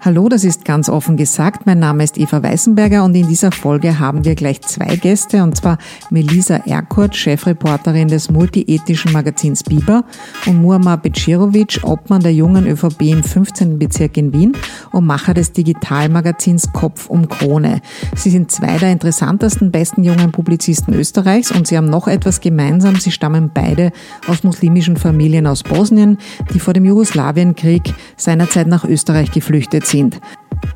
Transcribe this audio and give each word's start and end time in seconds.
Hallo, 0.00 0.28
das 0.28 0.44
ist 0.44 0.64
ganz 0.64 0.88
offen 0.88 1.16
gesagt. 1.16 1.66
Mein 1.66 1.80
Name 1.80 2.04
ist 2.04 2.18
Eva 2.18 2.40
Weißenberger 2.40 3.02
und 3.02 3.16
in 3.16 3.26
dieser 3.26 3.50
Folge 3.50 3.98
haben 3.98 4.24
wir 4.24 4.36
gleich 4.36 4.60
zwei 4.60 4.94
Gäste 4.94 5.42
und 5.42 5.56
zwar 5.56 5.76
Melisa 6.08 6.54
Erkurt, 6.54 7.16
Chefreporterin 7.16 8.06
des 8.06 8.30
multiethnischen 8.30 9.10
Magazins 9.10 9.64
Biber 9.64 10.04
und 10.46 10.62
Muammar 10.62 10.98
Becirovic, 10.98 11.80
Obmann 11.82 12.22
der 12.22 12.32
jungen 12.32 12.68
ÖVP 12.68 13.02
im 13.10 13.24
15. 13.24 13.80
Bezirk 13.80 14.16
in 14.16 14.32
Wien 14.32 14.52
und 14.92 15.04
Macher 15.04 15.34
des 15.34 15.50
Digitalmagazins 15.50 16.72
Kopf 16.72 17.10
um 17.10 17.28
Krone. 17.28 17.80
Sie 18.14 18.30
sind 18.30 18.52
zwei 18.52 18.78
der 18.78 18.92
interessantesten, 18.92 19.72
besten 19.72 20.04
jungen 20.04 20.30
Publizisten 20.30 20.94
Österreichs 20.94 21.50
und 21.50 21.66
sie 21.66 21.76
haben 21.76 21.90
noch 21.90 22.06
etwas 22.06 22.40
gemeinsam. 22.40 22.94
Sie 23.00 23.10
stammen 23.10 23.50
beide 23.52 23.90
aus 24.28 24.44
muslimischen 24.44 24.96
Familien 24.96 25.48
aus 25.48 25.64
Bosnien, 25.64 26.18
die 26.54 26.60
vor 26.60 26.72
dem 26.72 26.84
Jugoslawienkrieg 26.84 27.82
seinerzeit 28.16 28.68
nach 28.68 28.84
Österreich 28.84 29.32
geflüchtet 29.32 29.87
sind. 29.88 30.20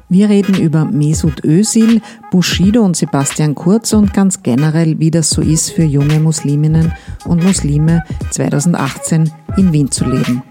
Wir 0.09 0.29
reden 0.29 0.61
über 0.61 0.85
Mesut 0.85 1.45
Özil, 1.45 2.03
Bushido 2.31 2.83
und 2.83 2.97
Sebastian 2.97 3.55
Kurz 3.55 3.93
und 3.93 4.13
ganz 4.13 4.43
generell, 4.43 4.99
wie 4.99 5.11
das 5.11 5.31
so 5.31 5.41
ist 5.41 5.71
für 5.71 5.85
junge 5.85 6.21
Musliminnen 6.21 6.93
und 7.25 7.43
Muslime 7.43 8.05
2018 8.31 9.31
in 9.57 9.73
Wien 9.73 9.91
zu 9.91 10.05
leben. 10.05 10.43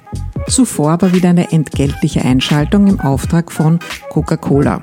Zuvor 0.48 0.92
aber 0.92 1.14
wieder 1.14 1.30
eine 1.30 1.52
entgeltliche 1.52 2.24
Einschaltung 2.24 2.88
im 2.88 3.00
Auftrag 3.00 3.52
von 3.52 3.80
Coca-Cola. 4.10 4.82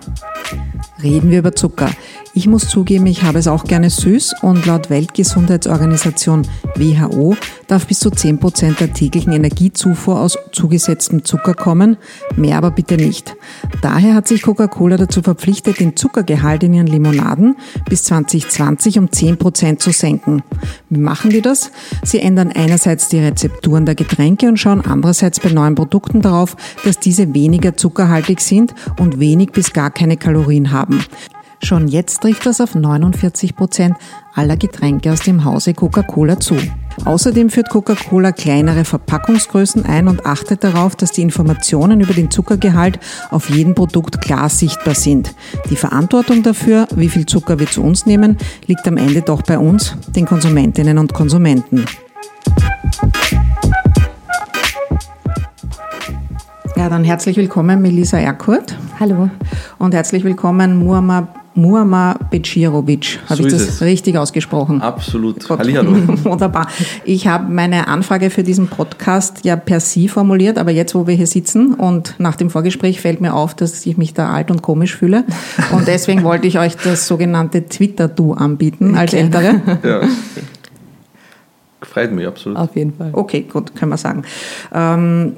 Reden 1.03 1.31
wir 1.31 1.41
über 1.41 1.55
Zucker. 1.55 1.91
Ich 2.34 2.47
muss 2.47 2.69
zugeben, 2.69 3.07
ich 3.07 3.25
habe 3.25 3.39
es 3.39 3.49
auch 3.49 3.65
gerne 3.65 3.91
süß 3.91 4.37
und 4.43 4.65
laut 4.65 4.91
Weltgesundheitsorganisation 4.91 6.47
WHO 6.77 7.37
darf 7.67 7.87
bis 7.87 7.99
zu 7.99 8.11
10% 8.11 8.79
der 8.79 8.93
täglichen 8.93 9.33
Energiezufuhr 9.33 10.21
aus 10.21 10.39
zugesetztem 10.53 11.25
Zucker 11.25 11.55
kommen, 11.55 11.97
mehr 12.37 12.56
aber 12.56 12.71
bitte 12.71 12.97
nicht. 12.97 13.34
Daher 13.83 14.15
hat 14.15 14.29
sich 14.29 14.43
Coca-Cola 14.43 14.97
dazu 14.97 15.21
verpflichtet, 15.21 15.81
den 15.81 15.97
Zuckergehalt 15.97 16.62
in 16.62 16.75
ihren 16.75 16.87
Limonaden 16.87 17.56
bis 17.89 18.05
2020 18.05 18.99
um 19.01 19.06
10% 19.06 19.79
zu 19.79 19.91
senken. 19.91 20.43
Wie 20.91 21.01
machen 21.01 21.31
die 21.31 21.43
das? 21.43 21.73
Sie 22.05 22.21
ändern 22.21 22.53
einerseits 22.53 23.09
die 23.09 23.19
Rezepturen 23.19 23.84
der 23.84 23.97
Getränke 23.97 24.47
und 24.47 24.59
schauen 24.59 24.84
andererseits 24.84 25.18
bei 25.43 25.51
neuen 25.51 25.75
Produkten 25.75 26.21
darauf, 26.23 26.56
dass 26.84 26.99
diese 26.99 27.34
weniger 27.34 27.77
zuckerhaltig 27.77 28.41
sind 28.41 28.75
und 28.99 29.21
wenig 29.21 29.53
bis 29.53 29.73
gar 29.73 29.91
keine 29.91 30.17
Kalorien 30.17 30.71
haben. 30.71 31.05
Schon 31.62 31.89
jetzt 31.89 32.21
trifft 32.21 32.47
das 32.47 32.61
auf 32.61 32.75
49 32.75 33.56
Prozent 33.56 33.97
aller 34.34 34.56
Getränke 34.56 35.12
aus 35.12 35.21
dem 35.21 35.45
Hause 35.45 35.75
Coca-Cola 35.75 36.39
zu. 36.39 36.56
Außerdem 37.05 37.51
führt 37.51 37.69
Coca-Cola 37.69 38.33
kleinere 38.33 38.84
Verpackungsgrößen 38.84 39.84
ein 39.84 40.09
und 40.09 40.25
achtet 40.25 40.62
darauf, 40.62 40.95
dass 40.95 41.12
die 41.12 41.23
Informationen 41.23 42.00
über 42.00 42.15
den 42.15 42.31
Zuckergehalt 42.31 43.00
auf 43.31 43.50
jedem 43.50 43.75
Produkt 43.75 44.21
klar 44.21 44.49
sichtbar 44.49 44.95
sind. 44.95 45.35
Die 45.71 45.77
Verantwortung 45.77 46.43
dafür, 46.43 46.87
wie 46.95 47.09
viel 47.09 47.27
Zucker 47.27 47.59
wir 47.59 47.67
zu 47.67 47.83
uns 47.83 48.06
nehmen, 48.06 48.37
liegt 48.67 48.87
am 48.87 48.97
Ende 48.97 49.23
doch 49.23 49.43
bei 49.43 49.59
uns, 49.59 49.97
den 50.15 50.27
Konsumentinnen 50.27 50.99
und 50.99 51.12
Konsumenten. 51.12 51.85
Ja, 56.78 56.89
dann 56.89 57.03
herzlich 57.03 57.37
willkommen 57.37 57.83
Melisa 57.83 58.19
Erkurt. 58.19 58.77
Hallo. 59.00 59.31
Und 59.81 59.94
herzlich 59.94 60.22
willkommen 60.22 60.78
Muammar 60.78 61.27
Muammar 61.56 62.16
Becirovic. 62.31 63.19
Habe 63.28 63.43
so 63.43 63.49
ich 63.49 63.53
das 63.53 63.62
es. 63.62 63.83
richtig 63.83 64.16
ausgesprochen? 64.16 64.81
Absolut. 64.81 65.50
Hallihallo. 65.50 65.91
Wunderbar. 66.22 66.69
Ich 67.05 67.27
habe 67.27 67.53
meine 67.53 67.88
Anfrage 67.88 68.31
für 68.31 68.44
diesen 68.44 68.69
Podcast 68.69 69.44
ja 69.44 69.56
per 69.56 69.81
Sie 69.81 70.06
formuliert, 70.06 70.56
aber 70.56 70.71
jetzt, 70.71 70.94
wo 70.94 71.09
wir 71.09 71.17
hier 71.17 71.27
sitzen 71.27 71.75
und 71.75 72.15
nach 72.19 72.37
dem 72.37 72.49
Vorgespräch 72.49 73.00
fällt 73.00 73.21
mir 73.21 73.34
auf, 73.34 73.56
dass 73.56 73.84
ich 73.84 73.97
mich 73.97 74.15
da 74.15 74.31
alt 74.31 74.53
und 74.53 74.62
komisch 74.62 74.94
fühle. 74.94 75.25
Und 75.72 75.88
deswegen 75.88 76.22
wollte 76.22 76.47
ich 76.47 76.61
euch 76.61 76.77
das 76.77 77.09
sogenannte 77.09 77.67
Twitter-Du 77.67 78.34
anbieten 78.34 78.94
als 78.94 79.15
okay. 79.15 79.22
Ältere. 79.22 79.81
Ja. 79.83 80.00
Freut 81.83 82.12
mich, 82.12 82.25
absolut. 82.25 82.56
Auf 82.56 82.77
jeden 82.77 82.93
Fall. 82.93 83.11
Okay, 83.15 83.47
gut, 83.53 83.75
können 83.75 83.91
wir 83.91 83.97
sagen. 83.97 84.22
Ähm, 84.72 85.33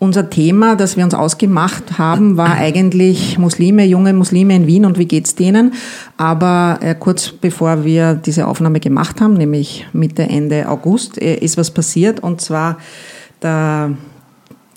unser 0.00 0.30
Thema, 0.30 0.76
das 0.76 0.96
wir 0.96 1.04
uns 1.04 1.12
ausgemacht 1.12 1.98
haben, 1.98 2.38
war 2.38 2.54
eigentlich 2.54 3.38
Muslime, 3.38 3.84
junge 3.84 4.14
Muslime 4.14 4.56
in 4.56 4.66
Wien 4.66 4.86
und 4.86 4.98
wie 4.98 5.04
geht's 5.04 5.34
denen. 5.34 5.74
Aber 6.16 6.78
äh, 6.80 6.94
kurz 6.98 7.28
bevor 7.28 7.84
wir 7.84 8.14
diese 8.14 8.46
Aufnahme 8.46 8.80
gemacht 8.80 9.20
haben, 9.20 9.34
nämlich 9.34 9.86
Mitte, 9.92 10.22
Ende 10.22 10.68
August, 10.68 11.20
äh, 11.20 11.36
ist 11.36 11.58
was 11.58 11.70
passiert. 11.70 12.20
Und 12.20 12.40
zwar 12.40 12.78
der 13.42 13.92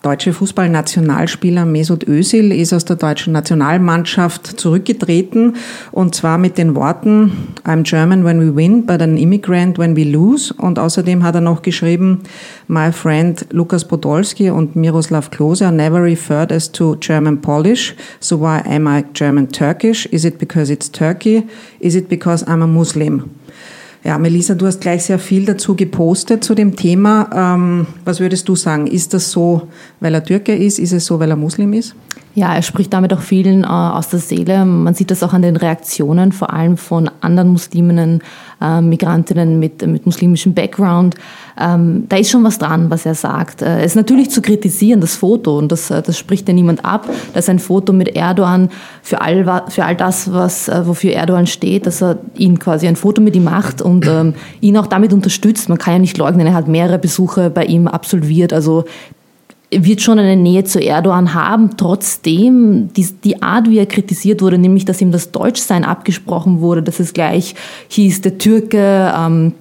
deutsche 0.04 0.34
Fußballnationalspieler 0.34 1.66
Mesut 1.66 2.06
Özil 2.06 2.52
ist 2.52 2.74
aus 2.74 2.84
der 2.84 2.98
deutschen 2.98 3.32
Nationalmannschaft 3.32 4.60
zurückgetreten 4.60 5.56
und 5.94 6.14
zwar 6.14 6.38
mit 6.38 6.58
den 6.58 6.76
Worten 6.76 7.32
I'm 7.64 7.84
German 7.84 8.26
when 8.26 8.42
we 8.42 8.54
win, 8.54 8.86
but 8.86 9.02
an 9.02 9.18
immigrant 9.18 9.80
when 9.80 9.96
we 9.96 10.04
lose. 10.04 10.54
Und 10.54 10.78
außerdem 10.78 11.24
hat 11.24 11.36
er 11.36 11.42
noch 11.42 11.62
geschrieben, 11.62 12.20
My 12.68 12.92
friend 12.92 13.48
Lukas 13.52 13.86
Podolski 13.86 14.50
und 14.50 14.76
Miroslav 14.76 15.32
Klose 15.32 15.66
are 15.66 15.74
never 15.74 16.04
referred 16.04 16.52
as 16.52 16.70
to 16.70 16.98
German 17.00 17.40
Polish. 17.40 17.96
So 18.20 18.40
why 18.42 18.62
am 18.66 18.88
I 18.88 19.06
German 19.14 19.50
Turkish? 19.50 20.06
Is 20.08 20.26
it 20.26 20.38
because 20.38 20.72
it's 20.72 20.92
Turkey? 20.92 21.44
Is 21.80 21.96
it 21.96 22.10
because 22.10 22.46
I'm 22.46 22.62
a 22.62 22.68
Muslim? 22.68 23.32
Ja, 24.04 24.18
Melissa, 24.18 24.54
du 24.54 24.66
hast 24.66 24.82
gleich 24.82 25.06
sehr 25.06 25.18
viel 25.18 25.46
dazu 25.46 25.76
gepostet 25.76 26.44
zu 26.44 26.56
dem 26.56 26.76
Thema. 26.76 27.30
Ähm, 27.34 27.88
was 28.04 28.20
würdest 28.20 28.50
du 28.50 28.56
sagen? 28.56 28.86
Ist 28.86 29.14
das 29.14 29.32
so, 29.32 29.70
weil 30.02 30.14
er 30.14 30.24
Türke 30.24 30.54
ist? 30.54 30.78
Ist 30.78 30.92
es 30.92 31.06
so, 31.06 31.20
weil 31.20 31.30
er 31.30 31.38
Muslim 31.38 31.72
ist? 31.72 31.96
Ja, 32.36 32.56
er 32.56 32.64
spricht 32.64 32.92
damit 32.94 33.14
auch 33.14 33.22
vielen 33.22 33.64
äh, 33.64 33.68
aus 33.68 34.10
der 34.10 34.20
Seele. 34.20 34.66
Man 34.66 34.96
sieht 34.96 35.12
das 35.12 35.22
auch 35.22 35.34
an 35.34 35.44
den 35.44 35.56
Reaktionen, 35.56 36.32
vor 36.32 36.52
allem 36.52 36.78
von 36.78 37.10
anderen 37.22 37.50
Musliminnen, 37.50 38.24
äh, 38.60 38.82
Migrantinnen 38.82 39.60
mit, 39.60 39.86
mit 39.86 40.08
muslimischem 40.08 40.56
Background. 40.56 41.16
Ähm, 41.60 42.06
da 42.10 42.18
ist 42.18 42.32
schon 42.32 42.44
was 42.44 42.58
dran, 42.58 42.90
was 42.90 43.06
er 43.06 43.14
sagt. 43.14 43.62
Äh, 43.62 43.82
es 43.82 43.92
ist 43.92 43.96
natürlich 43.96 44.32
zu 44.32 44.42
kritisieren, 44.42 45.00
das 45.00 45.16
Foto, 45.16 45.60
und 45.60 45.72
das, 45.72 45.92
äh, 45.92 46.02
das 46.02 46.18
spricht 46.18 46.48
ja 46.48 46.56
niemand 46.56 46.84
ab, 46.84 47.08
dass 47.36 47.50
ein 47.50 47.60
Foto 47.60 47.94
mit 47.94 48.16
Erdogan 48.16 48.70
für 49.04 49.22
all, 49.22 49.64
für 49.68 49.86
all 49.86 49.96
das, 49.96 50.34
was, 50.34 50.70
äh, 50.70 50.88
wofür 50.88 51.14
Erdogan 51.14 51.46
steht, 51.46 51.86
dass 51.86 52.02
er 52.02 52.18
ihn 52.36 52.58
quasi 52.58 52.88
ein 52.88 52.96
Foto 52.96 53.22
mit 53.22 53.36
ihm 53.36 53.44
macht 53.44 53.80
und 53.80 54.08
ähm, 54.08 54.34
ihn 54.60 54.76
auch 54.78 54.88
damit 54.88 55.14
unterstützt. 55.14 55.70
Man 55.70 55.78
kann 55.78 55.94
ja 55.94 56.00
nicht 56.00 56.18
leugnen, 56.18 56.48
er 56.48 56.56
hat 56.56 56.68
mehrere 56.68 56.98
Besuche 56.98 57.52
bei 57.52 57.66
ihm 57.66 57.88
absolviert. 57.88 58.54
Also 58.54 58.86
wird 59.80 60.02
schon 60.02 60.20
eine 60.20 60.36
Nähe 60.36 60.64
zu 60.64 60.80
Erdogan 60.80 61.34
haben. 61.34 61.72
Trotzdem, 61.78 62.90
die, 62.94 63.08
die 63.24 63.42
Art, 63.42 63.70
wie 63.70 63.78
er 63.78 63.86
kritisiert 63.86 64.42
wurde, 64.42 64.58
nämlich, 64.58 64.86
dass 64.86 65.02
ihm 65.02 65.12
das 65.12 65.32
Deutschsein 65.32 65.84
abgesprochen 65.84 66.62
wurde, 66.62 66.84
dass 66.84 67.00
es 67.00 67.14
gleich 67.14 67.56
hieß, 67.90 68.22
der 68.22 68.38
Türke, 68.38 69.14
ähm, 69.18 69.54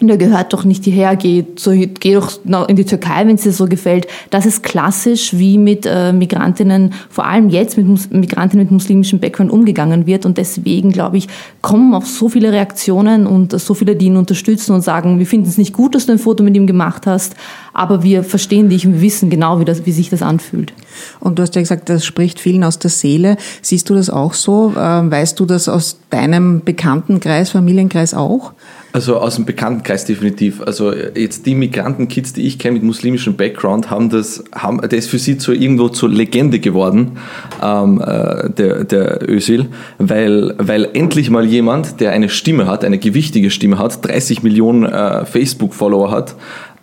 der 0.00 0.16
gehört 0.16 0.52
doch 0.52 0.64
nicht 0.64 0.84
hierher, 0.84 1.16
geh, 1.16 1.44
so, 1.56 1.72
geh 1.72 2.14
doch 2.14 2.38
in 2.68 2.76
die 2.76 2.84
Türkei, 2.84 3.26
wenn 3.26 3.34
es 3.34 3.42
dir 3.42 3.52
so 3.52 3.66
gefällt. 3.66 4.06
Das 4.30 4.46
ist 4.46 4.62
klassisch, 4.62 5.36
wie 5.36 5.58
mit 5.58 5.86
äh, 5.86 6.12
Migrantinnen, 6.12 6.94
vor 7.10 7.26
allem 7.26 7.48
jetzt 7.48 7.76
mit 7.76 7.86
Mus 7.86 8.08
Migrantinnen 8.10 8.66
mit 8.66 8.70
muslimischem 8.70 9.18
Background 9.18 9.50
umgegangen 9.50 10.06
wird. 10.06 10.24
Und 10.24 10.38
deswegen, 10.38 10.92
glaube 10.92 11.16
ich, 11.16 11.26
kommen 11.62 11.94
auch 11.94 12.04
so 12.04 12.28
viele 12.28 12.52
Reaktionen 12.52 13.26
und 13.26 13.58
so 13.58 13.74
viele, 13.74 13.96
die 13.96 14.06
ihn 14.06 14.16
unterstützen 14.16 14.72
und 14.72 14.82
sagen, 14.82 15.18
wir 15.18 15.26
finden 15.26 15.48
es 15.48 15.58
nicht 15.58 15.72
gut, 15.72 15.96
dass 15.96 16.06
du 16.06 16.12
ein 16.12 16.18
Foto 16.18 16.44
mit 16.44 16.54
ihm 16.56 16.68
gemacht 16.68 17.06
hast, 17.06 17.34
aber 17.78 18.02
wir 18.02 18.24
verstehen 18.24 18.68
dich 18.68 18.86
und 18.86 18.94
wir 18.94 19.02
wissen 19.02 19.30
genau, 19.30 19.60
wie, 19.60 19.64
das, 19.64 19.86
wie 19.86 19.92
sich 19.92 20.10
das 20.10 20.20
anfühlt. 20.20 20.72
Und 21.20 21.38
du 21.38 21.42
hast 21.42 21.54
ja 21.54 21.60
gesagt, 21.60 21.88
das 21.88 22.04
spricht 22.04 22.40
vielen 22.40 22.64
aus 22.64 22.80
der 22.80 22.90
Seele. 22.90 23.36
Siehst 23.62 23.88
du 23.88 23.94
das 23.94 24.10
auch 24.10 24.34
so? 24.34 24.74
Ähm, 24.76 25.10
weißt 25.10 25.38
du 25.38 25.46
das 25.46 25.68
aus 25.68 26.00
deinem 26.10 26.62
Bekanntenkreis, 26.64 27.50
Familienkreis 27.50 28.14
auch? 28.14 28.52
Also 28.90 29.18
aus 29.18 29.36
dem 29.36 29.44
Bekanntenkreis 29.44 30.06
definitiv. 30.06 30.62
Also 30.62 30.92
jetzt 30.92 31.44
die 31.44 31.54
Migrantenkids, 31.54 32.32
die 32.32 32.46
ich 32.46 32.58
kenne 32.58 32.74
mit 32.74 32.82
muslimischem 32.82 33.36
Background, 33.36 33.90
haben 33.90 34.08
das, 34.08 34.42
haben, 34.54 34.80
der 34.80 34.98
ist 34.98 35.10
für 35.10 35.18
sie 35.18 35.36
zu 35.36 35.52
irgendwo 35.52 35.90
zur 35.90 36.08
Legende 36.08 36.58
geworden, 36.58 37.18
ähm, 37.62 38.00
äh, 38.00 38.50
der, 38.50 38.84
der 38.84 39.28
Özil, 39.28 39.66
weil, 39.98 40.54
weil 40.58 40.88
endlich 40.94 41.28
mal 41.28 41.44
jemand, 41.44 42.00
der 42.00 42.12
eine 42.12 42.30
Stimme 42.30 42.66
hat, 42.66 42.82
eine 42.82 42.98
gewichtige 42.98 43.50
Stimme 43.50 43.78
hat, 43.78 44.04
30 44.04 44.42
Millionen 44.42 44.86
äh, 44.86 45.26
Facebook-Follower 45.26 46.10
hat, 46.10 46.34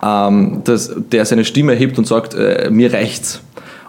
ähm, 0.03 0.61
das, 0.63 0.93
der 1.11 1.25
seine 1.25 1.45
Stimme 1.45 1.73
erhebt 1.73 1.97
und 1.97 2.05
sagt, 2.05 2.33
äh, 2.33 2.69
mir 2.71 2.93
reicht's. 2.93 3.41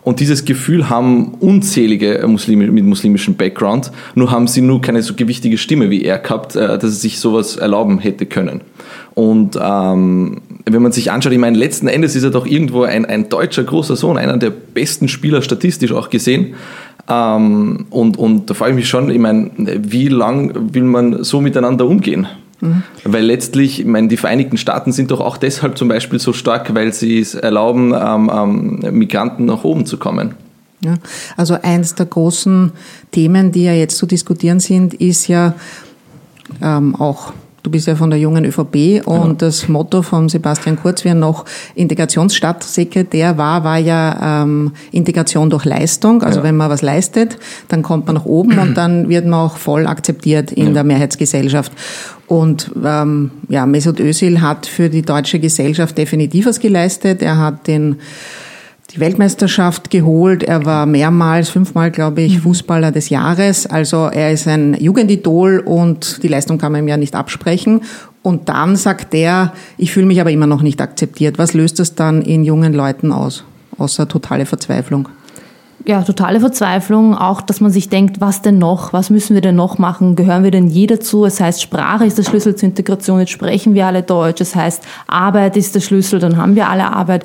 Und 0.06 0.20
dieses 0.20 0.44
Gefühl 0.44 0.88
haben 0.88 1.35
unzählige 1.41 2.25
Muslime 2.29 2.69
mit 2.69 2.85
muslimischem 2.85 3.35
Background, 3.35 3.91
nur 4.14 4.31
haben 4.31 4.47
sie 4.47 4.61
nur 4.61 4.81
keine 4.81 5.03
so 5.03 5.14
gewichtige 5.14 5.58
Stimme 5.58 5.91
wie 5.91 6.05
er 6.05 6.20
gehabt, 6.20 6.55
äh, 6.55 6.79
dass 6.79 6.85
er 6.85 6.91
sich 6.91 7.19
sowas 7.19 7.56
erlauben 7.56 7.99
hätte 7.99 8.25
können. 8.25 8.61
Und 9.14 9.58
ähm, 9.61 10.43
wenn 10.64 10.82
man 10.82 10.93
sich 10.93 11.11
anschaut, 11.11 11.32
ich 11.32 11.38
meine, 11.38 11.58
letzten 11.58 11.88
Endes 11.88 12.14
ist 12.14 12.23
er 12.23 12.31
doch 12.31 12.47
irgendwo 12.47 12.85
ein, 12.85 13.05
ein 13.05 13.29
deutscher 13.29 13.64
großer 13.64 13.97
Sohn, 13.97 14.17
einer 14.17 14.37
der 14.37 14.50
besten 14.50 15.08
Spieler 15.08 15.43
statistisch 15.43 15.91
auch 15.91 16.08
gesehen. 16.08 16.55
Ähm, 17.08 17.87
und, 17.91 18.17
und 18.17 18.49
da 18.49 18.55
frage 18.55 18.73
ich 18.73 18.76
mich 18.76 18.88
schon, 18.88 19.11
ich 19.11 19.19
meine, 19.19 19.50
wie 19.56 20.06
lang 20.06 20.73
will 20.73 20.85
man 20.85 21.25
so 21.25 21.41
miteinander 21.41 21.85
umgehen? 21.85 22.29
Mhm. 22.61 22.82
Weil 23.05 23.25
letztlich, 23.25 23.81
ich 23.81 23.87
meine, 23.87 24.08
die 24.08 24.17
Vereinigten 24.17 24.56
Staaten 24.56 24.93
sind 24.93 25.11
doch 25.11 25.20
auch 25.20 25.37
deshalb 25.37 25.76
zum 25.76 25.88
Beispiel 25.88 26.19
so 26.19 26.32
stark, 26.32 26.75
weil 26.75 26.93
sie 26.93 27.20
es 27.20 27.35
erlauben, 27.35 27.94
ähm, 27.94 28.31
ähm, 28.32 28.99
Migranten 28.99 29.44
nach 29.44 29.64
oben 29.64 29.87
zu 29.87 29.99
kommen. 29.99 30.35
Ja, 30.85 30.94
also 31.37 31.55
eins 31.62 31.94
der 31.94 32.06
großen 32.06 32.73
Themen, 33.11 33.50
die 33.50 33.64
ja 33.64 33.73
jetzt 33.73 33.97
zu 33.97 34.06
diskutieren 34.06 34.61
sind, 34.61 34.94
ist 34.94 35.26
ja 35.26 35.55
ähm, 36.62 36.94
auch 36.94 37.32
Du 37.66 37.70
bist 37.72 37.88
ja 37.88 37.96
von 37.96 38.10
der 38.10 38.18
jungen 38.20 38.44
ÖVP 38.44 39.04
und 39.06 39.22
genau. 39.22 39.32
das 39.38 39.66
Motto 39.66 40.02
von 40.02 40.28
Sebastian 40.28 40.76
Kurz, 40.80 41.04
wie 41.04 41.08
er 41.08 41.16
noch 41.16 41.44
Integrationsstadtsekretär 41.74 43.38
war, 43.38 43.64
war 43.64 43.76
ja 43.76 44.44
ähm, 44.44 44.70
Integration 44.92 45.50
durch 45.50 45.64
Leistung. 45.64 46.22
Also 46.22 46.38
ja. 46.38 46.44
wenn 46.44 46.56
man 46.56 46.70
was 46.70 46.82
leistet, 46.82 47.38
dann 47.66 47.82
kommt 47.82 48.06
man 48.06 48.14
nach 48.14 48.24
oben 48.24 48.56
und 48.60 48.76
dann 48.76 49.08
wird 49.08 49.26
man 49.26 49.40
auch 49.40 49.56
voll 49.56 49.88
akzeptiert 49.88 50.52
in 50.52 50.68
ja. 50.68 50.72
der 50.74 50.84
Mehrheitsgesellschaft. 50.84 51.72
Und 52.28 52.70
ähm, 52.84 53.32
ja, 53.48 53.66
Mesut 53.66 53.98
Özil 53.98 54.40
hat 54.40 54.66
für 54.66 54.88
die 54.88 55.02
deutsche 55.02 55.40
Gesellschaft 55.40 55.98
definitiv 55.98 56.46
was 56.46 56.60
geleistet. 56.60 57.20
Er 57.20 57.38
hat 57.38 57.66
den 57.66 57.96
die 58.90 59.00
Weltmeisterschaft 59.00 59.90
geholt. 59.90 60.42
Er 60.42 60.64
war 60.64 60.86
mehrmals, 60.86 61.48
fünfmal, 61.48 61.90
glaube 61.90 62.22
ich, 62.22 62.36
mhm. 62.36 62.42
Fußballer 62.42 62.92
des 62.92 63.08
Jahres. 63.08 63.66
Also 63.66 64.06
er 64.06 64.32
ist 64.32 64.46
ein 64.46 64.74
Jugendidol 64.74 65.58
und 65.58 66.22
die 66.22 66.28
Leistung 66.28 66.58
kann 66.58 66.72
man 66.72 66.82
ihm 66.82 66.88
ja 66.88 66.96
nicht 66.96 67.14
absprechen. 67.14 67.82
Und 68.22 68.48
dann 68.48 68.76
sagt 68.76 69.14
er, 69.14 69.52
ich 69.78 69.92
fühle 69.92 70.06
mich 70.06 70.20
aber 70.20 70.30
immer 70.30 70.46
noch 70.46 70.62
nicht 70.62 70.80
akzeptiert. 70.80 71.38
Was 71.38 71.54
löst 71.54 71.78
das 71.78 71.94
dann 71.94 72.22
in 72.22 72.44
jungen 72.44 72.72
Leuten 72.72 73.12
aus, 73.12 73.44
außer 73.78 74.08
totale 74.08 74.46
Verzweiflung? 74.46 75.08
ja, 75.86 76.02
totale 76.02 76.40
Verzweiflung, 76.40 77.14
auch 77.14 77.40
dass 77.40 77.60
man 77.60 77.70
sich 77.70 77.88
denkt, 77.88 78.20
was 78.20 78.42
denn 78.42 78.58
noch, 78.58 78.92
was 78.92 79.08
müssen 79.08 79.34
wir 79.34 79.40
denn 79.40 79.54
noch 79.54 79.78
machen, 79.78 80.16
gehören 80.16 80.42
wir 80.42 80.50
denn 80.50 80.66
je 80.66 80.88
dazu? 80.88 81.24
Es 81.24 81.40
heißt, 81.40 81.62
Sprache 81.62 82.04
ist 82.04 82.18
der 82.18 82.24
Schlüssel 82.24 82.56
zur 82.56 82.68
Integration, 82.68 83.20
jetzt 83.20 83.30
sprechen 83.30 83.74
wir 83.74 83.86
alle 83.86 84.02
Deutsch, 84.02 84.40
es 84.40 84.56
heißt, 84.56 84.82
Arbeit 85.06 85.56
ist 85.56 85.76
der 85.76 85.80
Schlüssel, 85.80 86.18
dann 86.18 86.36
haben 86.36 86.56
wir 86.56 86.68
alle 86.68 86.92
Arbeit. 86.92 87.24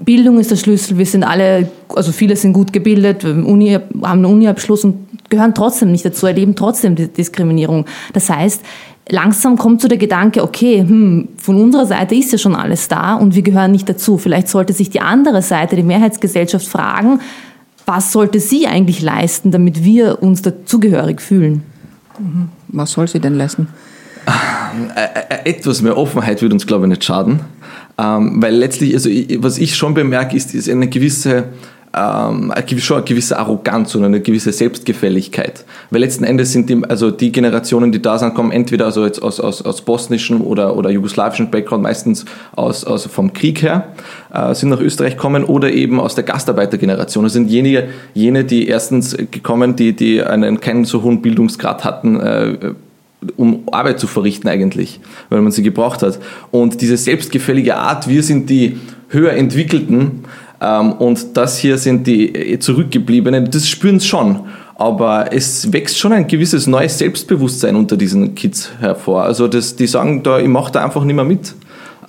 Bildung 0.00 0.38
ist 0.38 0.50
der 0.50 0.56
Schlüssel, 0.56 0.98
wir 0.98 1.06
sind 1.06 1.24
alle, 1.24 1.68
also 1.94 2.12
viele 2.12 2.36
sind 2.36 2.52
gut 2.52 2.72
gebildet, 2.72 3.24
Uni, 3.24 3.72
haben 3.72 4.02
einen 4.02 4.24
Uniabschluss 4.26 4.84
und 4.84 5.06
gehören 5.30 5.54
trotzdem 5.54 5.92
nicht 5.92 6.04
dazu, 6.04 6.26
erleben 6.26 6.54
trotzdem 6.54 6.94
die 6.96 7.08
Diskriminierung. 7.08 7.86
Das 8.12 8.30
heißt, 8.30 8.62
langsam 9.08 9.56
kommt 9.56 9.80
so 9.80 9.88
der 9.88 9.98
Gedanke, 9.98 10.42
okay, 10.42 10.80
hm, 10.80 11.28
von 11.36 11.56
unserer 11.56 11.86
Seite 11.86 12.14
ist 12.14 12.32
ja 12.32 12.38
schon 12.38 12.54
alles 12.54 12.88
da 12.88 13.14
und 13.14 13.34
wir 13.34 13.42
gehören 13.42 13.72
nicht 13.72 13.88
dazu. 13.88 14.18
Vielleicht 14.18 14.48
sollte 14.48 14.72
sich 14.72 14.90
die 14.90 15.00
andere 15.00 15.42
Seite, 15.42 15.76
die 15.76 15.82
Mehrheitsgesellschaft, 15.82 16.66
fragen, 16.66 17.20
was 17.86 18.12
sollte 18.12 18.40
sie 18.40 18.66
eigentlich 18.66 19.00
leisten, 19.00 19.52
damit 19.52 19.84
wir 19.84 20.22
uns 20.22 20.42
dazugehörig 20.42 21.20
fühlen? 21.20 21.62
Mhm. 22.18 22.48
Was 22.68 22.92
soll 22.92 23.06
sie 23.06 23.20
denn 23.20 23.34
leisten? 23.34 23.68
Äh, 24.96 25.44
äh, 25.44 25.50
etwas 25.50 25.82
mehr 25.82 25.96
Offenheit 25.96 26.42
würde 26.42 26.54
uns, 26.54 26.66
glaube 26.66 26.86
ich, 26.86 26.90
nicht 26.90 27.04
schaden. 27.04 27.40
Ähm, 27.98 28.42
weil 28.42 28.54
letztlich, 28.54 28.94
also 28.94 29.08
was 29.38 29.58
ich 29.58 29.74
schon 29.74 29.94
bemerke, 29.94 30.36
ist, 30.36 30.54
ist 30.54 30.68
eine 30.68 30.88
gewisse 30.88 31.44
ähm, 31.96 32.52
schon 32.78 32.98
eine 32.98 33.04
gewisse 33.06 33.38
Arroganz 33.38 33.94
und 33.94 34.04
eine 34.04 34.20
gewisse 34.20 34.52
Selbstgefälligkeit. 34.52 35.64
Weil 35.90 36.02
letzten 36.02 36.24
Endes 36.24 36.52
sind 36.52 36.68
die, 36.68 36.82
also 36.86 37.10
die 37.10 37.32
Generationen, 37.32 37.90
die 37.90 38.02
da 38.02 38.18
sind, 38.18 38.34
kommen 38.34 38.52
entweder 38.52 38.84
also 38.84 39.04
jetzt 39.06 39.22
aus, 39.22 39.40
aus, 39.40 39.62
aus 39.62 39.80
bosnischem 39.80 40.42
oder, 40.42 40.76
oder 40.76 40.90
jugoslawischen 40.90 41.50
Background, 41.50 41.82
meistens 41.82 42.26
aus, 42.54 42.84
aus 42.84 43.06
vom 43.06 43.32
Krieg 43.32 43.62
her, 43.62 43.94
äh, 44.32 44.54
sind 44.54 44.68
nach 44.68 44.80
Österreich 44.80 45.16
gekommen 45.16 45.44
oder 45.44 45.72
eben 45.72 45.98
aus 45.98 46.14
der 46.14 46.24
Gastarbeitergeneration. 46.24 47.24
Das 47.24 47.32
sind 47.32 47.48
jene, 47.48 47.88
jene 48.12 48.44
die 48.44 48.68
erstens 48.68 49.16
gekommen, 49.30 49.74
die, 49.76 49.94
die 49.94 50.22
einen 50.22 50.60
keinen 50.60 50.84
so 50.84 51.02
hohen 51.02 51.22
Bildungsgrad 51.22 51.84
hatten, 51.84 52.20
äh, 52.20 52.74
um 53.36 53.64
Arbeit 53.72 53.98
zu 53.98 54.06
verrichten 54.06 54.48
eigentlich, 54.48 55.00
weil 55.30 55.40
man 55.40 55.52
sie 55.52 55.62
gebraucht 55.62 56.02
hat. 56.02 56.18
Und 56.50 56.80
diese 56.80 56.96
selbstgefällige 56.96 57.76
Art, 57.76 58.08
wir 58.08 58.22
sind 58.22 58.50
die 58.50 58.78
höher 59.08 59.32
entwickelten, 59.32 60.24
ähm, 60.60 60.92
und 60.92 61.36
das 61.36 61.58
hier 61.58 61.78
sind 61.78 62.06
die 62.06 62.34
äh, 62.34 62.58
Zurückgebliebenen, 62.58 63.50
das 63.50 63.68
spüren 63.68 64.00
sie 64.00 64.06
schon. 64.06 64.40
Aber 64.78 65.32
es 65.32 65.72
wächst 65.72 65.98
schon 65.98 66.12
ein 66.12 66.26
gewisses 66.26 66.66
neues 66.66 66.98
Selbstbewusstsein 66.98 67.76
unter 67.76 67.96
diesen 67.96 68.34
Kids 68.34 68.70
hervor. 68.78 69.22
Also 69.22 69.48
das, 69.48 69.76
die 69.76 69.86
sagen 69.86 70.22
da, 70.22 70.38
ich 70.38 70.48
mache 70.48 70.72
da 70.72 70.84
einfach 70.84 71.02
nicht 71.04 71.16
mehr 71.16 71.24
mit. 71.24 71.54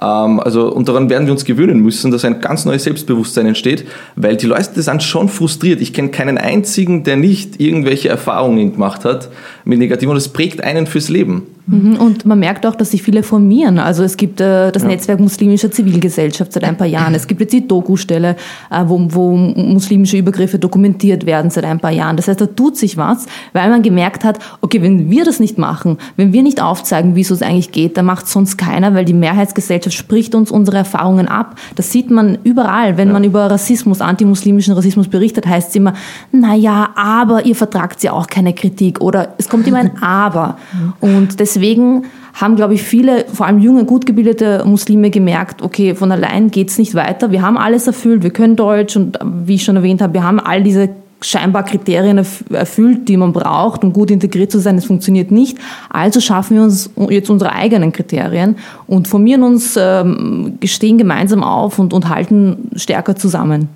Ähm, 0.02 0.40
also, 0.40 0.72
und 0.72 0.88
daran 0.88 1.10
werden 1.10 1.28
wir 1.28 1.34
uns 1.34 1.46
gewöhnen 1.46 1.80
müssen, 1.80 2.12
dass 2.12 2.26
ein 2.26 2.42
ganz 2.42 2.66
neues 2.66 2.84
Selbstbewusstsein 2.84 3.48
entsteht, 3.48 3.86
weil 4.16 4.38
die 4.38 4.46
Leute 4.46 4.82
sind 4.82 5.04
schon 5.04 5.30
frustriert. 5.30 5.82
Ich 5.82 5.94
kenne 5.94 6.10
keinen 6.10 6.38
einzigen, 6.38 7.04
der 7.04 7.18
nicht 7.18 7.60
irgendwelche 7.60 8.10
Erfahrungen 8.10 8.74
gemacht 8.74 9.06
hat 9.06 9.30
mit 9.66 9.80
Negativ 9.80 10.10
und 10.10 10.16
das 10.16 10.30
prägt 10.30 10.64
einen 10.64 10.88
fürs 10.88 11.10
Leben. 11.10 11.44
Mhm, 11.68 11.98
und 11.98 12.26
man 12.26 12.40
merkt 12.40 12.66
auch, 12.66 12.76
dass 12.76 12.92
sich 12.92 13.04
viele 13.04 13.24
formieren. 13.24 13.78
Also 13.78 14.04
es 14.04 14.16
gibt 14.16 14.40
äh, 14.40 14.72
das 14.72 14.84
ja. 14.84 14.88
Netzwerk 14.88 15.20
muslimischer 15.20 15.70
Zivilgesellschaft 15.70 16.54
seit 16.54 16.64
ein 16.64 16.78
paar 16.78 16.88
Jahren. 16.88 17.14
Es 17.14 17.28
gibt 17.28 17.42
jetzt 17.42 17.52
die 17.52 17.68
Doku-Stelle, 17.68 18.38
äh, 18.72 18.84
wo, 18.86 18.98
wo 19.10 19.36
muslimische 19.36 20.18
Übergriffe 20.18 20.60
dokumentiert 20.60 21.26
werden 21.26 21.52
seit 21.52 21.66
ein 21.66 21.82
paar 21.82 21.92
Jahren. 21.92 22.16
Das 22.16 22.30
heißt, 22.30 22.40
da 22.40 22.46
tut 22.46 22.78
sich 22.78 22.96
was, 22.96 23.26
weil 23.52 23.70
man 23.70 23.82
gemerkt 23.82 24.24
hat, 24.24 24.40
okay, 24.62 24.82
wenn 24.82 25.12
wir 25.12 25.26
das 25.26 25.42
nicht 25.42 25.58
machen, 25.58 25.98
wenn 26.16 26.32
wir 26.32 26.42
nicht 26.42 26.62
aufzeigen, 26.62 27.16
wie 27.16 27.22
es 27.22 27.42
eigentlich 27.42 27.74
geht, 27.74 27.98
dann 27.98 28.06
macht 28.06 28.30
sonst 28.30 28.58
keiner, 28.58 28.94
weil 28.94 29.04
die 29.04 29.14
Mehrheitsgesellschaft 29.14 29.87
spricht 29.94 30.36
uns 30.36 30.52
unsere 30.52 30.78
Erfahrungen 30.78 31.28
ab. 31.28 31.56
Das 31.76 31.92
sieht 31.92 32.10
man 32.10 32.38
überall. 32.44 32.98
Wenn 32.98 33.10
ja. 33.10 33.14
man 33.14 33.24
über 33.24 33.50
Rassismus, 33.50 34.02
antimuslimischen 34.02 34.74
Rassismus 34.74 35.08
berichtet, 35.08 35.46
heißt 35.46 35.70
es 35.70 35.76
immer, 35.76 35.94
na 36.32 36.56
ja, 36.56 36.90
aber 36.96 37.46
ihr 37.46 37.56
vertragt 37.56 38.04
ja 38.04 38.14
auch 38.14 38.28
keine 38.28 38.54
Kritik 38.54 39.02
oder 39.02 39.30
es 39.38 39.50
kommt 39.50 39.68
immer 39.68 39.80
ein 39.80 39.92
Aber. 40.02 40.58
Und 41.02 41.40
deswegen 41.40 41.58
deswegen 41.58 42.04
haben, 42.34 42.56
glaube 42.56 42.76
ich, 42.76 42.84
viele, 42.84 43.26
vor 43.34 43.48
allem 43.48 43.60
junge, 43.60 43.86
gut 43.86 44.06
gebildete 44.06 44.64
Muslime 44.66 45.10
gemerkt, 45.10 45.62
okay, 45.62 45.96
von 45.96 46.12
allein 46.12 46.52
geht 46.52 46.70
es 46.70 46.78
nicht 46.78 46.94
weiter. 46.94 47.32
Wir 47.32 47.42
haben 47.42 47.58
alles 47.58 47.88
erfüllt, 47.88 48.24
wir 48.24 48.30
können 48.30 48.56
Deutsch 48.56 48.96
und 48.96 49.18
wie 49.46 49.56
ich 49.56 49.64
schon 49.64 49.76
erwähnt 49.76 50.02
habe, 50.02 50.14
wir 50.14 50.24
haben 50.24 50.40
all 50.40 50.62
diese 50.62 50.90
scheinbar 51.22 51.64
Kriterien 51.64 52.24
erfüllt, 52.52 53.10
die 53.10 53.18
man 53.18 53.34
braucht, 53.34 53.84
um 53.84 53.92
gut 53.92 54.12
integriert 54.12 54.52
zu 54.52 54.60
sein. 54.60 54.78
Es 54.78 54.86
funktioniert 54.86 55.32
nicht. 55.32 55.58
Also 55.90 56.20
schaffen 56.20 56.58
wir 56.58 56.64
uns 56.64 56.92
jetzt 57.10 57.30
unsere 57.30 57.54
eigenen 57.54 57.92
Kriterien 57.92 58.56
und 58.86 59.08
formieren 59.08 59.44
uns, 59.44 59.76
ähm, 59.78 60.60
stehen 60.64 60.98
gemeinsam 60.98 61.44
auf 61.44 61.80
und, 61.80 61.94
und 61.94 62.10
halten 62.10 62.70
stärker 62.76 63.16
zusammen. 63.16 63.70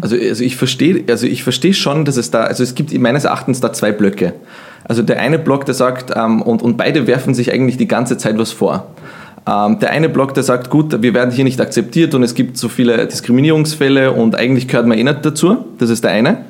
Also, 0.00 0.16
also 0.16 0.44
ich 0.44 0.56
verstehe, 0.56 1.02
also 1.08 1.26
ich 1.26 1.42
schon, 1.76 2.04
dass 2.04 2.16
es 2.16 2.30
da, 2.30 2.44
also 2.44 2.62
es 2.62 2.74
gibt 2.74 2.96
meines 2.98 3.24
Erachtens 3.24 3.60
da 3.60 3.72
zwei 3.72 3.90
Blöcke. 3.90 4.34
Also 4.84 5.02
der 5.02 5.18
eine 5.18 5.38
Block, 5.38 5.64
der 5.64 5.74
sagt, 5.74 6.12
ähm, 6.14 6.42
und, 6.42 6.62
und 6.62 6.76
beide 6.76 7.06
werfen 7.06 7.34
sich 7.34 7.52
eigentlich 7.52 7.76
die 7.76 7.88
ganze 7.88 8.18
Zeit 8.18 8.38
was 8.38 8.52
vor. 8.52 8.86
Ähm, 9.46 9.80
der 9.80 9.90
eine 9.90 10.08
Block, 10.08 10.34
der 10.34 10.44
sagt, 10.44 10.70
gut, 10.70 11.02
wir 11.02 11.12
werden 11.12 11.32
hier 11.32 11.44
nicht 11.44 11.60
akzeptiert 11.60 12.14
und 12.14 12.22
es 12.22 12.34
gibt 12.34 12.56
so 12.56 12.68
viele 12.68 13.06
Diskriminierungsfälle 13.06 14.12
und 14.12 14.36
eigentlich 14.36 14.68
gehört 14.68 14.86
man 14.86 14.96
eh 14.96 15.02
nicht 15.02 15.24
dazu. 15.24 15.56
Das 15.78 15.90
ist 15.90 16.04
der 16.04 16.12
eine 16.12 16.44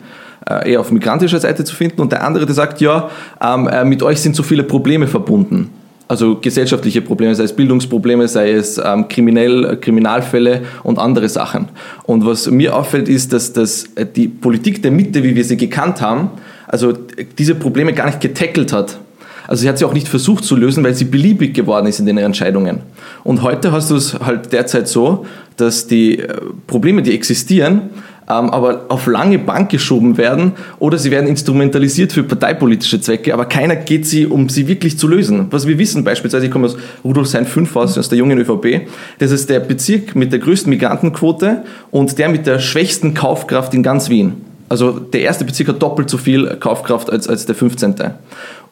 äh, 0.48 0.72
eher 0.72 0.80
auf 0.80 0.90
migrantischer 0.90 1.40
Seite 1.40 1.64
zu 1.64 1.74
finden. 1.74 2.00
Und 2.00 2.12
der 2.12 2.24
andere, 2.24 2.46
der 2.46 2.54
sagt, 2.54 2.80
ja, 2.80 3.10
ähm, 3.40 3.68
äh, 3.68 3.84
mit 3.84 4.02
euch 4.02 4.20
sind 4.20 4.36
so 4.36 4.42
viele 4.42 4.62
Probleme 4.62 5.06
verbunden. 5.06 5.70
Also 6.06 6.36
gesellschaftliche 6.36 7.00
Probleme, 7.00 7.34
sei 7.34 7.44
es 7.44 7.56
Bildungsprobleme, 7.56 8.28
sei 8.28 8.52
es 8.52 8.76
ähm, 8.76 9.08
kriminell, 9.08 9.78
Kriminalfälle 9.80 10.62
und 10.82 10.98
andere 10.98 11.30
Sachen. 11.30 11.68
Und 12.02 12.26
was 12.26 12.50
mir 12.50 12.76
auffällt, 12.76 13.08
ist, 13.08 13.32
dass, 13.32 13.54
dass 13.54 13.86
die 14.14 14.28
Politik 14.28 14.82
der 14.82 14.90
Mitte, 14.90 15.22
wie 15.22 15.34
wir 15.34 15.44
sie 15.44 15.56
gekannt 15.56 16.02
haben, 16.02 16.30
also 16.66 16.92
diese 17.38 17.54
Probleme 17.54 17.94
gar 17.94 18.06
nicht 18.06 18.20
getackelt 18.20 18.72
hat. 18.72 18.98
Also 19.46 19.62
sie 19.62 19.68
hat 19.68 19.78
sie 19.78 19.84
auch 19.84 19.92
nicht 19.92 20.08
versucht 20.08 20.44
zu 20.44 20.56
lösen, 20.56 20.84
weil 20.84 20.94
sie 20.94 21.04
beliebig 21.04 21.54
geworden 21.54 21.86
ist 21.86 22.00
in 22.00 22.06
den 22.06 22.18
Entscheidungen. 22.18 22.80
Und 23.24 23.42
heute 23.42 23.72
hast 23.72 23.90
du 23.90 23.96
es 23.96 24.14
halt 24.20 24.52
derzeit 24.52 24.88
so, 24.88 25.26
dass 25.56 25.86
die 25.86 26.18
äh, 26.18 26.34
Probleme, 26.66 27.02
die 27.02 27.14
existieren, 27.14 27.90
aber 28.26 28.86
auf 28.88 29.06
lange 29.06 29.38
Bank 29.38 29.70
geschoben 29.70 30.16
werden 30.16 30.52
oder 30.78 30.98
sie 30.98 31.10
werden 31.10 31.28
instrumentalisiert 31.28 32.12
für 32.12 32.22
parteipolitische 32.22 33.00
Zwecke, 33.00 33.34
aber 33.34 33.44
keiner 33.44 33.76
geht 33.76 34.06
sie, 34.06 34.26
um 34.26 34.48
sie 34.48 34.66
wirklich 34.66 34.98
zu 34.98 35.08
lösen. 35.08 35.48
Was 35.50 35.66
wir 35.66 35.78
wissen 35.78 36.04
beispielsweise, 36.04 36.46
ich 36.46 36.52
komme 36.52 36.66
aus 36.66 36.76
Rudolfsheim 37.04 37.46
5 37.46 37.76
aus, 37.76 37.98
aus 37.98 38.08
der 38.08 38.18
jungen 38.18 38.38
ÖVP, 38.38 38.88
das 39.18 39.30
ist 39.30 39.50
der 39.50 39.60
Bezirk 39.60 40.16
mit 40.16 40.32
der 40.32 40.38
größten 40.38 40.70
Migrantenquote 40.70 41.64
und 41.90 42.18
der 42.18 42.28
mit 42.28 42.46
der 42.46 42.58
schwächsten 42.58 43.14
Kaufkraft 43.14 43.74
in 43.74 43.82
ganz 43.82 44.08
Wien. 44.08 44.34
Also 44.68 44.92
der 44.98 45.20
erste 45.20 45.44
Bezirk 45.44 45.68
hat 45.68 45.82
doppelt 45.82 46.08
so 46.08 46.16
viel 46.16 46.56
Kaufkraft 46.56 47.10
als, 47.10 47.28
als 47.28 47.46
der 47.46 47.54
15. 47.54 47.94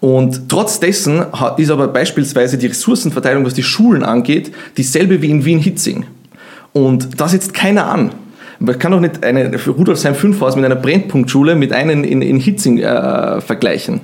Und 0.00 0.48
trotz 0.48 0.80
dessen 0.80 1.22
ist 1.58 1.70
aber 1.70 1.88
beispielsweise 1.88 2.58
die 2.58 2.66
Ressourcenverteilung, 2.66 3.44
was 3.44 3.54
die 3.54 3.62
Schulen 3.62 4.02
angeht, 4.02 4.50
dieselbe 4.76 5.22
wie 5.22 5.30
in 5.30 5.44
Wien-Hitzing. 5.44 6.06
Und 6.72 7.20
das 7.20 7.32
setzt 7.32 7.54
keiner 7.54 7.86
an. 7.86 8.10
Man 8.64 8.78
kann 8.78 8.92
doch 8.92 9.00
nicht 9.00 9.24
eine 9.24 9.50
Rudolfsheim 9.66 10.14
5 10.14 10.40
Haus 10.40 10.54
mit 10.54 10.64
einer 10.64 10.76
Brennpunktschule 10.76 11.56
mit 11.56 11.72
einem 11.72 12.04
in, 12.04 12.22
in 12.22 12.38
Hitzing 12.38 12.78
äh, 12.78 13.40
vergleichen. 13.40 14.02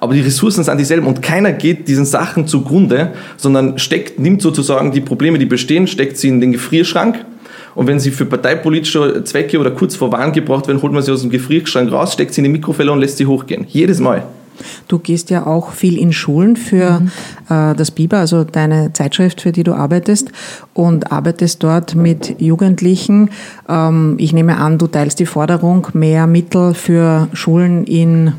Aber 0.00 0.14
die 0.14 0.20
Ressourcen 0.20 0.64
sind 0.64 0.78
dieselben 0.78 1.06
und 1.06 1.22
keiner 1.22 1.52
geht 1.52 1.86
diesen 1.86 2.06
Sachen 2.06 2.48
zugrunde, 2.48 3.12
sondern 3.36 3.78
steckt, 3.78 4.18
nimmt 4.18 4.42
sozusagen 4.42 4.90
die 4.90 5.00
Probleme, 5.00 5.38
die 5.38 5.46
bestehen, 5.46 5.86
steckt 5.86 6.16
sie 6.16 6.28
in 6.28 6.40
den 6.40 6.50
Gefrierschrank 6.50 7.24
und 7.76 7.86
wenn 7.86 8.00
sie 8.00 8.10
für 8.10 8.26
parteipolitische 8.26 9.22
Zwecke 9.22 9.60
oder 9.60 9.70
kurz 9.70 9.94
vor 9.94 10.10
Wahlen 10.10 10.32
gebraucht 10.32 10.66
werden, 10.66 10.82
holt 10.82 10.92
man 10.92 11.02
sie 11.02 11.12
aus 11.12 11.20
dem 11.20 11.30
Gefrierschrank 11.30 11.92
raus, 11.92 12.14
steckt 12.14 12.34
sie 12.34 12.40
in 12.40 12.44
die 12.44 12.50
Mikrofälle 12.50 12.90
und 12.90 12.98
lässt 12.98 13.18
sie 13.18 13.26
hochgehen. 13.26 13.66
Jedes 13.68 14.00
Mal. 14.00 14.24
Du 14.88 14.98
gehst 14.98 15.30
ja 15.30 15.46
auch 15.46 15.72
viel 15.72 15.98
in 15.98 16.12
Schulen 16.12 16.56
für 16.56 17.00
mhm. 17.00 17.10
äh, 17.48 17.74
das 17.74 17.90
Biber, 17.90 18.18
also 18.18 18.44
deine 18.44 18.92
Zeitschrift, 18.92 19.40
für 19.40 19.52
die 19.52 19.62
du 19.62 19.74
arbeitest, 19.74 20.30
und 20.74 21.12
arbeitest 21.12 21.62
dort 21.62 21.94
mit 21.94 22.40
Jugendlichen. 22.40 23.30
Ähm, 23.68 24.16
ich 24.18 24.32
nehme 24.32 24.58
an, 24.58 24.78
du 24.78 24.86
teilst 24.86 25.18
die 25.20 25.26
Forderung, 25.26 25.88
mehr 25.92 26.26
Mittel 26.26 26.74
für 26.74 27.28
Schulen 27.32 27.84
in 27.84 28.32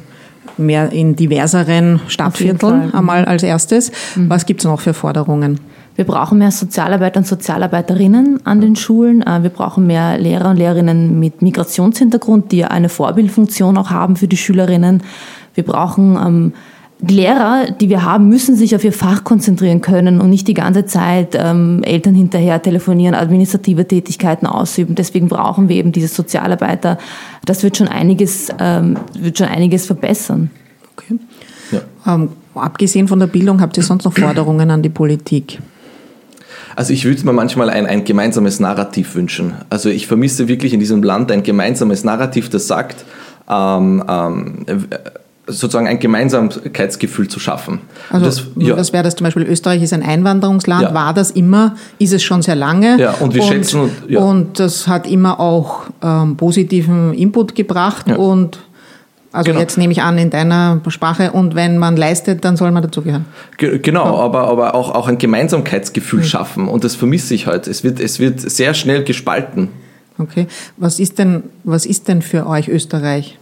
mehr 0.58 0.92
in 0.92 1.16
diverseren 1.16 2.02
Stadtvierteln 2.08 2.94
einmal 2.94 3.26
als 3.26 3.44
erstes. 3.44 3.92
Mhm. 4.16 4.30
Was 4.30 4.46
gibt 4.46 4.62
es 4.62 4.66
noch 4.66 4.82
für 4.82 4.94
Forderungen? 4.94 5.60
Wir 5.96 6.06
brauchen 6.06 6.38
mehr 6.38 6.52
Sozialarbeiter 6.52 7.20
und 7.20 7.28
Sozialarbeiterinnen 7.28 8.46
an 8.46 8.62
den 8.62 8.76
Schulen. 8.76 9.22
Äh, 9.22 9.44
wir 9.44 9.50
brauchen 9.50 9.88
mehr 9.88 10.18
Lehrer 10.18 10.50
und 10.50 10.58
Lehrerinnen 10.58 11.20
mit 11.20 11.42
Migrationshintergrund, 11.42 12.52
die 12.52 12.64
eine 12.64 12.90
Vorbildfunktion 12.90 13.78
auch 13.78 13.90
haben 13.90 14.16
für 14.16 14.28
die 14.28 14.38
Schülerinnen. 14.38 15.04
Wir 15.54 15.64
brauchen 15.64 16.16
ähm, 16.16 16.54
die 17.04 17.16
Lehrer, 17.16 17.72
die 17.72 17.90
wir 17.90 18.04
haben, 18.04 18.30
müssen 18.30 18.56
sich 18.56 18.76
auf 18.76 18.84
ihr 18.84 18.94
Fach 18.94 19.24
konzentrieren 19.24 19.82
können 19.82 20.22
und 20.22 20.30
nicht 20.30 20.48
die 20.48 20.54
ganze 20.54 20.86
Zeit 20.86 21.30
ähm, 21.34 21.82
Eltern 21.84 22.14
hinterher 22.14 22.62
telefonieren, 22.62 23.16
administrative 23.16 23.88
Tätigkeiten 23.88 24.46
ausüben. 24.46 24.94
Deswegen 24.94 25.28
brauchen 25.28 25.68
wir 25.68 25.78
eben 25.78 25.92
diese 25.92 26.08
Sozialarbeiter. 26.08 27.00
Das 27.44 27.64
wird 27.64 27.78
schon 27.78 27.88
einiges, 27.88 28.50
ähm, 28.60 28.98
wird 29.20 29.40
schon 29.40 29.48
einiges 29.48 29.88
verbessern. 29.88 30.52
Okay. 30.96 31.18
Ja. 31.72 32.14
Ähm, 32.14 32.30
abgesehen 32.54 33.08
von 33.08 33.20
der 33.20 33.28
Bildung, 33.28 33.62
habt 33.62 33.78
ihr 33.78 33.84
sonst 33.84 34.06
noch 34.06 34.14
Forderungen 34.14 34.70
an 34.70 34.84
die 34.84 34.90
Politik? 34.90 35.60
Also 36.76 36.94
ich 36.94 37.04
würde 37.04 37.26
mir 37.26 37.34
manchmal 37.34 37.72
ein, 37.72 37.88
ein 37.88 38.04
gemeinsames 38.04 38.60
Narrativ 38.60 39.16
wünschen. 39.16 39.56
Also 39.72 39.90
ich 39.90 40.06
vermisse 40.06 40.48
wirklich 40.48 40.74
in 40.74 40.80
diesem 40.80 41.02
Land 41.02 41.32
ein 41.32 41.42
gemeinsames 41.42 42.04
Narrativ, 42.04 42.50
das 42.50 42.68
sagt, 42.68 43.06
ähm, 43.50 44.04
ähm, 44.08 44.66
sozusagen 45.48 45.88
ein 45.88 46.00
Gemeinsamkeitsgefühl 46.00 47.28
zu 47.28 47.40
schaffen. 47.40 47.82
Also 48.10 48.26
das, 48.26 48.44
ja. 48.58 48.78
was 48.78 48.94
wäre 48.94 49.04
das 49.04 49.16
zum 49.16 49.26
Beispiel? 49.26 49.44
Österreich 49.44 49.82
ist 49.82 49.94
ein 49.94 50.04
Einwanderungsland, 50.04 50.84
ja. 50.84 50.94
war 50.94 51.14
das 51.14 51.32
immer, 51.32 51.76
ist 52.00 52.14
es 52.14 52.24
schon 52.24 52.42
sehr 52.42 52.56
lange. 52.56 53.00
Ja, 53.00 53.12
und 53.14 53.34
wir 53.34 53.42
und, 53.42 53.48
schätzen. 53.48 53.82
Und, 53.82 53.92
ja. 54.08 54.20
und 54.20 54.60
das 54.60 54.88
hat 54.88 55.08
immer 55.08 55.40
auch 55.40 55.84
ähm, 56.02 56.38
positiven 56.38 57.14
Input 57.14 57.56
gebracht 57.56 58.08
ja. 58.08 58.16
und 58.16 58.60
also 59.34 59.52
genau. 59.52 59.62
jetzt 59.62 59.78
nehme 59.78 59.94
ich 59.94 60.02
an 60.02 60.18
in 60.18 60.30
deiner 60.30 60.82
Sprache 60.90 61.32
und 61.32 61.56
wenn 61.56 61.78
man 61.78 61.96
leistet, 61.96 62.44
dann 62.44 62.58
soll 62.58 62.72
man 62.72 62.84
dazugehören. 62.84 63.26
Ge 63.58 63.80
genau, 63.80 64.06
ja. 64.06 64.24
aber, 64.24 64.48
aber 64.48 64.76
auch, 64.76 64.94
auch 64.94 65.08
ein 65.08 65.18
Gemeinsamkeitsgefühl 65.18 66.20
mhm. 66.20 66.26
schaffen 66.26 66.68
und 66.68 66.84
das 66.84 66.96
vermisse 66.96 67.34
ich 67.34 67.48
halt. 67.48 67.68
Es 67.68 67.84
wird, 67.84 68.00
es 68.02 68.20
wird 68.20 68.42
sehr 68.42 68.74
schnell 68.74 69.04
gespalten. 69.04 69.70
Okay. 70.18 70.48
Was 70.78 71.00
ist 71.00 71.18
denn, 71.18 71.44
was 71.64 71.86
ist 71.86 72.10
denn 72.10 72.22
für 72.22 72.46
euch 72.46 72.68
Österreich? 72.68 73.40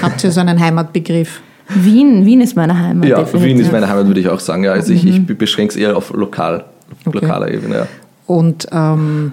Habt 0.00 0.22
ihr 0.24 0.30
so 0.30 0.40
einen 0.40 0.60
Heimatbegriff? 0.60 1.40
Wien, 1.68 2.26
Wien 2.26 2.40
ist 2.40 2.56
meine 2.56 2.78
Heimat. 2.78 3.08
Ja, 3.08 3.18
definitiv. 3.20 3.48
Wien 3.48 3.60
ist 3.60 3.72
meine 3.72 3.88
Heimat, 3.88 4.06
würde 4.06 4.20
ich 4.20 4.28
auch 4.28 4.40
sagen. 4.40 4.64
Ja, 4.64 4.72
also 4.72 4.92
mhm. 4.92 4.98
ich, 4.98 5.06
ich 5.06 5.18
mhm. 5.20 5.36
beschränke 5.36 5.72
es 5.72 5.76
eher 5.76 5.96
auf 5.96 6.12
lokal, 6.12 6.64
okay. 7.04 7.18
lokaler 7.20 7.50
Ebene. 7.50 7.76
Ja. 7.76 7.86
Und 8.26 8.66
ähm, 8.72 9.32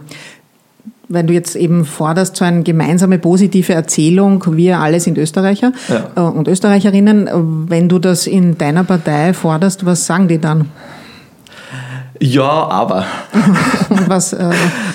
wenn 1.09 1.27
du 1.27 1.33
jetzt 1.33 1.55
eben 1.55 1.85
forderst, 1.85 2.37
so 2.37 2.45
eine 2.45 2.63
gemeinsame 2.63 3.17
positive 3.17 3.73
Erzählung, 3.73 4.43
wir 4.55 4.79
alle 4.79 4.99
sind 4.99 5.17
Österreicher 5.17 5.73
ja. 5.89 6.11
Äh, 6.15 6.19
und 6.21 6.47
Österreicherinnen, 6.47 7.29
wenn 7.67 7.89
du 7.89 7.99
das 7.99 8.27
in 8.27 8.57
deiner 8.57 8.83
Partei 8.83 9.33
forderst, 9.33 9.85
was 9.85 10.05
sagen 10.05 10.27
die 10.27 10.39
dann? 10.39 10.69
Ja, 12.21 12.43
aber. 12.43 13.05
Was? 14.07 14.33
Äh 14.33 14.51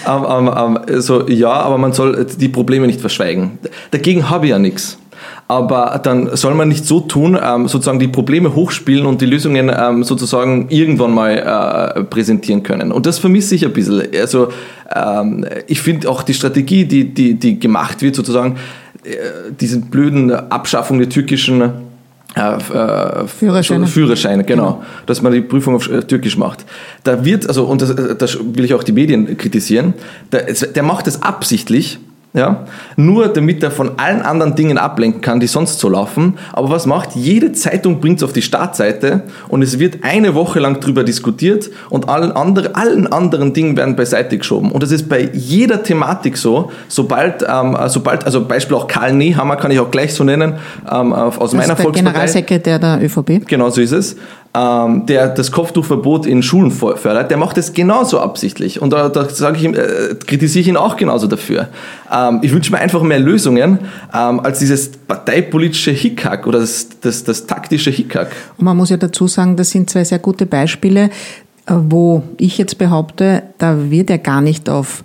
um, 0.07 0.25
um, 0.25 0.49
um, 0.49 0.79
so, 1.01 1.27
ja, 1.27 1.53
aber 1.53 1.79
man 1.79 1.95
soll 1.95 2.27
die 2.39 2.51
Probleme 2.51 2.87
nicht 2.87 3.01
verschweigen. 3.01 3.59
Dagegen 3.93 4.29
habe 4.29 4.45
ich 4.45 4.51
ja 4.51 4.59
nichts 4.59 4.99
aber 5.47 6.01
dann 6.03 6.35
soll 6.37 6.55
man 6.55 6.69
nicht 6.69 6.87
so 6.87 7.01
tun, 7.01 7.39
ähm, 7.41 7.69
sozusagen 7.69 7.99
die 7.99 8.09
Probleme 8.09 8.55
hochspielen 8.55 9.05
und 9.05 9.21
die 9.21 9.27
Lösungen 9.27 9.71
ähm, 9.77 10.03
sozusagen 10.03 10.69
irgendwann 10.71 11.13
mal 11.13 11.95
äh, 11.97 12.05
präsentieren 12.05 12.63
können. 12.63 12.93
Und 12.93 13.05
das 13.05 13.19
vermisse 13.19 13.55
ich 13.55 13.65
ein 13.65 13.73
bisschen. 13.73 14.03
Also 14.19 14.49
ähm, 14.95 15.45
ich 15.67 15.83
finde 15.83 16.09
auch 16.09 16.23
die 16.23 16.35
Strategie, 16.35 16.87
die, 16.87 17.13
die, 17.13 17.35
die 17.35 17.59
gemacht 17.59 18.01
wird, 18.01 18.17
sozusagen 18.17 18.57
äh, 19.05 19.53
diesen 19.61 19.91
blöden 19.91 20.31
Abschaffung 20.31 20.99
der 20.99 21.11
türkischen 21.11 21.61
äh, 21.61 21.71
äh 22.41 23.27
Führerscheine. 23.27 23.87
Führerscheine, 23.87 24.45
genau, 24.45 24.65
genau, 24.65 24.85
dass 25.05 25.21
man 25.21 25.33
die 25.33 25.43
Prüfung 25.43 25.75
auf 25.75 25.91
äh, 25.91 26.01
Türkisch 26.01 26.39
macht. 26.39 26.65
Da 27.05 27.23
wird, 27.23 27.47
also, 27.49 27.65
und 27.65 27.83
das, 27.83 27.91
äh, 27.91 28.17
das 28.17 28.39
will 28.41 28.65
ich 28.65 28.73
auch 28.73 28.83
die 28.83 28.93
Medien 28.93 29.37
kritisieren, 29.37 29.93
der, 30.33 30.45
der 30.53 30.83
macht 30.83 31.07
das 31.07 31.23
absichtlich, 31.23 31.99
ja, 32.35 32.65
nur 32.97 33.29
damit 33.29 33.63
er 33.63 33.71
von 33.71 33.93
allen 33.97 34.21
anderen 34.21 34.57
Dingen 34.57 34.77
ablenken 34.77 35.21
kann, 35.21 35.39
die 35.39 35.47
sonst 35.47 35.79
so 35.79 35.89
laufen. 35.89 36.37
Aber 36.53 36.69
was 36.69 36.85
macht? 36.85 37.15
Jede 37.15 37.53
Zeitung 37.53 38.01
bringt 38.01 38.19
es 38.19 38.25
auf 38.25 38.33
die 38.33 38.43
Startseite 38.43 39.23
und 39.49 39.63
es 39.63 39.79
wird 39.79 39.99
eine 40.03 40.35
Woche 40.35 40.59
lang 40.59 40.81
drüber 40.81 41.05
diskutiert 41.05 41.71
und 41.91 42.09
allen, 42.09 42.33
andere, 42.33 42.75
allen 42.75 43.07
anderen 43.07 43.53
Dingen 43.53 43.77
werden 43.77 43.95
beiseite 43.95 44.37
geschoben. 44.37 44.73
Und 44.73 44.83
das 44.83 44.91
ist 44.91 45.09
bei 45.09 45.31
jeder 45.33 45.85
Thematik 45.85 46.37
so, 46.37 46.73
sobald, 46.89 47.47
ähm, 47.49 47.77
sobald 47.87 48.25
also 48.25 48.45
Beispiel 48.45 48.77
auch 48.77 48.89
Karl 48.89 49.13
Nehammer 49.13 49.55
kann 49.55 49.71
ich 49.71 49.79
auch 49.79 49.93
gleich 49.93 50.13
so 50.13 50.25
nennen, 50.25 50.55
ähm, 50.91 51.13
aus 51.13 51.39
das 51.39 51.53
meiner 51.53 51.63
ist 51.63 51.69
der 51.69 51.77
Volkspartei. 51.77 52.11
Generalsekretär 52.11 52.79
der 52.81 53.01
ÖVP. 53.01 53.47
Genau 53.47 53.71
so 53.71 53.81
ist 53.81 53.93
es 53.93 54.17
ähm, 54.57 55.07
der 55.07 55.29
das 55.29 55.51
Kopftuchverbot 55.51 56.27
in 56.27 56.43
Schulen 56.43 56.71
fördert, 56.71 57.31
der 57.31 57.37
macht 57.37 57.57
das 57.57 57.73
genauso 57.73 58.21
absichtlich. 58.21 58.81
Und 58.81 58.93
da, 58.93 59.09
da 59.09 59.29
sage 59.29 59.57
ich 59.57 59.65
ihm, 59.65 59.75
äh, 59.75 60.15
kritisiere 60.27 60.61
ich 60.61 60.69
ihn 60.69 60.77
auch 60.77 60.97
genauso 60.97 61.27
dafür. 61.27 61.69
Ähm, 62.13 62.39
ich 62.43 62.53
wünsche 62.53 62.71
mir 62.71 62.79
einfach 62.79 63.03
mehr 63.03 63.19
Lösungen 63.19 63.81
ähm, 64.15 64.41
als 64.41 64.61
dieses 64.61 64.93
parteipolitische 64.93 65.91
Hickhack 65.91 66.47
oder 66.47 66.61
das, 66.61 66.89
das, 67.01 67.25
das 67.25 67.47
taktische 67.47 67.91
Hickhack. 67.91 68.31
Und 68.57 68.65
man 68.65 68.77
muss 68.77 68.91
ja 68.91 68.97
dazu 68.97 69.27
sagen, 69.27 69.57
das 69.57 69.71
sind 69.71 69.91
zwei 69.91 70.05
sehr 70.05 70.21
gute 70.21 70.47
Beispiele, 70.47 71.11
äh, 71.67 71.75
wo 71.75 72.23
ich 72.37 72.57
jetzt 72.57 72.79
behaupte, 72.79 73.43
da 73.59 73.91
wird 73.91 74.09
er 74.09 74.19
gar 74.19 74.41
nicht 74.41 74.71
auf 74.71 75.03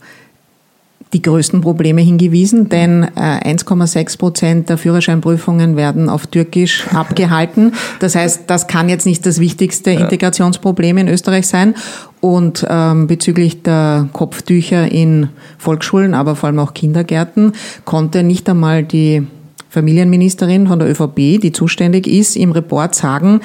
die 1.13 1.21
größten 1.23 1.61
Probleme 1.61 2.01
hingewiesen, 2.01 2.69
denn 2.69 3.03
1,6 3.05 3.97
äh, 3.97 4.17
Prozent 4.17 4.69
der 4.69 4.77
Führerscheinprüfungen 4.77 5.75
werden 5.75 6.07
auf 6.07 6.27
Türkisch 6.27 6.85
abgehalten. 6.93 7.73
Das 7.99 8.15
heißt, 8.15 8.43
das 8.47 8.67
kann 8.67 8.89
jetzt 8.89 9.07
nicht 9.07 9.25
das 9.25 9.39
wichtigste 9.39 9.89
Integrationsproblem 9.91 10.99
in 10.99 11.07
Österreich 11.07 11.47
sein. 11.47 11.73
Und 12.21 12.67
ähm, 12.69 13.07
bezüglich 13.07 13.63
der 13.63 14.09
Kopftücher 14.11 14.91
in 14.91 15.29
Volksschulen, 15.57 16.13
aber 16.13 16.35
vor 16.35 16.47
allem 16.47 16.59
auch 16.59 16.73
Kindergärten, 16.73 17.53
konnte 17.85 18.23
nicht 18.23 18.47
einmal 18.49 18.83
die 18.83 19.25
Familienministerin 19.69 20.67
von 20.67 20.79
der 20.79 20.89
ÖVP, 20.89 21.39
die 21.41 21.51
zuständig 21.53 22.07
ist, 22.07 22.35
im 22.35 22.51
Report 22.51 22.93
sagen, 22.93 23.39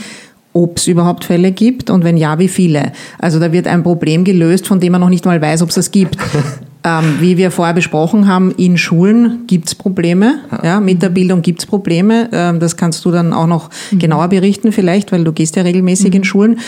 ob 0.52 0.78
es 0.78 0.86
überhaupt 0.86 1.24
Fälle 1.24 1.52
gibt 1.52 1.88
und 1.88 2.04
wenn 2.04 2.16
ja, 2.16 2.38
wie 2.38 2.48
viele. 2.48 2.92
Also 3.18 3.38
da 3.38 3.52
wird 3.52 3.68
ein 3.68 3.82
Problem 3.82 4.24
gelöst, 4.24 4.66
von 4.66 4.80
dem 4.80 4.92
man 4.92 5.00
noch 5.00 5.08
nicht 5.08 5.24
mal 5.24 5.40
weiß, 5.40 5.62
ob 5.62 5.68
es 5.68 5.76
das 5.76 5.90
gibt. 5.90 6.18
Ähm, 6.86 7.16
wie 7.20 7.38
wir 7.38 7.50
vorher 7.50 7.72
besprochen 7.72 8.28
haben, 8.28 8.50
in 8.50 8.76
Schulen 8.76 9.46
gibt's 9.46 9.74
Probleme. 9.74 10.40
Ja, 10.62 10.80
mit 10.80 11.00
der 11.00 11.08
Bildung 11.08 11.40
gibt's 11.40 11.64
Probleme. 11.64 12.28
Ähm, 12.30 12.60
das 12.60 12.76
kannst 12.76 13.02
du 13.06 13.10
dann 13.10 13.32
auch 13.32 13.46
noch 13.46 13.70
mhm. 13.90 14.00
genauer 14.00 14.28
berichten 14.28 14.70
vielleicht, 14.70 15.10
weil 15.10 15.24
du 15.24 15.32
gehst 15.32 15.56
ja 15.56 15.62
regelmäßig 15.62 16.10
mhm. 16.10 16.16
in 16.16 16.24
Schulen. 16.24 16.58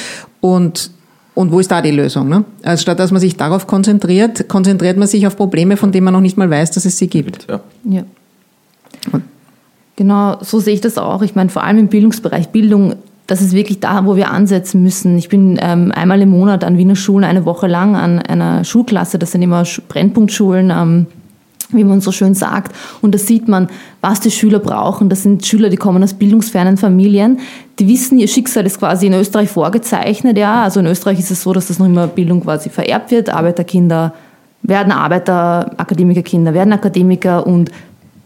Und 0.40 0.90
und 1.35 1.52
wo 1.52 1.61
ist 1.61 1.70
da 1.70 1.82
die 1.82 1.90
Lösung? 1.90 2.30
Ne? 2.30 2.44
Also 2.62 2.80
statt 2.80 2.99
dass 2.99 3.11
man 3.11 3.20
sich 3.20 3.37
darauf 3.37 3.66
konzentriert, 3.66 4.49
konzentriert 4.49 4.96
man 4.96 5.06
sich 5.06 5.26
auf 5.26 5.37
Probleme, 5.37 5.76
von 5.76 5.92
denen 5.92 6.06
man 6.06 6.14
noch 6.14 6.23
nicht 6.23 6.38
mal 6.38 6.49
weiß, 6.49 6.70
dass 6.70 6.87
es 6.87 6.96
sie 6.96 7.08
gibt. 7.08 7.46
Ja. 7.50 7.61
ja. 7.85 8.02
Genau, 9.96 10.38
so 10.40 10.61
sehe 10.61 10.75
ich 10.75 10.80
das 10.80 10.96
auch. 10.96 11.20
Ich 11.23 11.35
meine, 11.35 11.50
vor 11.50 11.62
allem 11.62 11.78
im 11.78 11.88
Bildungsbereich. 11.88 12.49
Bildung 12.49 12.96
das 13.26 13.42
ist 13.42 13.52
wirklich 13.52 13.80
da, 13.80 14.06
wo 14.06 14.16
wir 14.16 14.30
ansetzen 14.30 14.83
müssen. 14.83 15.18
Ich 15.18 15.28
bin 15.28 15.59
ähm, 15.61 15.92
einmal 15.92 16.21
im 16.23 16.30
Monat 16.30 16.62
an 16.62 16.78
Wiener 16.78 16.97
Schulen 16.97 17.25
eine 17.25 17.45
Woche 17.45 17.66
lang 17.66 17.97
an 17.97 18.21
einer 18.21 18.64
Schulklasse, 18.64 19.18
das 19.18 19.33
sind 19.33 19.42
immer 19.42 19.64
Brennpunktschulen, 19.88 20.71
ähm, 20.71 21.06
wie 21.71 21.83
man 21.83 22.00
so 22.00 22.12
schön 22.12 22.35
sagt. 22.35 22.75
Und 23.02 23.14
da 23.14 23.18
sieht 23.18 23.49
man, 23.49 23.68
was 24.00 24.21
die 24.21 24.30
Schüler 24.30 24.61
brauchen. 24.61 25.09
Das 25.09 25.25
sind 25.25 25.45
Schüler, 25.45 25.68
die 25.68 25.76
kommen 25.76 26.02
aus 26.04 26.14
bildungsfernen 26.14 26.76
Familien. 26.76 27.40
Die 27.80 27.88
wissen, 27.88 28.18
ihr 28.18 28.28
Schicksal 28.28 28.64
ist 28.66 28.78
quasi 28.78 29.09
in 29.09 29.14
Österreich 29.14 29.50
vorgezeichnet. 29.50 30.38
Ja, 30.38 30.62
also 30.62 30.78
in 30.78 30.87
Österreich 30.87 31.18
ist 31.18 31.33
es 31.33 31.42
so, 31.42 31.52
dass 31.52 31.66
das 31.66 31.80
noch 31.80 31.87
immer 31.87 32.06
Bildung 32.06 32.42
quasi 32.42 32.71
vererbt 32.71 33.11
wird. 33.11 33.30
Arbeiterkinder 33.30 34.14
werden 34.62 34.92
Arbeiter, 34.92 35.73
Akademikerkinder 35.76 36.54
werden 36.54 36.73
Akademiker 36.73 37.45
und 37.45 37.73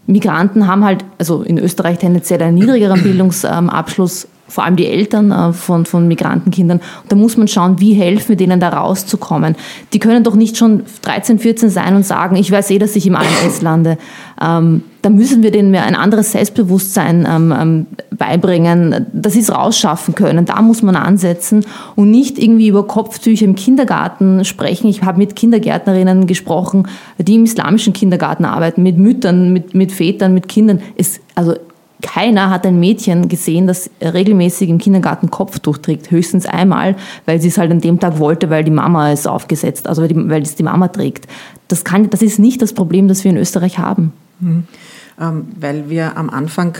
Migranten 0.05 0.67
haben 0.67 0.83
halt, 0.83 1.05
also 1.17 1.41
in 1.41 1.57
Österreich 1.57 1.99
tendenziell 1.99 2.41
einen 2.41 2.55
niedrigeren 2.55 3.01
Bildungsabschluss 3.01 4.27
vor 4.51 4.65
allem 4.65 4.75
die 4.75 4.85
Eltern 4.85 5.31
äh, 5.31 5.53
von, 5.53 5.85
von 5.85 6.09
Migrantenkindern. 6.09 6.79
Und 7.03 7.11
da 7.11 7.15
muss 7.15 7.37
man 7.37 7.47
schauen, 7.47 7.79
wie 7.79 7.93
helfen 7.93 8.29
wir 8.29 8.35
denen 8.35 8.59
da 8.59 8.67
rauszukommen. 8.67 9.55
Die 9.93 9.99
können 9.99 10.25
doch 10.25 10.35
nicht 10.35 10.57
schon 10.57 10.83
13, 11.03 11.39
14 11.39 11.69
sein 11.69 11.95
und 11.95 12.05
sagen, 12.05 12.35
ich 12.35 12.51
weiß 12.51 12.69
eh, 12.71 12.77
dass 12.77 12.97
ich 12.97 13.07
im 13.07 13.15
AMS 13.15 13.61
lande. 13.61 13.97
Ähm, 14.41 14.83
da 15.03 15.09
müssen 15.09 15.41
wir 15.41 15.51
denen 15.51 15.71
mehr 15.71 15.85
ein 15.85 15.95
anderes 15.95 16.33
Selbstbewusstsein 16.33 17.25
ähm, 17.29 17.53
ähm, 17.57 17.87
beibringen, 18.11 19.07
dass 19.13 19.33
sie 19.33 19.39
es 19.39 19.51
rausschaffen 19.51 20.15
können. 20.15 20.45
Da 20.45 20.61
muss 20.61 20.81
man 20.81 20.97
ansetzen 20.97 21.65
und 21.95 22.11
nicht 22.11 22.37
irgendwie 22.37 22.67
über 22.67 22.85
Kopftücher 22.85 23.45
im 23.45 23.55
Kindergarten 23.55 24.43
sprechen. 24.43 24.89
Ich 24.89 25.01
habe 25.01 25.17
mit 25.17 25.37
Kindergärtnerinnen 25.37 26.27
gesprochen, 26.27 26.89
die 27.17 27.35
im 27.35 27.45
islamischen 27.45 27.93
Kindergarten 27.93 28.43
arbeiten, 28.43 28.83
mit 28.83 28.97
Müttern, 28.97 29.53
mit, 29.53 29.73
mit 29.73 29.93
Vätern, 29.93 30.33
mit 30.33 30.49
Kindern. 30.49 30.81
Es, 30.97 31.21
also 31.35 31.55
keiner 32.01 32.49
hat 32.49 32.65
ein 32.65 32.79
Mädchen 32.79 33.29
gesehen, 33.29 33.67
das 33.67 33.89
regelmäßig 34.01 34.69
im 34.69 34.77
Kindergarten 34.77 35.29
Kopftuch 35.29 35.77
trägt, 35.77 36.11
höchstens 36.11 36.45
einmal, 36.45 36.95
weil 37.25 37.39
sie 37.39 37.47
es 37.47 37.57
halt 37.57 37.71
an 37.71 37.81
dem 37.81 37.99
Tag 37.99 38.19
wollte, 38.19 38.49
weil 38.49 38.63
die 38.63 38.71
Mama 38.71 39.11
es 39.11 39.27
aufgesetzt, 39.27 39.87
also 39.87 40.01
weil, 40.01 40.09
die, 40.09 40.29
weil 40.29 40.41
es 40.41 40.55
die 40.55 40.63
Mama 40.63 40.87
trägt. 40.87 41.27
Das, 41.67 41.83
kann, 41.83 42.09
das 42.09 42.21
ist 42.21 42.39
nicht 42.39 42.61
das 42.61 42.73
Problem, 42.73 43.07
das 43.07 43.23
wir 43.23 43.31
in 43.31 43.37
Österreich 43.37 43.77
haben. 43.77 44.13
Mhm. 44.39 44.63
Ähm, 45.19 45.47
weil 45.59 45.89
wir 45.89 46.17
am 46.17 46.29
Anfang 46.29 46.77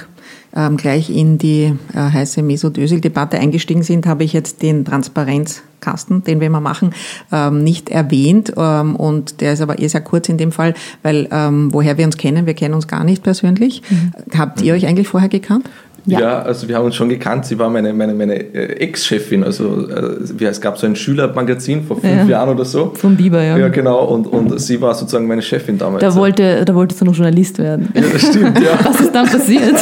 ähm, 0.55 0.77
gleich 0.77 1.09
in 1.09 1.37
die 1.37 1.73
äh, 1.93 1.97
heiße 1.97 2.41
Mesut-Özil-Debatte 2.41 3.39
eingestiegen 3.39 3.83
sind, 3.83 4.05
habe 4.05 4.23
ich 4.23 4.33
jetzt 4.33 4.61
den 4.61 4.85
Transparenzkasten, 4.85 6.23
den 6.23 6.39
wir 6.39 6.47
immer 6.47 6.61
machen, 6.61 6.93
ähm, 7.31 7.63
nicht 7.63 7.89
erwähnt. 7.89 8.53
Ähm, 8.57 8.95
und 8.95 9.41
der 9.41 9.53
ist 9.53 9.61
aber 9.61 9.79
eher 9.79 9.89
sehr 9.89 10.01
kurz 10.01 10.29
in 10.29 10.37
dem 10.37 10.51
Fall, 10.51 10.73
weil 11.03 11.27
ähm, 11.31 11.73
woher 11.73 11.97
wir 11.97 12.05
uns 12.05 12.17
kennen, 12.17 12.45
wir 12.45 12.53
kennen 12.53 12.73
uns 12.73 12.87
gar 12.87 13.03
nicht 13.03 13.23
persönlich. 13.23 13.81
Mhm. 13.89 14.11
Habt 14.37 14.61
ihr 14.61 14.73
euch 14.73 14.85
eigentlich 14.87 15.07
vorher 15.07 15.29
gekannt? 15.29 15.69
Ja. 16.05 16.19
ja. 16.19 16.41
also 16.41 16.67
wir 16.67 16.75
haben 16.75 16.85
uns 16.85 16.95
schon 16.95 17.09
gekannt. 17.09 17.45
Sie 17.45 17.57
war 17.59 17.69
meine, 17.69 17.93
meine, 17.93 18.13
meine 18.13 18.35
äh, 18.35 18.77
Ex-Chefin. 18.79 19.43
Also 19.43 19.87
äh, 19.87 20.43
es 20.43 20.61
gab 20.61 20.77
so 20.77 20.87
ein 20.87 20.95
Schülermagazin 20.95 21.83
vor 21.83 21.99
fünf 21.99 22.13
ja. 22.13 22.25
Jahren 22.25 22.49
oder 22.49 22.65
so. 22.65 22.91
Vom 22.95 23.15
Biber, 23.15 23.43
ja. 23.43 23.57
Ja, 23.57 23.67
genau. 23.69 24.05
Und, 24.05 24.27
und 24.27 24.59
sie 24.59 24.81
war 24.81 24.93
sozusagen 24.95 25.27
meine 25.27 25.41
Chefin 25.41 25.77
damals. 25.77 26.01
Da, 26.01 26.15
wollte, 26.15 26.65
da 26.65 26.75
wolltest 26.75 27.01
du 27.01 27.05
noch 27.05 27.15
Journalist 27.15 27.59
werden. 27.59 27.89
Ja, 27.93 28.01
das 28.01 28.21
stimmt, 28.21 28.59
ja. 28.59 28.79
Was 28.83 29.01
ist 29.01 29.13
dann 29.13 29.27
passiert? 29.27 29.75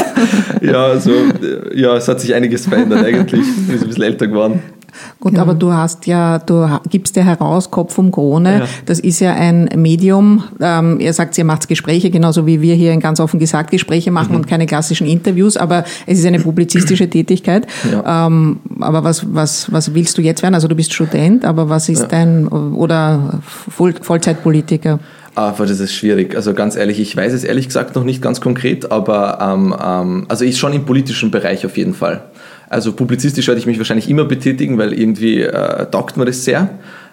ja, 0.61 0.85
also 0.85 1.11
ja, 1.73 1.95
es 1.95 2.07
hat 2.07 2.19
sich 2.19 2.33
einiges 2.33 2.67
verändert 2.67 3.05
eigentlich. 3.05 3.41
Ich 3.41 3.67
bin 3.67 3.79
ein 3.79 3.87
bisschen 3.87 4.03
älter 4.03 4.27
geworden. 4.27 4.61
Gut, 5.19 5.31
genau. 5.31 5.43
aber 5.43 5.53
du 5.53 5.73
hast 5.73 6.07
ja, 6.07 6.39
du 6.39 6.67
gibst 6.89 7.15
ja 7.15 7.23
heraus 7.23 7.71
Kopf 7.71 7.97
um 7.97 8.11
Krone. 8.11 8.59
Ja. 8.59 8.65
Das 8.85 8.99
ist 8.99 9.19
ja 9.19 9.33
ein 9.33 9.69
Medium. 9.75 10.43
Ähm, 10.59 10.99
ihr 10.99 11.13
sagt, 11.13 11.37
ihr 11.37 11.45
macht 11.45 11.67
Gespräche, 11.67 12.09
genauso 12.09 12.45
wie 12.45 12.61
wir 12.61 12.75
hier 12.75 12.91
in 12.93 12.99
ganz 12.99 13.19
offen 13.19 13.39
gesagt 13.39 13.71
Gespräche 13.71 14.11
machen 14.11 14.31
mhm. 14.31 14.37
und 14.37 14.47
keine 14.47 14.65
klassischen 14.65 15.07
Interviews, 15.07 15.57
aber 15.57 15.83
es 16.05 16.19
ist 16.19 16.25
eine 16.25 16.39
publizistische 16.39 17.09
Tätigkeit. 17.09 17.67
Ja. 17.91 18.27
Ähm, 18.27 18.59
aber 18.79 19.03
was, 19.03 19.25
was, 19.33 19.71
was 19.71 19.93
willst 19.93 20.17
du 20.17 20.21
jetzt 20.21 20.41
werden? 20.41 20.55
Also 20.55 20.67
du 20.67 20.75
bist 20.75 20.93
Student, 20.93 21.45
aber 21.45 21.69
was 21.69 21.89
ist 21.89 22.01
ja. 22.01 22.07
dein, 22.07 22.47
oder 22.47 23.39
Voll, 23.69 23.93
Vollzeitpolitiker? 24.01 24.99
Aber 25.35 25.65
das 25.65 25.79
ist 25.79 25.93
schwierig. 25.93 26.35
Also 26.35 26.53
ganz 26.53 26.75
ehrlich, 26.75 26.99
ich 26.99 27.15
weiß 27.15 27.31
es 27.33 27.43
ehrlich 27.43 27.67
gesagt 27.67 27.95
noch 27.95 28.03
nicht 28.03 28.21
ganz 28.21 28.41
konkret, 28.41 28.91
aber 28.91 29.39
ähm, 29.41 29.75
ähm, 29.81 30.25
also 30.27 30.43
ich 30.43 30.57
schon 30.57 30.73
im 30.73 30.85
politischen 30.85 31.31
Bereich 31.31 31.65
auf 31.65 31.77
jeden 31.77 31.93
Fall. 31.93 32.23
Also 32.69 32.93
publizistisch 32.93 33.47
werde 33.47 33.59
ich 33.59 33.65
mich 33.65 33.77
wahrscheinlich 33.77 34.09
immer 34.09 34.25
betätigen, 34.25 34.77
weil 34.77 34.93
irgendwie 34.93 35.41
äh, 35.41 35.85
taugt 35.87 36.17
mir 36.17 36.25
das 36.25 36.45
sehr. 36.45 36.69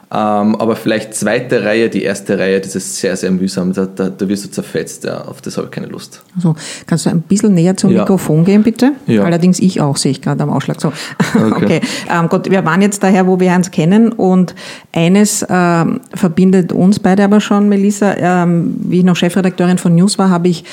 Ähm, 0.09 0.55
aber 0.55 0.77
vielleicht 0.77 1.14
zweite 1.14 1.64
Reihe, 1.64 1.90
die 1.90 2.05
erste 2.05 2.38
Reihe, 2.38 2.61
das 2.61 2.77
ist 2.77 2.97
sehr, 2.97 3.16
sehr 3.16 3.33
mühsam. 3.33 3.73
Da, 3.73 3.87
da, 3.87 4.09
da 4.09 4.29
wirst 4.29 4.45
du 4.45 4.51
zerfetzt. 4.51 5.03
Ja. 5.03 5.23
Auf 5.23 5.40
das 5.40 5.57
habe 5.57 5.66
ich 5.66 5.73
keine 5.73 5.88
Lust. 5.88 6.23
Also, 6.37 6.55
kannst 6.87 7.07
du 7.07 7.11
ein 7.11 7.23
bisschen 7.23 7.55
näher 7.55 7.77
zum 7.77 7.90
ja. 7.90 8.01
Mikrofon 8.01 8.45
gehen, 8.45 8.62
bitte? 8.62 8.92
Ja. 9.09 9.25
Allerdings 9.25 9.59
ich 9.59 9.81
auch, 9.81 9.97
sehe 9.97 10.12
ich 10.12 10.23
gerade 10.23 10.42
am 10.45 10.51
Ausschlag. 10.51 10.81
So. 10.81 10.92
Okay. 11.37 11.64
okay. 11.64 11.81
Ähm, 12.11 12.29
gut, 12.29 12.51
wir 12.51 12.64
waren 12.64 12.81
jetzt 12.81 13.03
daher, 13.03 13.27
wo 13.27 13.38
wir 13.38 13.53
uns 13.53 13.71
kennen 13.71 14.11
und 14.11 14.55
eines 14.92 15.45
ähm, 15.49 16.01
verbindet 16.14 16.73
uns 16.73 16.99
beide 16.99 17.25
aber 17.25 17.40
schon, 17.40 17.69
Melissa. 17.69 18.14
Ähm, 18.16 18.77
wie 18.81 19.01
ich 19.01 19.05
noch 19.05 19.16
Chefredakteurin 19.16 19.79
von 19.79 19.95
News 19.95 20.19
war, 20.19 20.31
habe 20.31 20.49
ich 20.49 20.64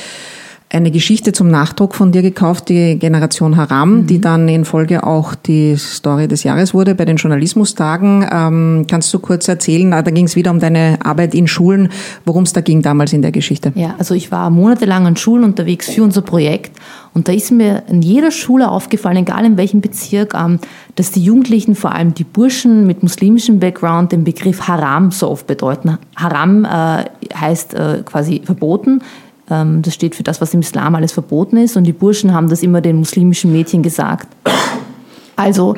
eine 0.73 0.89
Geschichte 0.89 1.33
zum 1.33 1.49
Nachdruck 1.49 1.93
von 1.93 2.11
dir 2.11 2.23
gekauft, 2.23 2.69
die 2.69 2.97
Generation 2.97 3.57
Haram, 3.57 3.97
mhm. 3.97 4.07
die 4.07 4.19
dann 4.19 4.49
in 4.49 4.65
Folge 4.65 5.05
auch 5.05 5.35
die 5.35 5.77
Story 5.77 6.27
des 6.27 6.43
Jahres 6.43 6.73
wurde 6.73 6.95
bei 6.95 7.05
den 7.05 7.17
Journalismustagen. 7.17 8.27
Ähm, 8.31 8.85
kannst 8.89 9.13
du 9.13 9.19
kurz 9.19 9.47
erzählen, 9.47 9.91
da 9.91 10.01
ging 10.01 10.25
es 10.25 10.35
wieder 10.35 10.49
um 10.49 10.59
deine 10.59 10.97
Arbeit 11.03 11.35
in 11.35 11.47
Schulen, 11.47 11.89
worum 12.25 12.43
es 12.43 12.53
da 12.53 12.61
ging 12.61 12.81
damals 12.81 13.13
in 13.13 13.21
der 13.21 13.31
Geschichte? 13.31 13.71
Ja, 13.75 13.95
also 13.99 14.15
ich 14.15 14.31
war 14.31 14.49
monatelang 14.49 15.05
an 15.05 15.15
Schulen 15.15 15.43
unterwegs 15.43 15.89
für 15.89 16.03
unser 16.03 16.21
Projekt 16.21 16.71
und 17.13 17.27
da 17.27 17.31
ist 17.31 17.51
mir 17.51 17.83
in 17.87 18.01
jeder 18.01 18.31
Schule 18.31 18.69
aufgefallen, 18.69 19.17
egal 19.17 19.45
in 19.45 19.57
welchem 19.57 19.81
Bezirk, 19.81 20.33
ähm, 20.33 20.59
dass 20.95 21.11
die 21.11 21.23
Jugendlichen, 21.23 21.75
vor 21.75 21.91
allem 21.91 22.13
die 22.15 22.23
Burschen 22.23 22.87
mit 22.87 23.03
muslimischem 23.03 23.59
Background, 23.59 24.11
den 24.11 24.23
Begriff 24.23 24.67
Haram 24.67 25.11
so 25.11 25.29
oft 25.29 25.45
bedeuten. 25.45 25.99
Haram 26.15 26.65
äh, 26.65 27.05
heißt 27.35 27.75
äh, 27.75 28.01
quasi 28.03 28.41
verboten, 28.43 29.01
das 29.47 29.93
steht 29.93 30.15
für 30.15 30.23
das, 30.23 30.41
was 30.41 30.53
im 30.53 30.61
Islam 30.61 30.95
alles 30.95 31.11
verboten 31.11 31.57
ist. 31.57 31.75
Und 31.75 31.83
die 31.83 31.93
Burschen 31.93 32.33
haben 32.33 32.49
das 32.49 32.63
immer 32.63 32.81
den 32.81 32.97
muslimischen 32.97 33.51
Mädchen 33.51 33.83
gesagt. 33.83 34.27
Also 35.35 35.75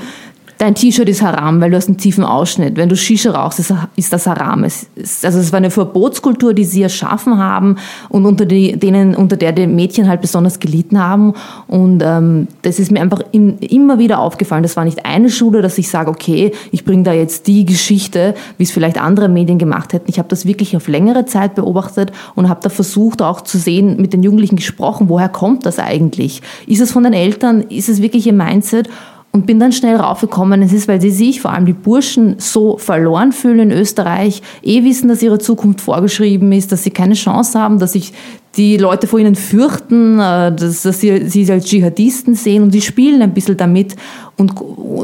dein 0.58 0.76
T-Shirt 0.76 1.10
ist 1.10 1.22
haram, 1.22 1.60
weil 1.62 1.72
du 1.72 1.78
hast 1.78 1.88
einen 1.88 1.98
tiefen 1.98 2.24
Ausschnitt. 2.24 2.78
Wenn 2.78 2.90
du 2.90 2.96
Shisha 2.96 3.32
rauchst, 3.32 3.60
ist, 3.60 4.14
das 4.14 4.28
haram. 4.28 4.64
Es 4.64 4.88
ist, 4.96 5.26
also 5.26 5.40
es 5.40 5.52
war 5.52 5.58
eine 5.58 5.72
Verbotskultur, 5.72 6.54
die 6.54 6.64
sie 6.64 6.82
erschaffen 6.82 7.38
haben 7.38 7.78
und 8.10 8.26
unter 8.26 8.46
die, 8.46 8.78
denen, 8.78 9.16
unter 9.16 9.38
der 9.38 9.52
die 9.52 9.68
Mädchen 9.68 10.08
halt 10.08 10.22
besonders 10.22 10.60
gelitten 10.60 11.00
haben. 11.00 11.34
Und 11.68 12.02
ähm, 12.06 12.48
das 12.62 12.80
ist 12.80 12.92
mir 12.92 13.02
einfach 13.02 13.22
in, 13.32 13.60
immer 13.60 14.00
wieder 14.00 14.20
aufgefallen. 14.20 14.64
Das 14.64 14.78
war 14.78 14.86
nicht 14.86 15.06
eine 15.06 15.30
Schule, 15.30 15.62
dass 15.62 15.78
ich 15.78 15.90
sage, 15.90 16.10
okay, 16.10 16.52
ich 16.72 16.86
bringe 16.86 17.04
da 17.04 17.14
jetzt 17.14 17.48
die 17.48 17.66
Geschichte, 17.66 18.36
wie 18.58 18.64
es 18.64 18.72
vielleicht 18.72 19.00
andere 19.00 19.30
Medien 19.30 19.58
gemacht 19.58 19.94
hätten. 19.94 20.10
Ich 20.10 20.20
habe 20.20 20.30
das 20.30 20.46
wirklich 20.46 20.76
auf 20.78 20.88
längere 20.88 21.26
Zeit 21.26 21.56
beobachtet 21.56 22.12
und 22.36 22.50
habe 22.50 22.62
da 22.62 22.70
versucht 22.70 23.22
auch 23.22 23.42
zu 23.42 23.58
sehen, 23.58 23.98
mit 24.00 24.14
den 24.14 24.24
Jugendlichen 24.24 24.56
gesprochen, 24.56 25.10
woher 25.10 25.30
kommt 25.30 25.66
das 25.66 25.80
eigentlich? 25.80 26.42
Ist 26.68 26.82
es 26.82 26.92
von 26.92 27.04
den 27.04 27.14
Eltern? 27.14 27.62
Ist 27.62 27.90
es 27.90 28.02
wirklich 28.02 28.28
ihr 28.28 28.34
Mindset? 28.34 28.90
Und 29.36 29.46
bin 29.46 29.60
dann 29.60 29.74
schnell 29.74 29.98
raufgekommen, 29.98 30.62
es 30.62 30.72
ist, 30.72 30.88
weil 30.88 31.02
sie 31.02 31.12
sich, 31.12 31.42
vor 31.42 31.52
allem 31.52 31.66
die 31.66 31.74
Burschen, 31.74 32.36
so 32.38 32.78
verloren 32.78 33.34
fühlen 33.34 33.70
in 33.70 33.72
Österreich, 33.72 34.42
eh 34.64 34.86
wissen, 34.86 35.10
dass 35.10 35.22
ihre 35.22 35.40
Zukunft 35.40 35.82
vorgeschrieben 35.82 36.54
ist, 36.54 36.72
dass 36.72 36.84
sie 36.84 36.90
keine 36.90 37.16
Chance 37.16 37.60
haben, 37.60 37.78
dass 37.78 37.92
sich 37.92 38.14
die 38.56 38.78
Leute 38.78 39.08
vor 39.08 39.20
ihnen 39.20 39.36
fürchten, 39.36 40.20
äh, 40.22 40.56
dass, 40.56 40.84
dass 40.84 41.02
sie 41.02 41.28
sie 41.28 41.52
als 41.52 41.66
Dschihadisten 41.66 42.34
sehen 42.36 42.64
und 42.64 42.72
sie 42.72 42.80
spielen 42.80 43.22
ein 43.22 43.34
bisschen 43.34 43.58
damit. 43.58 43.98
Und 44.38 44.54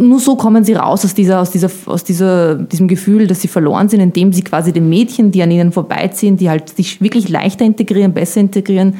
nur 0.01 0.21
so 0.21 0.37
kommen 0.37 0.63
sie 0.63 0.75
raus 0.75 1.03
aus, 1.03 1.13
dieser, 1.13 1.41
aus, 1.41 1.51
dieser, 1.51 1.69
aus 1.87 2.05
dieser, 2.05 2.55
diesem 2.55 2.87
Gefühl, 2.87 3.27
dass 3.27 3.41
sie 3.41 3.49
verloren 3.49 3.89
sind, 3.89 3.99
indem 3.99 4.31
sie 4.31 4.43
quasi 4.43 4.71
den 4.71 4.87
Mädchen, 4.87 5.33
die 5.33 5.43
an 5.43 5.51
ihnen 5.51 5.73
vorbeiziehen, 5.73 6.37
die 6.37 6.49
halt 6.49 6.69
sich 6.69 7.01
wirklich 7.01 7.27
leichter 7.27 7.65
integrieren, 7.65 8.13
besser 8.13 8.39
integrieren, 8.39 8.95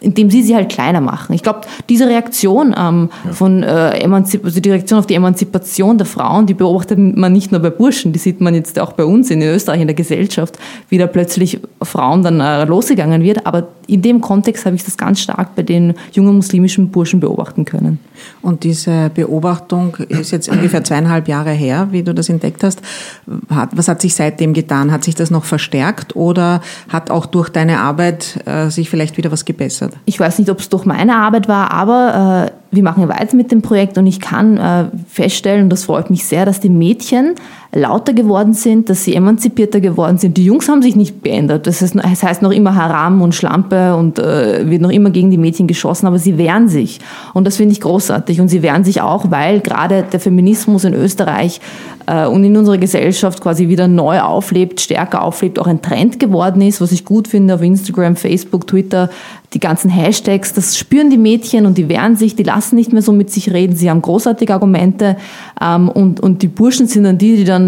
indem 0.00 0.30
sie 0.30 0.42
sie 0.42 0.54
halt 0.54 0.70
kleiner 0.70 1.00
machen. 1.00 1.34
Ich 1.34 1.42
glaube, 1.42 1.60
diese 1.88 2.06
Reaktion 2.06 2.74
ähm, 2.76 3.10
ja. 3.24 3.32
von 3.32 3.62
äh, 3.62 3.98
Emanzip 4.00 4.44
also 4.44 4.60
die 4.60 4.70
Reaktion 4.70 4.98
auf 4.98 5.06
die 5.06 5.14
Emanzipation 5.14 5.98
der 5.98 6.06
Frauen, 6.06 6.46
die 6.46 6.54
beobachtet 6.54 6.98
man 6.98 7.32
nicht 7.32 7.52
nur 7.52 7.60
bei 7.60 7.70
Burschen, 7.70 8.12
die 8.12 8.18
sieht 8.18 8.40
man 8.40 8.54
jetzt 8.54 8.78
auch 8.78 8.92
bei 8.92 9.04
uns 9.04 9.30
in 9.30 9.42
Österreich 9.42 9.80
in 9.80 9.86
der 9.86 9.94
Gesellschaft, 9.94 10.58
wie 10.88 10.98
da 10.98 11.06
plötzlich 11.06 11.60
Frauen 11.82 12.22
dann 12.22 12.40
äh, 12.40 12.64
losgegangen 12.64 13.22
wird. 13.22 13.46
Aber 13.46 13.68
in 13.86 14.02
dem 14.02 14.20
Kontext 14.20 14.64
habe 14.66 14.76
ich 14.76 14.84
das 14.84 14.96
ganz 14.96 15.20
stark 15.20 15.54
bei 15.54 15.62
den 15.62 15.94
jungen 16.12 16.36
muslimischen 16.36 16.90
Burschen 16.90 17.20
beobachten 17.20 17.64
können. 17.64 17.98
Und 18.42 18.64
diese 18.64 19.10
Beobachtung 19.14 19.96
ist 20.08 20.30
jetzt 20.30 20.48
ungefähr 20.48 20.84
zweieinhalb 20.84 21.28
Jahre 21.28 21.50
her, 21.50 21.88
wie 21.90 22.02
du 22.02 22.14
das 22.14 22.28
entdeckt 22.28 22.62
hast. 22.62 22.80
Was 23.26 23.88
hat 23.88 24.00
sich 24.00 24.14
seitdem 24.14 24.52
getan? 24.52 24.92
Hat 24.92 25.04
sich 25.04 25.14
das 25.14 25.30
noch 25.30 25.44
verstärkt 25.44 26.16
oder 26.16 26.60
hat 26.88 27.10
auch 27.10 27.26
durch 27.26 27.48
deine 27.48 27.80
Arbeit 27.80 28.40
äh, 28.46 28.70
sich 28.70 28.88
vielleicht 28.90 29.16
wieder 29.16 29.32
was 29.32 29.44
gebessert? 29.44 29.89
Ich 30.04 30.18
weiß 30.18 30.38
nicht, 30.38 30.50
ob 30.50 30.60
es 30.60 30.68
durch 30.68 30.84
meine 30.84 31.16
Arbeit 31.16 31.48
war, 31.48 31.70
aber 31.70 32.50
äh, 32.50 32.74
wir 32.74 32.82
machen 32.82 33.08
weiter 33.08 33.36
mit 33.36 33.50
dem 33.50 33.62
Projekt 33.62 33.98
und 33.98 34.06
ich 34.06 34.20
kann 34.20 34.56
äh, 34.56 34.84
feststellen, 35.08 35.64
und 35.64 35.70
das 35.70 35.84
freut 35.84 36.10
mich 36.10 36.24
sehr, 36.24 36.44
dass 36.44 36.60
die 36.60 36.68
Mädchen 36.68 37.34
lauter 37.72 38.12
geworden 38.14 38.52
sind, 38.52 38.88
dass 38.88 39.04
sie 39.04 39.14
emanzipierter 39.14 39.80
geworden 39.80 40.18
sind. 40.18 40.36
Die 40.36 40.44
Jungs 40.44 40.68
haben 40.68 40.82
sich 40.82 40.96
nicht 40.96 41.22
geändert. 41.22 41.68
Das 41.68 41.80
heißt, 41.80 41.94
das 41.94 42.22
heißt 42.22 42.42
noch 42.42 42.50
immer 42.50 42.74
Haram 42.74 43.22
und 43.22 43.34
Schlampe 43.34 43.94
und 43.94 44.18
äh, 44.18 44.68
wird 44.68 44.82
noch 44.82 44.90
immer 44.90 45.10
gegen 45.10 45.30
die 45.30 45.38
Mädchen 45.38 45.68
geschossen, 45.68 46.06
aber 46.06 46.18
sie 46.18 46.36
wehren 46.36 46.68
sich. 46.68 46.98
Und 47.32 47.46
das 47.46 47.58
finde 47.58 47.72
ich 47.72 47.80
großartig. 47.80 48.40
Und 48.40 48.48
sie 48.48 48.62
wehren 48.62 48.82
sich 48.82 49.00
auch, 49.00 49.30
weil 49.30 49.60
gerade 49.60 50.04
der 50.10 50.18
Feminismus 50.18 50.82
in 50.82 50.94
Österreich 50.94 51.60
äh, 52.06 52.26
und 52.26 52.42
in 52.42 52.56
unserer 52.56 52.78
Gesellschaft 52.78 53.40
quasi 53.40 53.68
wieder 53.68 53.86
neu 53.86 54.20
auflebt, 54.20 54.80
stärker 54.80 55.22
auflebt, 55.22 55.60
auch 55.60 55.68
ein 55.68 55.80
Trend 55.80 56.18
geworden 56.18 56.62
ist, 56.62 56.80
was 56.80 56.90
ich 56.90 57.04
gut 57.04 57.28
finde 57.28 57.54
auf 57.54 57.62
Instagram, 57.62 58.16
Facebook, 58.16 58.66
Twitter, 58.66 59.10
die 59.52 59.60
ganzen 59.60 59.90
Hashtags, 59.90 60.52
das 60.52 60.78
spüren 60.78 61.10
die 61.10 61.18
Mädchen 61.18 61.66
und 61.66 61.76
die 61.76 61.88
wehren 61.88 62.16
sich, 62.16 62.36
die 62.36 62.44
lassen 62.44 62.76
nicht 62.76 62.92
mehr 62.92 63.02
so 63.02 63.12
mit 63.12 63.30
sich 63.30 63.52
reden, 63.52 63.74
sie 63.74 63.90
haben 63.90 64.00
großartige 64.00 64.54
Argumente 64.54 65.16
ähm, 65.60 65.88
und, 65.88 66.20
und 66.20 66.42
die 66.42 66.48
Burschen 66.48 66.86
sind 66.86 67.04
dann 67.04 67.18
die, 67.18 67.36
die 67.36 67.44
dann 67.44 67.59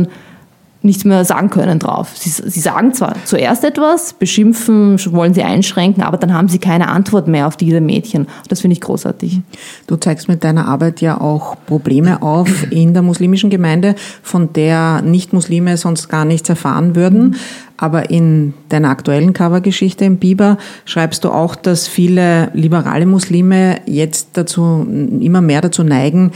nichts 0.82 1.04
mehr 1.04 1.24
sagen 1.24 1.50
können 1.50 1.78
drauf. 1.78 2.10
Sie, 2.14 2.30
sie 2.30 2.60
sagen 2.60 2.92
zwar 2.92 3.14
zuerst 3.24 3.64
etwas, 3.64 4.12
beschimpfen, 4.14 4.98
wollen 5.12 5.34
sie 5.34 5.42
einschränken, 5.42 6.02
aber 6.02 6.16
dann 6.16 6.34
haben 6.34 6.48
sie 6.48 6.58
keine 6.58 6.88
Antwort 6.88 7.28
mehr 7.28 7.46
auf 7.46 7.56
diese 7.56 7.80
Mädchen. 7.80 8.26
Das 8.48 8.60
finde 8.60 8.74
ich 8.74 8.80
großartig. 8.80 9.40
Du 9.86 9.96
zeigst 9.96 10.28
mit 10.28 10.42
deiner 10.44 10.66
Arbeit 10.66 11.00
ja 11.00 11.20
auch 11.20 11.56
Probleme 11.66 12.22
auf 12.22 12.70
in 12.70 12.94
der 12.94 13.02
muslimischen 13.02 13.50
Gemeinde, 13.50 13.94
von 14.22 14.52
der 14.52 15.02
Nicht-Muslime 15.02 15.76
sonst 15.76 16.08
gar 16.08 16.24
nichts 16.24 16.48
erfahren 16.48 16.96
würden. 16.96 17.36
Aber 17.76 18.10
in 18.10 18.54
deiner 18.68 18.90
aktuellen 18.90 19.32
Covergeschichte 19.32 20.04
im 20.04 20.18
Biber 20.18 20.56
schreibst 20.84 21.24
du 21.24 21.30
auch, 21.30 21.56
dass 21.56 21.88
viele 21.88 22.50
liberale 22.54 23.06
Muslime 23.06 23.80
jetzt 23.86 24.30
dazu, 24.34 24.86
immer 25.20 25.40
mehr 25.40 25.60
dazu 25.60 25.82
neigen, 25.82 26.30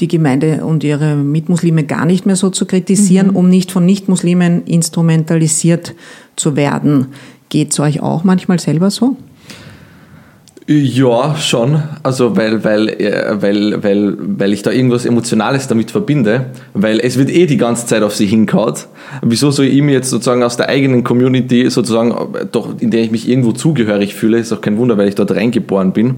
die 0.00 0.08
Gemeinde 0.08 0.64
und 0.64 0.84
ihre 0.84 1.16
Mitmuslime 1.16 1.84
gar 1.84 2.06
nicht 2.06 2.24
mehr 2.24 2.36
so 2.36 2.50
zu 2.50 2.66
kritisieren, 2.66 3.28
mhm. 3.28 3.36
um 3.36 3.48
nicht 3.48 3.72
von 3.72 3.84
Nichtmuslimen 3.84 4.64
instrumentalisiert 4.64 5.94
zu 6.36 6.56
werden. 6.56 7.08
Geht 7.48 7.72
es 7.72 7.80
euch 7.80 8.00
auch 8.00 8.24
manchmal 8.24 8.58
selber 8.58 8.90
so? 8.90 9.16
Ja, 10.70 11.34
schon. 11.34 11.82
Also 12.02 12.36
weil, 12.36 12.62
weil, 12.62 12.90
äh, 12.90 13.40
weil, 13.40 13.82
weil, 13.82 14.16
weil 14.18 14.52
ich 14.52 14.60
da 14.60 14.70
irgendwas 14.70 15.06
Emotionales 15.06 15.66
damit 15.66 15.90
verbinde, 15.90 16.50
weil 16.74 17.00
es 17.00 17.16
wird 17.16 17.30
eh 17.30 17.46
die 17.46 17.56
ganze 17.56 17.86
Zeit 17.86 18.02
auf 18.02 18.14
sie 18.14 18.26
hinkaut. 18.26 18.86
Wieso 19.22 19.50
soll 19.50 19.64
ich 19.64 19.80
mir 19.80 19.92
jetzt 19.92 20.10
sozusagen 20.10 20.42
aus 20.42 20.58
der 20.58 20.68
eigenen 20.68 21.04
Community 21.04 21.70
sozusagen, 21.70 22.14
doch 22.52 22.78
in 22.80 22.90
der 22.90 23.00
ich 23.00 23.10
mich 23.10 23.26
irgendwo 23.26 23.52
zugehörig 23.52 24.14
fühle, 24.14 24.38
ist 24.38 24.52
auch 24.52 24.60
kein 24.60 24.76
Wunder, 24.76 24.98
weil 24.98 25.08
ich 25.08 25.14
dort 25.14 25.30
reingeboren 25.30 25.94
bin, 25.94 26.16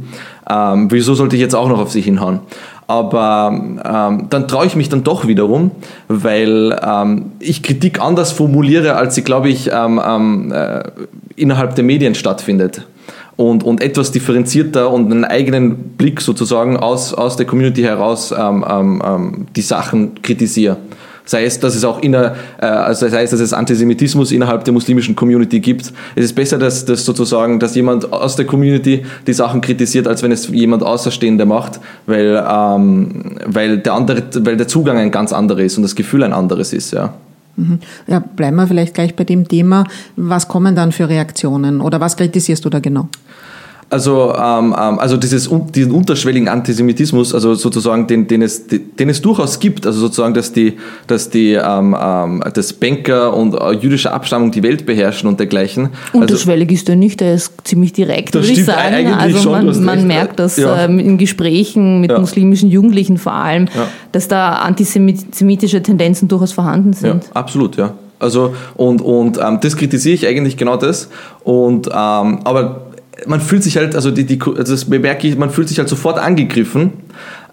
ähm, 0.51 0.91
wieso 0.91 1.15
sollte 1.15 1.37
ich 1.37 1.43
jetzt 1.43 1.55
auch 1.55 1.69
noch 1.69 1.79
auf 1.79 1.93
sie 1.93 2.01
hinhauen? 2.01 2.41
Aber 2.91 3.53
ähm, 3.55 4.27
dann 4.31 4.49
traue 4.49 4.67
ich 4.67 4.75
mich 4.75 4.89
dann 4.89 5.05
doch 5.05 5.29
wiederum, 5.29 5.71
weil 6.09 6.77
ähm, 6.85 7.31
ich 7.39 7.63
Kritik 7.63 8.01
anders 8.01 8.33
formuliere, 8.33 8.97
als 8.97 9.15
sie, 9.15 9.23
glaube 9.23 9.49
ich, 9.49 9.71
ähm, 9.73 10.01
ähm, 10.05 10.51
äh, 10.51 10.83
innerhalb 11.37 11.77
der 11.77 11.85
Medien 11.85 12.17
stattfindet. 12.17 12.89
Und, 13.37 13.63
und 13.63 13.81
etwas 13.81 14.11
differenzierter 14.11 14.91
und 14.91 15.09
einen 15.13 15.25
eigenen 15.25 15.77
Blick 15.97 16.21
sozusagen 16.21 16.79
aus, 16.79 17.15
aus 17.15 17.37
der 17.37 17.47
Community 17.47 17.83
heraus 17.83 18.35
ähm, 18.37 18.65
ähm, 18.69 19.47
die 19.55 19.63
Sachen 19.63 20.21
kritisiere. 20.21 20.77
Sei 21.31 21.45
es, 21.45 21.61
dass 21.61 21.77
es 21.77 21.85
auch 21.85 22.03
inner, 22.03 22.35
äh, 22.61 22.67
also 22.67 23.07
sei 23.07 23.23
es, 23.23 23.31
dass 23.31 23.39
es 23.39 23.53
Antisemitismus 23.53 24.33
innerhalb 24.33 24.65
der 24.65 24.75
muslimischen 24.75 25.15
Community 25.15 25.61
gibt. 25.61 25.93
Es 26.17 26.25
ist 26.25 26.33
besser, 26.33 26.59
dass, 26.59 26.85
dass 26.85 27.05
sozusagen, 27.05 27.61
dass 27.61 27.77
jemand 27.77 28.13
aus 28.13 28.35
der 28.35 28.47
Community 28.47 29.05
die 29.29 29.33
Sachen 29.33 29.61
kritisiert, 29.61 30.09
als 30.09 30.25
wenn 30.25 30.33
es 30.33 30.49
jemand 30.49 30.83
Außerstehender 30.83 31.47
macht, 31.47 31.79
weil, 32.07 32.45
ähm, 32.45 33.37
weil 33.47 33.79
der 33.79 33.93
andere, 33.95 34.25
weil 34.41 34.57
der 34.57 34.67
Zugang 34.67 34.99
ein 34.99 35.13
ganz 35.13 35.33
anderer 35.33 35.61
ist 35.61 35.77
und 35.77 35.85
das 35.85 35.95
Gefühl 35.95 36.25
ein 36.25 36.33
anderes 36.33 36.73
ist, 36.73 36.93
ja. 36.93 37.15
Mhm. 37.55 37.79
Ja, 38.09 38.19
bleiben 38.19 38.57
wir 38.57 38.67
vielleicht 38.67 38.95
gleich 38.95 39.15
bei 39.15 39.23
dem 39.23 39.47
Thema. 39.47 39.85
Was 40.17 40.49
kommen 40.49 40.75
dann 40.75 40.91
für 40.91 41.09
Reaktionen 41.09 41.81
oder 41.81 42.01
was 42.01 42.17
kritisierst 42.17 42.65
du 42.65 42.71
da 42.71 42.81
genau? 42.81 43.09
Also, 43.93 44.33
ähm, 44.37 44.73
ähm, 44.79 45.01
also 45.01 45.17
dieses, 45.17 45.51
diesen 45.75 45.91
unterschwelligen 45.91 46.47
Antisemitismus, 46.47 47.35
also 47.35 47.57
sozusagen, 47.57 48.07
den, 48.07 48.29
den, 48.29 48.41
es, 48.41 48.69
den 48.69 49.09
es 49.09 49.21
durchaus 49.21 49.59
gibt, 49.59 49.85
also 49.85 49.99
sozusagen, 49.99 50.33
dass 50.33 50.53
die, 50.53 50.75
dass 51.09 51.29
die, 51.29 51.55
ähm, 51.55 51.97
ähm, 52.01 52.41
dass 52.55 52.73
Banker 52.73 53.37
und 53.37 53.55
äh, 53.55 53.73
jüdische 53.73 54.13
Abstammung 54.13 54.53
die 54.53 54.63
Welt 54.63 54.87
beherrschen 54.87 55.29
und 55.29 55.41
dergleichen. 55.41 55.89
Also 56.13 56.19
unterschwellig 56.21 56.69
also, 56.69 56.83
ist 56.83 56.89
er 56.89 56.95
nicht, 56.95 57.21
er 57.21 57.35
ist 57.35 57.53
ziemlich 57.65 57.93
direkt, 57.93 58.33
würde 58.33 58.47
ich 58.47 58.65
sagen. 58.65 58.95
Eigentlich 58.95 59.17
also 59.17 59.39
schon, 59.39 59.67
man, 59.67 59.85
man 59.85 60.07
merkt 60.07 60.39
das 60.39 60.57
ja. 60.57 60.85
äh, 60.85 60.85
in 60.85 61.19
Gesprächen 61.19 62.01
mit 62.01 62.13
ja. 62.13 62.21
muslimischen 62.21 62.71
Jugendlichen 62.71 63.19
vor 63.19 63.35
allem, 63.35 63.65
ja. 63.75 63.89
dass 64.13 64.29
da 64.29 64.53
antisemitische 64.53 65.83
Tendenzen 65.83 66.29
durchaus 66.29 66.53
vorhanden 66.53 66.93
sind. 66.93 67.25
Ja, 67.25 67.31
absolut, 67.35 67.77
ja. 67.77 67.95
Also 68.21 68.55
und, 68.77 69.01
und 69.01 69.39
ähm, 69.39 69.59
das 69.61 69.77
kritisiere 69.77 70.15
ich 70.15 70.27
eigentlich 70.29 70.57
genau 70.57 70.77
das. 70.77 71.09
Und 71.43 71.89
ähm, 71.89 71.93
aber 72.45 72.90
man 73.27 73.41
fühlt 73.41 73.63
sich 73.63 73.77
halt, 73.77 73.95
also, 73.95 74.11
die, 74.11 74.25
die, 74.25 74.41
also 74.41 74.73
das 74.73 74.85
bemerke 74.85 75.27
ich, 75.27 75.37
man 75.37 75.51
fühlt 75.51 75.69
sich 75.69 75.79
halt 75.79 75.89
sofort 75.89 76.19
angegriffen, 76.19 76.93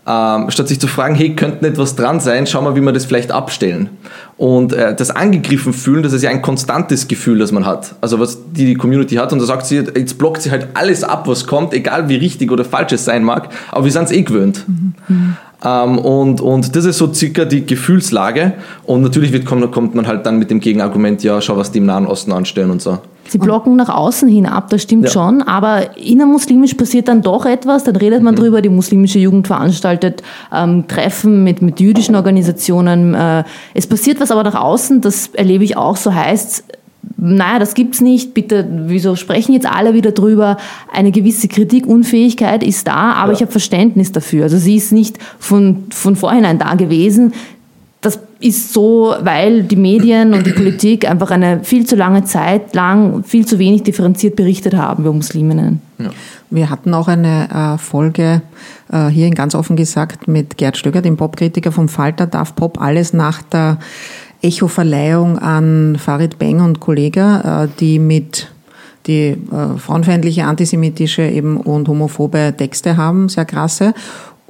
ähm, 0.07 0.49
statt 0.49 0.69
sich 0.69 0.79
zu 0.79 0.87
fragen, 0.87 1.15
hey, 1.15 1.35
könnte 1.35 1.67
etwas 1.67 1.95
dran 1.95 2.21
sein, 2.21 2.47
schau 2.47 2.61
mal, 2.61 2.75
wie 2.75 2.81
wir 2.81 2.93
das 2.93 3.05
vielleicht 3.05 3.31
abstellen. 3.31 3.89
Und 4.37 4.71
äh, 4.71 4.95
das 4.95 5.11
angegriffen 5.11 5.73
fühlen, 5.73 6.01
das 6.01 6.13
ist 6.13 6.21
ja 6.21 6.29
ein 6.29 6.41
konstantes 6.41 7.09
Gefühl, 7.09 7.39
das 7.39 7.51
man 7.51 7.65
hat. 7.65 7.95
Also 7.99 8.19
was 8.19 8.39
die, 8.51 8.75
Community 8.75 9.15
hat 9.15 9.33
und 9.33 9.39
da 9.39 9.45
sagt 9.45 9.65
sie, 9.65 9.75
jetzt 9.75 10.17
blockt 10.17 10.41
sie 10.41 10.51
halt 10.51 10.69
alles 10.75 11.03
ab, 11.03 11.27
was 11.27 11.45
kommt, 11.45 11.73
egal 11.73 12.07
wie 12.07 12.15
richtig 12.15 12.51
oder 12.51 12.63
falsch 12.63 12.93
es 12.93 13.03
sein 13.03 13.23
mag, 13.23 13.49
aber 13.69 13.83
wir 13.83 13.91
sind 13.91 14.03
es 14.03 14.11
eh 14.11 14.21
gewöhnt. 14.21 14.63
Mhm. 14.67 15.35
Ähm, 15.63 15.97
und, 15.97 16.41
und 16.41 16.75
das 16.75 16.85
ist 16.85 16.97
so 16.97 17.13
circa 17.13 17.45
die 17.45 17.65
Gefühlslage. 17.65 18.53
Und 18.85 19.01
natürlich 19.01 19.31
wird, 19.33 19.45
kommt, 19.45 19.71
kommt 19.71 19.95
man 19.95 20.07
halt 20.07 20.25
dann 20.25 20.37
mit 20.37 20.51
dem 20.51 20.59
Gegenargument, 20.59 21.23
ja, 21.23 21.41
schau, 21.41 21.57
was 21.57 21.71
die 21.71 21.79
im 21.79 21.85
Nahen 21.85 22.05
Osten 22.05 22.31
anstellen 22.31 22.71
und 22.71 22.81
so. 22.81 22.99
Sie 23.29 23.37
blocken 23.37 23.75
nach 23.75 23.89
außen 23.89 24.29
hin 24.29 24.45
ab, 24.45 24.69
das 24.69 24.83
stimmt 24.83 25.05
ja. 25.05 25.11
schon, 25.11 25.41
aber 25.41 25.97
innermuslimisch 25.97 26.75
passiert 26.75 27.09
dann 27.09 27.21
doch 27.21 27.45
etwas, 27.45 27.83
dann 27.83 27.97
redet 27.97 28.23
man 28.23 28.35
mhm. 28.35 28.39
drüber, 28.39 28.61
die 28.61 28.69
muslimische 28.69 29.19
Jugend 29.19 29.47
veranstaltet 29.47 30.23
ähm, 30.53 30.87
Treffen 30.87 31.43
mit, 31.43 31.61
mit 31.61 31.81
jüdischen 31.81 32.15
Organisationen. 32.15 33.13
Äh, 33.13 33.43
es 33.73 33.85
passiert 33.85 34.21
was 34.21 34.31
aber 34.31 34.43
nach 34.43 34.55
außen, 34.55 35.01
das 35.01 35.27
erlebe 35.33 35.65
ich 35.65 35.75
auch, 35.75 35.97
so 35.97 36.13
heißt 36.13 36.63
naja, 37.17 37.59
das 37.59 37.73
gibt's 37.73 38.01
nicht, 38.01 38.33
bitte, 38.33 38.67
wieso 38.87 39.15
sprechen 39.15 39.53
jetzt 39.53 39.65
alle 39.65 39.93
wieder 39.93 40.11
drüber? 40.11 40.57
Eine 40.91 41.11
gewisse 41.11 41.47
Kritikunfähigkeit 41.47 42.63
ist 42.63 42.87
da, 42.87 43.13
aber 43.13 43.31
ja. 43.31 43.37
ich 43.37 43.41
habe 43.41 43.51
Verständnis 43.51 44.11
dafür. 44.11 44.43
Also 44.43 44.57
sie 44.57 44.75
ist 44.75 44.91
nicht 44.91 45.17
von, 45.39 45.85
von 45.89 46.15
vorhinein 46.15 46.59
da 46.59 46.75
gewesen. 46.75 47.33
Das 48.01 48.19
ist 48.39 48.73
so, 48.73 49.15
weil 49.21 49.63
die 49.63 49.75
Medien 49.75 50.33
und 50.33 50.45
die 50.45 50.51
Politik 50.53 51.09
einfach 51.09 51.31
eine 51.31 51.63
viel 51.63 51.85
zu 51.85 51.95
lange 51.95 52.23
Zeit 52.23 52.75
lang 52.75 53.23
viel 53.23 53.45
zu 53.45 53.57
wenig 53.57 53.83
differenziert 53.83 54.35
berichtet 54.35 54.75
haben 54.75 55.03
über 55.03 55.13
Musliminnen. 55.13 55.81
Ja. 55.97 56.11
Wir 56.49 56.69
hatten 56.69 56.93
auch 56.93 57.07
eine 57.07 57.49
äh, 57.49 57.77
Folge 57.77 58.41
äh, 58.91 59.07
hierhin 59.07 59.33
ganz 59.33 59.55
offen 59.55 59.75
gesagt 59.75 60.27
mit 60.27 60.57
Gerd 60.57 60.77
Stöger, 60.77 61.01
dem 61.01 61.17
Popkritiker 61.17 61.71
vom 61.71 61.89
Falter, 61.89 62.27
darf 62.27 62.55
Pop 62.55 62.79
alles 62.79 63.13
nach 63.13 63.41
der 63.41 63.79
Echo-Verleihung 64.41 65.39
an 65.39 65.97
Farid 65.99 66.39
Beng 66.39 66.61
und 66.61 66.79
Kollega, 66.79 67.63
äh, 67.63 67.67
die 67.79 67.99
mit 67.99 68.49
die 69.07 69.29
äh, 69.29 69.77
frauenfeindliche, 69.77 70.45
antisemitische 70.45 71.23
eben 71.23 71.57
und 71.57 71.87
homophobe 71.87 72.53
Texte 72.57 72.97
haben, 72.97 73.29
sehr 73.29 73.45
krasse. 73.45 73.93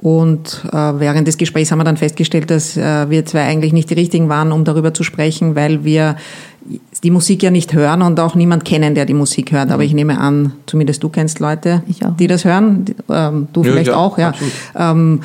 Und 0.00 0.64
äh, 0.72 0.76
während 0.76 1.26
des 1.26 1.38
Gesprächs 1.38 1.72
haben 1.72 1.78
wir 1.78 1.84
dann 1.84 1.96
festgestellt, 1.96 2.50
dass 2.50 2.76
äh, 2.76 3.10
wir 3.10 3.26
zwei 3.26 3.42
eigentlich 3.42 3.72
nicht 3.72 3.90
die 3.90 3.94
richtigen 3.94 4.28
waren, 4.28 4.52
um 4.52 4.64
darüber 4.64 4.94
zu 4.94 5.02
sprechen, 5.02 5.56
weil 5.56 5.84
wir 5.84 6.16
die 7.02 7.10
Musik 7.10 7.42
ja 7.42 7.50
nicht 7.50 7.72
hören 7.72 8.02
und 8.02 8.20
auch 8.20 8.34
niemand 8.34 8.64
kennen, 8.64 8.94
der 8.94 9.06
die 9.06 9.14
Musik 9.14 9.52
hört. 9.52 9.70
Aber 9.70 9.82
ich 9.82 9.94
nehme 9.94 10.18
an, 10.18 10.52
zumindest 10.66 11.02
du 11.02 11.08
kennst 11.08 11.40
Leute, 11.40 11.82
die 12.18 12.26
das 12.26 12.44
hören. 12.44 12.84
Ähm, 13.08 13.48
du 13.52 13.62
ja, 13.62 13.70
vielleicht 13.70 13.88
ja, 13.88 13.96
auch, 13.96 14.18
ja. 14.18 14.32
Ähm, 14.76 15.20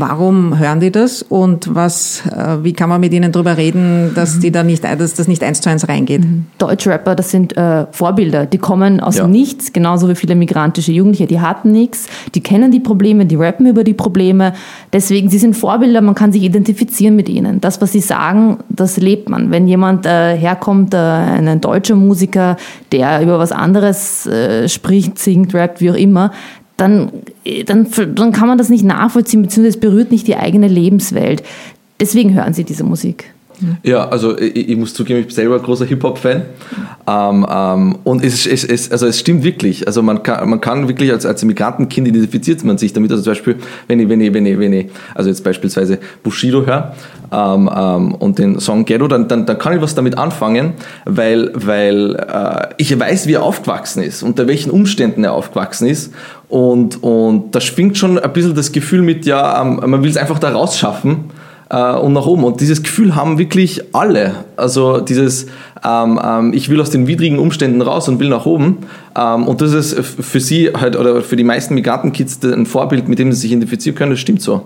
Warum 0.00 0.56
hören 0.58 0.78
die 0.78 0.92
das 0.92 1.22
und 1.22 1.74
was, 1.74 2.22
äh, 2.26 2.62
wie 2.62 2.72
kann 2.72 2.88
man 2.88 3.00
mit 3.00 3.12
ihnen 3.12 3.32
darüber 3.32 3.56
reden, 3.56 4.12
dass 4.14 4.36
mhm. 4.36 4.40
die 4.40 4.52
da 4.52 4.62
nicht, 4.62 4.84
dass 4.84 5.14
das 5.14 5.26
nicht 5.26 5.42
eins 5.42 5.60
zu 5.60 5.70
eins 5.70 5.88
reingeht? 5.88 6.24
Mhm. 6.24 6.46
Deutschrapper, 6.58 7.16
das 7.16 7.32
sind 7.32 7.56
äh, 7.56 7.86
Vorbilder. 7.90 8.46
Die 8.46 8.58
kommen 8.58 9.00
aus 9.00 9.16
ja. 9.16 9.26
Nichts, 9.26 9.72
genauso 9.72 10.08
wie 10.08 10.14
viele 10.14 10.36
migrantische 10.36 10.92
Jugendliche. 10.92 11.26
Die 11.26 11.40
hatten 11.40 11.72
nichts, 11.72 12.06
die 12.36 12.40
kennen 12.40 12.70
die 12.70 12.78
Probleme, 12.78 13.26
die 13.26 13.34
rappen 13.34 13.66
über 13.66 13.82
die 13.82 13.94
Probleme. 13.94 14.52
Deswegen, 14.92 15.30
sie 15.30 15.38
sind 15.38 15.56
Vorbilder, 15.56 16.00
man 16.00 16.14
kann 16.14 16.30
sich 16.30 16.44
identifizieren 16.44 17.16
mit 17.16 17.28
ihnen. 17.28 17.60
Das, 17.60 17.80
was 17.80 17.90
sie 17.90 18.00
sagen, 18.00 18.58
das 18.68 18.98
lebt 18.98 19.28
man. 19.28 19.50
Wenn 19.50 19.66
jemand 19.66 20.06
äh, 20.06 20.36
herkommt, 20.36 20.94
äh, 20.94 20.98
ein 20.98 21.60
deutscher 21.60 21.96
Musiker, 21.96 22.56
der 22.92 23.20
über 23.20 23.40
was 23.40 23.50
anderes 23.50 24.26
äh, 24.26 24.68
spricht, 24.68 25.18
singt, 25.18 25.54
rappt, 25.54 25.80
wie 25.80 25.90
auch 25.90 25.96
immer, 25.96 26.30
dann, 26.78 27.10
dann, 27.66 27.88
dann 28.14 28.32
kann 28.32 28.48
man 28.48 28.56
das 28.56 28.70
nicht 28.70 28.84
nachvollziehen, 28.84 29.42
beziehungsweise 29.42 29.76
es 29.76 29.80
berührt 29.80 30.10
nicht 30.10 30.26
die 30.26 30.36
eigene 30.36 30.68
Lebenswelt. 30.68 31.42
Deswegen 32.00 32.32
hören 32.32 32.54
sie 32.54 32.64
diese 32.64 32.84
Musik. 32.84 33.34
Ja, 33.82 34.08
also 34.08 34.38
ich, 34.38 34.68
ich 34.68 34.76
muss 34.76 34.94
zugeben, 34.94 35.20
ich 35.20 35.26
bin 35.26 35.34
selber 35.34 35.56
ein 35.56 35.62
großer 35.62 35.84
Hip-Hop-Fan. 35.84 36.42
Ähm, 37.06 37.46
ähm, 37.50 37.98
und 38.04 38.24
es, 38.24 38.46
es, 38.46 38.64
es, 38.64 38.92
also 38.92 39.06
es 39.06 39.18
stimmt 39.18 39.42
wirklich. 39.42 39.86
Also 39.86 40.02
man 40.02 40.22
kann, 40.22 40.48
man 40.48 40.60
kann 40.60 40.88
wirklich 40.88 41.10
als, 41.10 41.26
als 41.26 41.44
Migrantenkind 41.44 42.08
identifiziert 42.08 42.62
man 42.64 42.78
sich 42.78 42.92
damit. 42.92 43.10
Also 43.10 43.22
zum 43.22 43.32
Beispiel, 43.32 43.56
wenn 43.88 43.98
ich, 44.00 44.08
wenn 44.08 44.20
ich, 44.20 44.32
wenn 44.32 44.46
ich, 44.46 44.58
wenn 44.58 44.72
ich 44.72 44.86
also 45.14 45.28
jetzt 45.28 45.42
beispielsweise 45.42 45.98
Bushido 46.22 46.66
höre 46.66 46.94
ähm, 47.32 47.68
ähm, 47.74 48.14
und 48.14 48.38
den 48.38 48.60
Song 48.60 48.84
Ghetto, 48.84 49.08
dann, 49.08 49.26
dann, 49.28 49.46
dann 49.46 49.58
kann 49.58 49.74
ich 49.74 49.82
was 49.82 49.94
damit 49.94 50.16
anfangen, 50.16 50.74
weil, 51.04 51.50
weil 51.54 52.14
äh, 52.14 52.74
ich 52.76 52.98
weiß, 52.98 53.26
wie 53.26 53.34
er 53.34 53.42
aufgewachsen 53.42 54.02
ist, 54.02 54.22
unter 54.22 54.46
welchen 54.46 54.70
Umständen 54.70 55.24
er 55.24 55.32
aufgewachsen 55.32 55.88
ist. 55.88 56.12
Und, 56.48 57.02
und 57.02 57.54
da 57.54 57.60
schwingt 57.60 57.98
schon 57.98 58.18
ein 58.18 58.32
bisschen 58.32 58.54
das 58.54 58.72
Gefühl 58.72 59.02
mit, 59.02 59.26
ja, 59.26 59.60
ähm, 59.60 59.80
man 59.84 60.02
will 60.02 60.10
es 60.10 60.16
einfach 60.16 60.38
da 60.38 60.50
rausschaffen 60.50 61.24
äh, 61.68 61.94
und 61.94 62.14
nach 62.14 62.26
oben. 62.26 62.44
Und 62.44 62.60
dieses 62.60 62.82
Gefühl 62.82 63.14
haben 63.14 63.38
wirklich 63.38 63.94
alle. 63.94 64.34
Also 64.56 65.00
dieses, 65.00 65.46
ähm, 65.84 66.20
ähm, 66.22 66.52
ich 66.52 66.68
will 66.68 66.80
aus 66.80 66.90
den 66.90 67.06
widrigen 67.06 67.38
Umständen 67.38 67.82
raus 67.82 68.08
und 68.08 68.18
will 68.20 68.28
nach 68.28 68.46
oben. 68.46 68.78
Ähm, 69.16 69.46
und 69.46 69.60
das 69.60 69.72
ist 69.72 69.98
für 69.98 70.40
sie 70.40 70.70
halt 70.72 70.96
oder 70.96 71.22
für 71.22 71.36
die 71.36 71.44
meisten 71.44 71.74
Migrantenkids 71.74 72.42
ein 72.44 72.66
Vorbild, 72.66 73.08
mit 73.08 73.18
dem 73.18 73.32
sie 73.32 73.40
sich 73.40 73.52
identifizieren 73.52 73.96
können. 73.96 74.10
Das 74.10 74.20
stimmt 74.20 74.42
so. 74.42 74.62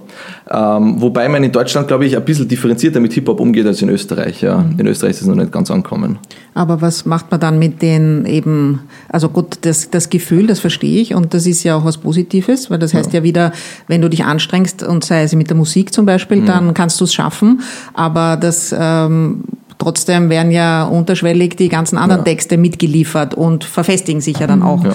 Ähm, 0.50 1.00
wobei 1.00 1.28
man 1.28 1.42
in 1.42 1.52
Deutschland, 1.52 1.88
glaube 1.88 2.06
ich, 2.06 2.16
ein 2.16 2.24
bisschen 2.24 2.48
differenzierter 2.48 3.00
mit 3.00 3.12
Hip-Hop 3.12 3.40
umgeht 3.40 3.66
als 3.66 3.82
in 3.82 3.88
Österreich. 3.88 4.42
Ja. 4.42 4.58
Mhm. 4.58 4.80
In 4.80 4.86
Österreich 4.86 5.12
ist 5.12 5.22
es 5.22 5.26
noch 5.26 5.36
nicht 5.36 5.52
ganz 5.52 5.70
angekommen. 5.70 6.18
Aber 6.54 6.80
was 6.80 7.06
macht 7.06 7.30
man 7.30 7.40
dann 7.40 7.58
mit 7.58 7.80
den 7.80 8.26
eben, 8.26 8.80
also 9.08 9.28
gut, 9.28 9.58
das, 9.62 9.90
das 9.90 10.10
Gefühl, 10.10 10.46
das 10.46 10.60
verstehe 10.60 11.00
ich 11.00 11.14
und 11.14 11.32
das 11.34 11.46
ist 11.46 11.62
ja 11.62 11.76
auch 11.76 11.84
was 11.84 11.98
Positives, 11.98 12.70
weil 12.70 12.78
das 12.78 12.92
heißt 12.92 13.12
ja, 13.12 13.20
ja 13.20 13.24
wieder, 13.24 13.52
wenn 13.86 14.02
du 14.02 14.10
dich 14.10 14.24
anstrengst 14.24 14.82
und 14.82 15.04
sei 15.04 15.22
es 15.22 15.34
mit 15.34 15.48
der 15.48 15.56
Musik 15.56 15.92
zum 15.92 16.04
Beispiel, 16.04 16.42
mhm. 16.42 16.46
dann 16.46 16.74
kannst 16.74 17.00
du 17.00 17.04
es 17.04 17.14
schaffen. 17.14 17.60
Aber 17.94 18.36
das 18.36 18.74
ähm, 18.78 19.44
Trotzdem 19.82 20.30
werden 20.30 20.52
ja 20.52 20.84
unterschwellig 20.84 21.56
die 21.56 21.68
ganzen 21.68 21.98
anderen 21.98 22.20
ja. 22.20 22.24
Texte 22.24 22.56
mitgeliefert 22.56 23.34
und 23.34 23.64
verfestigen 23.64 24.20
sich 24.20 24.38
ja 24.38 24.46
dann 24.46 24.60
mhm. 24.60 24.66
auch. 24.66 24.84
Ja. 24.84 24.94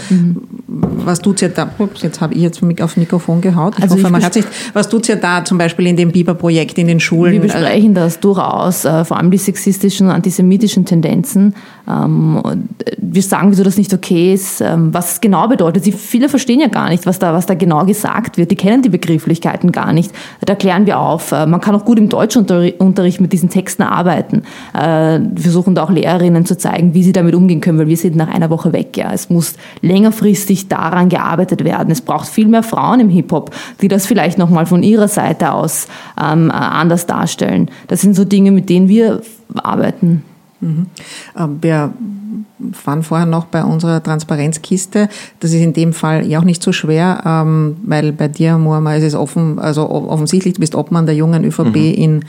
Was 0.68 1.20
tut's 1.20 1.42
ja 1.42 1.50
da? 1.50 1.70
Ups, 1.78 2.04
jetzt 2.04 2.22
habe 2.22 2.34
ich 2.36 2.42
jetzt 2.42 2.62
aufs 2.82 2.96
Mikrofon 2.96 3.42
gehaut. 3.42 3.74
Ich 3.78 3.84
also 3.84 3.96
hoffe, 3.96 4.10
man 4.10 4.24
hat 4.24 4.36
nicht. 4.36 4.48
Was 4.72 4.88
tut's 4.88 5.10
ja 5.10 5.16
da 5.18 5.44
zum 5.44 5.58
Beispiel 5.58 5.88
in 5.88 5.98
dem 5.98 6.12
Biber-Projekt 6.12 6.78
in 6.78 6.88
den 6.88 7.02
Schulen? 7.02 7.34
Wir 7.34 7.42
besprechen 7.42 7.94
das 7.94 8.22
durchaus, 8.22 8.86
äh, 8.86 9.04
vor 9.04 9.18
allem 9.18 9.30
die 9.30 9.38
sexistischen 9.38 10.08
und 10.08 10.14
antisemitischen 10.14 10.86
Tendenzen. 10.86 11.54
Ähm, 11.88 12.42
wir 12.98 13.22
sagen, 13.22 13.52
wieso 13.52 13.64
das 13.64 13.78
nicht 13.78 13.94
okay 13.94 14.34
ist, 14.34 14.62
ähm, 14.62 14.94
was 14.94 15.14
es 15.14 15.22
genau 15.22 15.48
bedeutet. 15.48 15.84
Sie, 15.84 15.92
viele 15.92 16.30
verstehen 16.30 16.60
ja 16.60 16.68
gar 16.68 16.90
nicht, 16.90 17.06
was 17.06 17.20
da, 17.20 17.34
was 17.34 17.46
da 17.46 17.54
genau 17.54 17.86
gesagt 17.86 18.38
wird. 18.38 18.52
Die 18.52 18.56
kennen 18.56 18.82
die 18.82 18.90
Begrifflichkeiten 18.90 19.72
gar 19.72 19.94
nicht. 19.94 20.12
Da 20.42 20.56
klären 20.56 20.86
wir 20.86 21.00
auf. 21.00 21.32
Äh, 21.32 21.46
man 21.46 21.62
kann 21.62 21.76
auch 21.76 21.86
gut 21.86 21.98
im 21.98 22.10
Deutschunterricht 22.10 23.22
mit 23.22 23.34
diesen 23.34 23.50
Texten 23.50 23.84
arbeiten 23.84 24.44
äh, 24.74 25.20
versuchen 25.36 25.76
da 25.76 25.84
auch 25.84 25.90
Lehrerinnen 25.90 26.46
zu 26.46 26.58
zeigen, 26.58 26.94
wie 26.94 27.04
sie 27.04 27.14
damit 27.14 27.36
umgehen 27.36 27.62
können, 27.62 27.80
weil 27.80 27.88
wir 27.88 27.98
sind 27.98 28.16
nach 28.16 28.28
einer 28.28 28.50
Woche 28.50 28.74
weg. 28.74 28.96
Ja. 28.98 29.12
Es 29.12 29.30
muss 29.30 29.56
längerfristig 29.82 30.68
daran 30.68 31.10
gearbeitet 31.10 31.64
werden. 31.64 31.92
Es 31.92 32.02
braucht 32.02 32.28
viel 32.28 32.48
mehr 32.48 32.64
Frauen 32.64 33.00
im 33.00 33.10
Hip-Hop, 33.10 33.52
die 33.82 33.88
das 33.88 34.06
vielleicht 34.06 34.38
nochmal 34.38 34.66
von 34.66 34.84
ihrer 34.84 35.08
Seite 35.08 35.52
aus 35.52 35.88
ähm, 36.22 36.52
anders 36.52 37.06
darstellen. 37.06 37.70
Das 37.88 38.02
sind 38.02 38.16
so 38.16 38.26
Dinge, 38.26 38.52
mit 38.52 38.70
denen 38.70 38.88
wir 38.88 39.22
arbeiten. 39.56 40.24
Mhm. 40.60 40.88
Ähm, 41.38 41.58
wir 41.62 41.94
waren 42.86 43.04
vorher 43.04 43.26
noch 43.28 43.46
bei 43.46 43.64
unserer 43.64 44.02
Transparenzkiste. 44.02 45.10
Das 45.40 45.52
ist 45.52 45.62
in 45.62 45.74
dem 45.74 45.94
Fall 45.94 46.26
ja 46.26 46.40
auch 46.40 46.44
nicht 46.44 46.64
so 46.64 46.72
schwer, 46.72 47.22
ähm, 47.26 47.78
weil 47.84 48.12
bei 48.12 48.28
dir, 48.28 48.58
Muammar, 48.58 48.98
ist 48.98 49.04
es 49.04 49.16
offen, 49.16 49.60
also 49.60 49.90
offensichtlich, 49.90 50.56
du 50.56 50.60
bist 50.60 50.76
Obmann 50.76 51.06
der 51.06 51.16
jungen 51.16 51.44
ÖVP 51.44 51.76
mhm. 51.76 51.76
in 51.76 52.26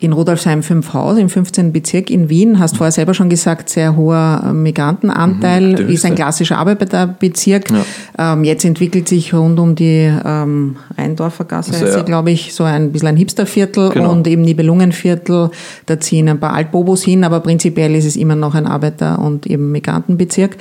in 0.00 0.12
Rodolfsheim 0.12 0.62
5 0.62 0.92
Haus 0.94 1.18
im 1.18 1.28
15. 1.28 1.72
Bezirk 1.72 2.10
in 2.10 2.28
Wien. 2.28 2.58
Hast 2.58 2.76
vorher 2.76 2.92
selber 2.92 3.14
schon 3.14 3.28
gesagt, 3.28 3.68
sehr 3.68 3.96
hoher 3.96 4.44
äh, 4.46 4.52
Migrantenanteil, 4.52 5.82
mhm, 5.82 5.88
ist 5.88 6.04
ein 6.04 6.14
klassischer 6.14 6.58
Arbeiterbezirk. 6.58 7.70
Ja. 7.70 8.32
Ähm, 8.32 8.44
jetzt 8.44 8.64
entwickelt 8.64 9.08
sich 9.08 9.34
rund 9.34 9.58
um 9.58 9.74
die 9.74 10.12
ähm, 10.24 10.76
Rheindorfer 10.96 11.44
Gasse, 11.44 11.72
also, 11.72 11.98
ja. 11.98 12.04
glaube 12.04 12.30
ich, 12.30 12.54
so 12.54 12.64
ein 12.64 12.92
bisschen 12.92 13.08
ein 13.08 13.16
Hipsterviertel 13.16 13.90
genau. 13.90 14.12
und 14.12 14.26
eben 14.28 14.42
Nibelungenviertel. 14.42 15.50
Da 15.86 15.98
ziehen 15.98 16.28
ein 16.28 16.38
paar 16.38 16.52
Altbobos 16.52 17.02
hin, 17.02 17.24
aber 17.24 17.40
prinzipiell 17.40 17.94
ist 17.94 18.04
es 18.04 18.16
immer 18.16 18.36
noch 18.36 18.54
ein 18.54 18.66
Arbeiter- 18.66 19.18
und 19.18 19.46
eben 19.46 19.72
Migrantenbezirk. 19.72 20.56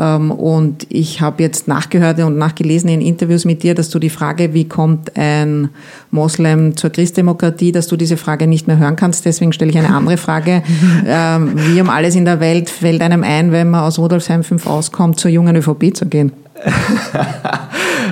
Ähm, 0.00 0.30
und 0.30 0.86
ich 0.88 1.20
habe 1.20 1.42
jetzt 1.42 1.68
nachgehört 1.68 2.18
und 2.20 2.38
nachgelesen 2.38 2.88
in 2.88 3.02
Interviews 3.02 3.44
mit 3.44 3.62
dir, 3.62 3.74
dass 3.74 3.90
du 3.90 3.98
die 3.98 4.08
Frage, 4.08 4.54
wie 4.54 4.64
kommt 4.66 5.16
ein 5.16 5.68
Moslem 6.10 6.76
zur 6.76 6.88
Christdemokratie, 6.90 7.70
dass 7.70 7.86
du 7.86 7.96
diese 7.96 8.16
Frage 8.16 8.46
nicht 8.46 8.66
mehr 8.66 8.78
hören 8.78 8.96
kannst. 8.96 9.26
Deswegen 9.26 9.52
stelle 9.52 9.70
ich 9.70 9.78
eine 9.78 9.94
andere 9.94 10.16
Frage. 10.16 10.62
Ähm, 11.12 11.52
wie 11.56 11.80
um 11.80 11.88
alles 11.88 12.14
in 12.14 12.24
der 12.24 12.40
Welt 12.40 12.70
fällt 12.70 13.02
einem 13.02 13.24
ein, 13.24 13.52
wenn 13.52 13.70
man 13.70 13.82
aus 13.82 13.98
Rudolfsheim 13.98 14.44
5 14.44 14.66
auskommt, 14.66 15.18
zur 15.18 15.30
jungen 15.30 15.56
ÖVP 15.56 15.94
zu 15.94 16.06
gehen? 16.06 16.32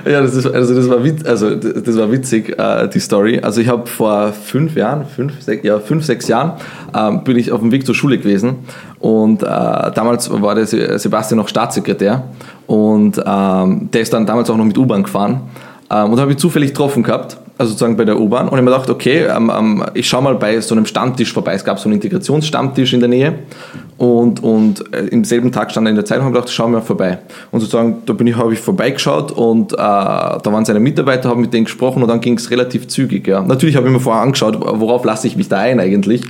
Ja, 0.05 0.23
das, 0.23 0.35
ist, 0.35 0.47
also 0.47 0.75
das, 0.75 0.89
war, 0.89 1.05
witz, 1.05 1.25
also 1.27 1.55
das 1.55 1.97
war 1.97 2.11
witzig, 2.11 2.59
äh, 2.59 2.89
die 2.89 3.01
Story. 3.01 3.41
Also 3.41 3.61
ich 3.61 3.69
habe 3.69 3.87
vor 3.87 4.33
fünf 4.33 4.75
Jahren, 4.77 5.05
fünf, 5.07 5.43
sech, 5.43 5.63
ja, 5.65 5.79
fünf, 5.81 6.05
sechs 6.05 6.29
Jahren, 6.29 6.53
ähm, 6.97 7.25
bin 7.25 7.37
ich 7.37 7.53
auf 7.53 7.61
dem 7.61 7.73
Weg 7.73 7.85
zur 7.85 7.95
Schule 7.95 8.19
gewesen 8.19 8.57
und 9.01 9.43
äh, 9.43 9.47
damals 9.47 10.31
war 10.31 10.55
der 10.55 10.67
Sebastian 10.67 11.39
noch 11.39 11.49
Staatssekretär 11.49 12.25
und 12.67 13.23
ähm, 13.25 13.89
der 13.93 14.01
ist 14.01 14.13
dann 14.13 14.27
damals 14.27 14.49
auch 14.51 14.57
noch 14.57 14.65
mit 14.65 14.79
U-Bahn 14.79 15.03
gefahren 15.03 15.43
ähm, 15.91 16.13
und 16.13 16.21
habe 16.21 16.33
ich 16.33 16.39
zufällig 16.39 16.71
getroffen 16.71 17.03
gehabt 17.03 17.39
also 17.59 17.73
sozusagen 17.73 17.97
bei 17.97 18.05
der 18.05 18.19
U-Bahn. 18.19 18.43
Und 18.43 18.53
ich 18.53 18.53
habe 18.53 18.63
mir 18.63 18.71
gedacht, 18.71 18.89
okay, 18.89 19.25
ähm, 19.25 19.53
ähm, 19.55 19.85
ich 19.95 20.09
schaue 20.09 20.23
mal 20.23 20.37
bei 20.37 20.61
so 20.61 20.75
einem 20.75 20.87
Stammtisch 20.87 21.33
vorbei. 21.33 21.55
Es 21.55 21.65
gab 21.65 21.79
so 21.79 21.89
einen 21.89 21.95
Integrationsstammtisch 21.95 22.93
in 22.93 23.01
der 23.01 23.09
Nähe. 23.09 23.35
Und, 23.99 24.45
und 24.45 24.95
äh, 24.95 25.07
im 25.07 25.25
selben 25.25 25.51
Tag 25.51 25.73
stand 25.73 25.89
er 25.89 25.91
in 25.91 25.97
der 25.97 26.05
Zeitung 26.05 26.27
und 26.27 26.31
habe 26.31 26.41
gedacht, 26.41 26.55
schau 26.55 26.69
mal 26.69 26.81
vorbei. 26.81 27.19
Und 27.51 27.61
sozusagen, 27.61 27.99
da 28.07 28.13
bin 28.13 28.29
ich, 28.29 28.37
habe 28.37 28.53
ich 28.53 28.61
vorbeigeschaut 28.61 29.33
und 29.33 29.73
äh, 29.73 29.77
da 29.77 30.41
waren 30.45 30.65
seine 30.65 30.79
Mitarbeiter, 30.79 31.29
habe 31.29 31.41
mit 31.41 31.53
denen 31.53 31.65
gesprochen 31.65 32.03
und 32.03 32.09
dann 32.09 32.21
ging 32.21 32.37
es 32.37 32.51
relativ 32.51 32.87
zügig. 32.87 33.27
Ja. 33.27 33.43
Natürlich 33.43 33.75
habe 33.75 33.89
ich 33.89 33.93
mir 33.93 34.01
vorher 34.01 34.23
angeschaut, 34.23 34.57
worauf 34.61 35.05
lasse 35.05 35.27
ich 35.27 35.37
mich 35.37 35.49
da 35.49 35.59
ein 35.59 35.81
eigentlich. 35.81 36.23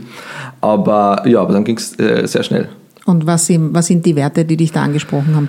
Aber 0.63 1.23
ja, 1.27 1.43
aber 1.43 1.53
dann 1.53 1.65
ging 1.65 1.77
es 1.77 1.99
äh, 2.01 2.27
sehr 2.27 2.43
schnell. 2.43 2.71
Und 3.05 3.27
was, 3.27 3.51
was 3.51 3.87
sind 3.87 4.07
die 4.07 4.17
Werte, 4.17 4.47
die 4.47 4.57
dich 4.57 4.73
da 4.73 4.83
angesprochen 4.83 5.37
haben? 5.37 5.49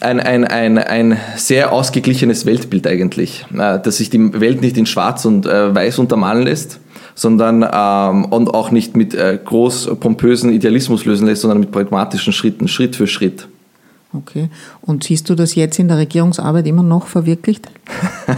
ein, 0.00 0.20
ein, 0.20 0.44
ein, 0.44 0.78
ein 0.78 1.18
sehr 1.36 1.72
ausgeglichenes 1.72 2.46
Weltbild 2.46 2.86
eigentlich, 2.86 3.46
äh, 3.52 3.78
dass 3.78 3.98
sich 3.98 4.10
die 4.10 4.40
Welt 4.40 4.60
nicht 4.60 4.76
in 4.76 4.86
schwarz 4.86 5.24
und 5.24 5.46
äh, 5.46 5.74
weiß 5.74 5.98
untermalen 5.98 6.44
lässt, 6.44 6.80
sondern 7.14 7.62
ähm, 7.62 8.24
und 8.26 8.52
auch 8.52 8.70
nicht 8.70 8.96
mit 8.96 9.14
äh, 9.14 9.38
groß 9.42 9.90
pompösen 10.00 10.52
Idealismus 10.52 11.04
lösen 11.04 11.26
lässt, 11.26 11.42
sondern 11.42 11.60
mit 11.60 11.70
pragmatischen 11.72 12.32
Schritten, 12.32 12.68
Schritt 12.68 12.96
für 12.96 13.06
Schritt. 13.06 13.48
Okay. 14.12 14.48
Und 14.82 15.04
siehst 15.04 15.28
du 15.28 15.34
das 15.34 15.54
jetzt 15.54 15.78
in 15.78 15.88
der 15.88 15.98
Regierungsarbeit 15.98 16.66
immer 16.66 16.82
noch 16.82 17.06
verwirklicht? 17.06 17.68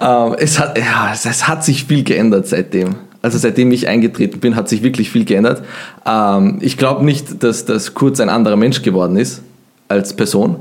ähm, 0.00 0.34
es, 0.38 0.58
hat, 0.58 0.78
ja, 0.78 1.12
es 1.12 1.48
hat 1.48 1.64
sich 1.64 1.84
viel 1.84 2.04
geändert 2.04 2.46
seitdem 2.46 2.96
also 3.24 3.38
seitdem 3.38 3.72
ich 3.72 3.88
eingetreten 3.88 4.38
bin, 4.38 4.54
hat 4.54 4.68
sich 4.68 4.82
wirklich 4.82 5.10
viel 5.10 5.24
geändert. 5.24 5.64
Ähm, 6.04 6.58
ich 6.60 6.76
glaube 6.76 7.06
nicht, 7.06 7.42
dass 7.42 7.64
das 7.64 7.94
Kurz 7.94 8.20
ein 8.20 8.28
anderer 8.28 8.56
Mensch 8.56 8.82
geworden 8.82 9.16
ist 9.16 9.40
als 9.88 10.14
Person. 10.14 10.56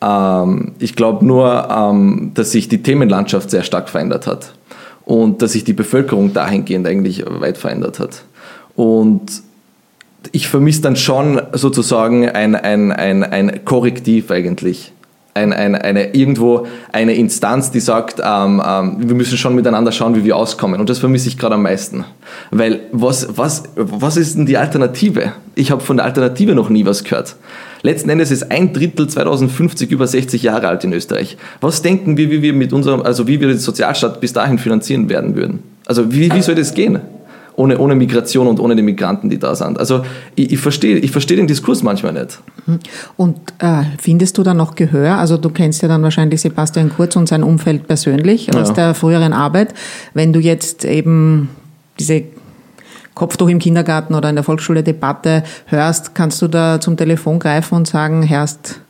Ähm, 0.00 0.72
ich 0.78 0.96
glaube 0.96 1.26
nur, 1.26 1.68
ähm, 1.70 2.30
dass 2.32 2.52
sich 2.52 2.70
die 2.70 2.82
Themenlandschaft 2.82 3.50
sehr 3.50 3.64
stark 3.64 3.90
verändert 3.90 4.26
hat 4.26 4.54
und 5.04 5.42
dass 5.42 5.52
sich 5.52 5.64
die 5.64 5.72
Bevölkerung 5.72 6.32
dahingehend 6.32 6.86
eigentlich 6.86 7.24
weit 7.26 7.58
verändert 7.58 7.98
hat. 7.98 8.24
Und 8.76 9.42
ich 10.32 10.48
vermisse 10.48 10.82
dann 10.82 10.96
schon 10.96 11.40
sozusagen 11.52 12.28
ein, 12.28 12.54
ein, 12.54 12.92
ein, 12.92 13.24
ein 13.24 13.64
Korrektiv 13.64 14.30
eigentlich 14.30 14.92
ein, 15.34 15.52
ein, 15.52 15.74
eine, 15.74 16.14
irgendwo 16.14 16.66
eine 16.92 17.14
Instanz, 17.14 17.70
die 17.70 17.80
sagt, 17.80 18.20
ähm, 18.22 18.62
ähm, 18.64 18.96
wir 18.98 19.14
müssen 19.14 19.38
schon 19.38 19.54
miteinander 19.54 19.92
schauen, 19.92 20.14
wie 20.16 20.24
wir 20.24 20.36
auskommen. 20.36 20.80
Und 20.80 20.90
das 20.90 20.98
vermisse 20.98 21.28
ich 21.28 21.38
gerade 21.38 21.54
am 21.54 21.62
meisten. 21.62 22.04
Weil 22.50 22.80
was, 22.92 23.36
was, 23.36 23.64
was 23.76 24.16
ist 24.16 24.36
denn 24.36 24.46
die 24.46 24.56
Alternative? 24.56 25.32
Ich 25.54 25.70
habe 25.70 25.82
von 25.82 25.96
der 25.96 26.06
Alternative 26.06 26.54
noch 26.54 26.68
nie 26.68 26.84
was 26.84 27.04
gehört. 27.04 27.36
Letzten 27.82 28.10
Endes 28.10 28.30
ist 28.30 28.50
ein 28.50 28.72
Drittel 28.72 29.08
2050 29.08 29.90
über 29.90 30.06
60 30.06 30.42
Jahre 30.42 30.68
alt 30.68 30.84
in 30.84 30.92
Österreich. 30.92 31.36
Was 31.60 31.82
denken 31.82 32.16
wir, 32.16 32.30
wie 32.30 32.42
wir 32.42 32.52
mit 32.52 32.72
unserem, 32.72 33.02
also 33.02 33.26
wie 33.26 33.40
wir 33.40 33.48
den 33.48 33.58
Sozialstaat 33.58 34.20
bis 34.20 34.32
dahin 34.32 34.58
finanzieren 34.58 35.08
werden 35.08 35.34
würden? 35.34 35.62
Also 35.86 36.12
wie, 36.12 36.32
wie 36.32 36.42
soll 36.42 36.54
das 36.54 36.74
gehen? 36.74 37.00
ohne, 37.60 37.78
ohne 37.78 37.94
Migration 37.94 38.46
und 38.46 38.58
ohne 38.58 38.74
die 38.74 38.82
Migranten, 38.82 39.28
die 39.28 39.38
da 39.38 39.54
sind. 39.54 39.78
Also 39.78 40.02
ich, 40.34 40.52
ich 40.52 40.58
verstehe 40.58 40.96
ich 40.96 41.10
versteh 41.10 41.36
den 41.36 41.46
Diskurs 41.46 41.82
manchmal 41.82 42.14
nicht. 42.14 42.40
Mhm. 42.66 42.78
Und 43.16 43.38
äh, 43.58 43.82
findest 44.00 44.38
du 44.38 44.42
da 44.42 44.54
noch 44.54 44.74
Gehör? 44.74 45.18
Also 45.18 45.36
du 45.36 45.50
kennst 45.50 45.82
ja 45.82 45.88
dann 45.88 46.02
wahrscheinlich 46.02 46.40
Sebastian 46.40 46.90
Kurz 46.90 47.16
und 47.16 47.28
sein 47.28 47.42
Umfeld 47.42 47.86
persönlich 47.86 48.54
aus 48.56 48.68
ja. 48.68 48.74
der 48.74 48.94
früheren 48.94 49.34
Arbeit. 49.34 49.74
Wenn 50.14 50.32
du 50.32 50.40
jetzt 50.40 50.86
eben 50.86 51.50
diese 51.98 52.22
Kopftuch 53.14 53.48
im 53.48 53.58
Kindergarten 53.58 54.14
oder 54.14 54.28
in 54.28 54.36
der 54.36 54.44
Volksschule 54.44 54.82
Debatte 54.82 55.42
hörst, 55.66 56.14
kannst 56.14 56.40
du 56.42 56.48
da 56.48 56.80
zum 56.80 56.96
Telefon 56.96 57.38
greifen 57.38 57.74
und 57.74 57.86
sagen, 57.86 58.22
Herrst, 58.22 58.80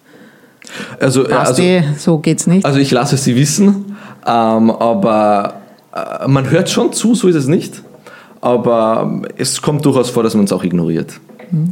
also, 1.01 1.27
also, 1.27 1.63
so 1.97 2.19
geht's 2.19 2.47
nicht? 2.47 2.65
Also 2.65 2.79
ich 2.79 2.91
lasse 2.91 3.17
sie 3.17 3.35
wissen, 3.35 3.97
ähm, 4.27 4.71
aber 4.71 5.55
äh, 5.95 6.29
man 6.29 6.49
hört 6.51 6.71
schon 6.71 6.93
zu, 6.93 7.15
so 7.15 7.29
ist 7.29 7.37
es 7.37 7.47
nicht. 7.47 7.83
aber 8.41 9.21
es 9.37 9.61
kommt 9.63 9.85
durchaus 9.85 10.11
vor, 10.11 10.23
dass 10.23 10.35
man 10.35 10.45
es 10.45 10.53
auch 10.53 10.65
ignoriert. 10.65 11.21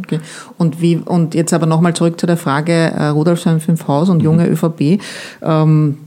Okay. 0.03 0.21
Und, 0.57 0.81
wie, 0.81 0.97
und 0.97 1.35
jetzt 1.35 1.53
aber 1.53 1.67
nochmal 1.67 1.95
zurück 1.95 2.19
zu 2.19 2.27
der 2.27 2.37
Frage 2.37 2.73
äh, 2.73 3.07
Rudolfsheim 3.07 3.61
5 3.61 3.87
Haus 3.87 4.09
und 4.09 4.21
junge 4.21 4.45
mhm. 4.45 4.53
ÖVP. 4.53 5.01
Ähm, 5.41 5.99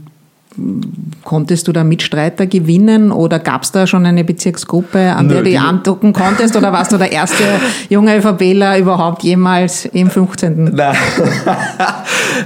Konntest 1.23 1.67
du 1.67 1.71
da 1.71 1.83
Mitstreiter 1.83 2.45
gewinnen 2.45 3.11
oder 3.11 3.39
gab 3.39 3.63
es 3.63 3.71
da 3.71 3.87
schon 3.87 4.05
eine 4.05 4.23
Bezirksgruppe, 4.25 4.99
an 4.99 5.27
Nö, 5.27 5.33
der 5.33 5.43
du 5.43 5.49
dich 5.49 5.59
andocken 5.61 6.11
konntest 6.11 6.55
oder 6.57 6.73
warst 6.73 6.91
du 6.91 6.97
der 6.97 7.11
erste 7.11 7.43
junge 7.89 8.17
ÖVPler 8.17 8.77
überhaupt 8.77 9.23
jemals 9.23 9.85
im 9.85 10.09
15.? 10.09 10.71
Nein, 10.73 10.95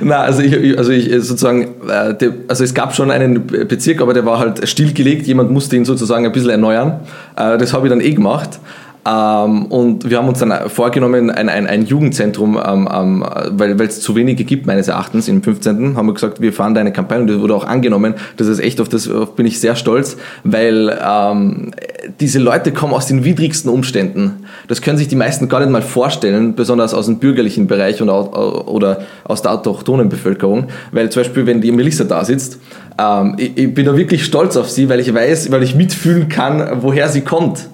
Nein 0.02 0.12
also, 0.12 0.41
ich, 0.41 0.78
also 0.78 0.91
ich 0.91 1.10
sozusagen, 1.26 1.68
äh, 1.89 2.32
also 2.48 2.63
es 2.63 2.74
gab 2.76 2.96
schon 2.96 3.10
einen 3.10 3.48
Bezirk, 3.48 4.02
aber 4.02 4.13
der 4.13 4.26
war 4.26 4.38
halt 4.38 4.68
stillgelegt, 4.68 5.26
jemand 5.26 5.50
musste 5.52 5.76
ihn 5.76 5.86
sozusagen 5.86 6.26
ein 6.26 6.32
bisschen 6.32 6.52
erneuern. 6.52 7.00
Äh, 7.36 7.58
das 7.58 7.74
habe 7.74 7.88
ich 7.88 7.89
dann 7.89 8.02
eh 8.02 8.13
gemacht. 8.13 8.60
Ähm, 9.08 9.65
und 9.65 10.10
wir 10.10 10.18
haben 10.18 10.28
uns 10.28 10.39
dann 10.39 10.68
vorgenommen, 10.70 11.30
ein, 11.30 11.48
ein, 11.48 11.68
ein 11.68 11.86
Jugendzentrum, 11.86 12.60
ähm, 12.63 12.89
ähm, 12.91 13.26
weil 13.52 13.80
es 13.82 14.02
zu 14.02 14.15
wenige 14.15 14.44
gibt, 14.46 14.65
meines 14.65 14.88
Erachtens, 14.88 15.28
im 15.28 15.44
15. 15.44 15.96
haben 15.96 16.08
wir 16.08 16.13
gesagt, 16.13 16.41
wir 16.41 16.52
fahren 16.52 16.74
da 16.74 16.82
eine 16.82 16.91
Kampagne 16.91 17.22
und 17.22 17.28
das 17.30 17.39
wurde 17.39 17.54
auch 17.54 17.65
angenommen. 17.65 18.15
Das 18.38 18.48
ist 18.48 18.60
echt, 18.60 18.82
auf 18.82 18.89
das 18.89 19.08
auf 19.08 19.36
bin 19.36 19.46
ich 19.46 19.60
sehr 19.60 19.76
stolz, 19.76 20.18
weil 20.44 20.98
ähm, 21.06 21.72
diese 22.20 22.39
Leute 22.39 22.72
kommen 22.72 22.94
aus 22.94 23.06
den 23.06 23.24
widrigsten 23.24 23.70
Umständen. 23.70 24.46
Das 24.68 24.82
können 24.82 24.98
sich 24.98 25.08
die 25.08 25.15
meisten 25.15 25.50
gar 25.50 25.60
nicht 25.60 25.70
mal 25.70 25.84
vorstellen, 25.84 26.56
besonders 26.56 26.96
aus 26.96 27.06
dem 27.06 27.20
bürgerlichen 27.20 27.68
Bereich 27.68 28.02
und 28.02 28.10
oder 28.10 29.02
aus 29.24 29.44
der 29.44 29.52
autochthonen 29.52 30.10
Bevölkerung. 30.10 30.68
Weil 30.91 31.12
zum 31.12 31.22
Beispiel, 31.22 31.46
wenn 31.46 31.62
die 31.62 31.72
Melissa 31.72 32.06
da 32.06 32.26
sitzt, 32.26 32.60
ähm, 32.98 33.36
ich, 33.38 33.56
ich 33.56 33.74
bin 33.74 33.86
da 33.86 33.96
wirklich 33.96 34.26
stolz 34.26 34.58
auf 34.58 34.70
sie, 34.70 34.89
weil 34.89 35.00
ich 35.00 35.13
weiß, 35.13 35.52
weil 35.52 35.62
ich 35.62 35.76
mitfühlen 35.76 36.28
kann, 36.28 36.82
woher 36.82 37.08
sie 37.10 37.22
kommt 37.22 37.68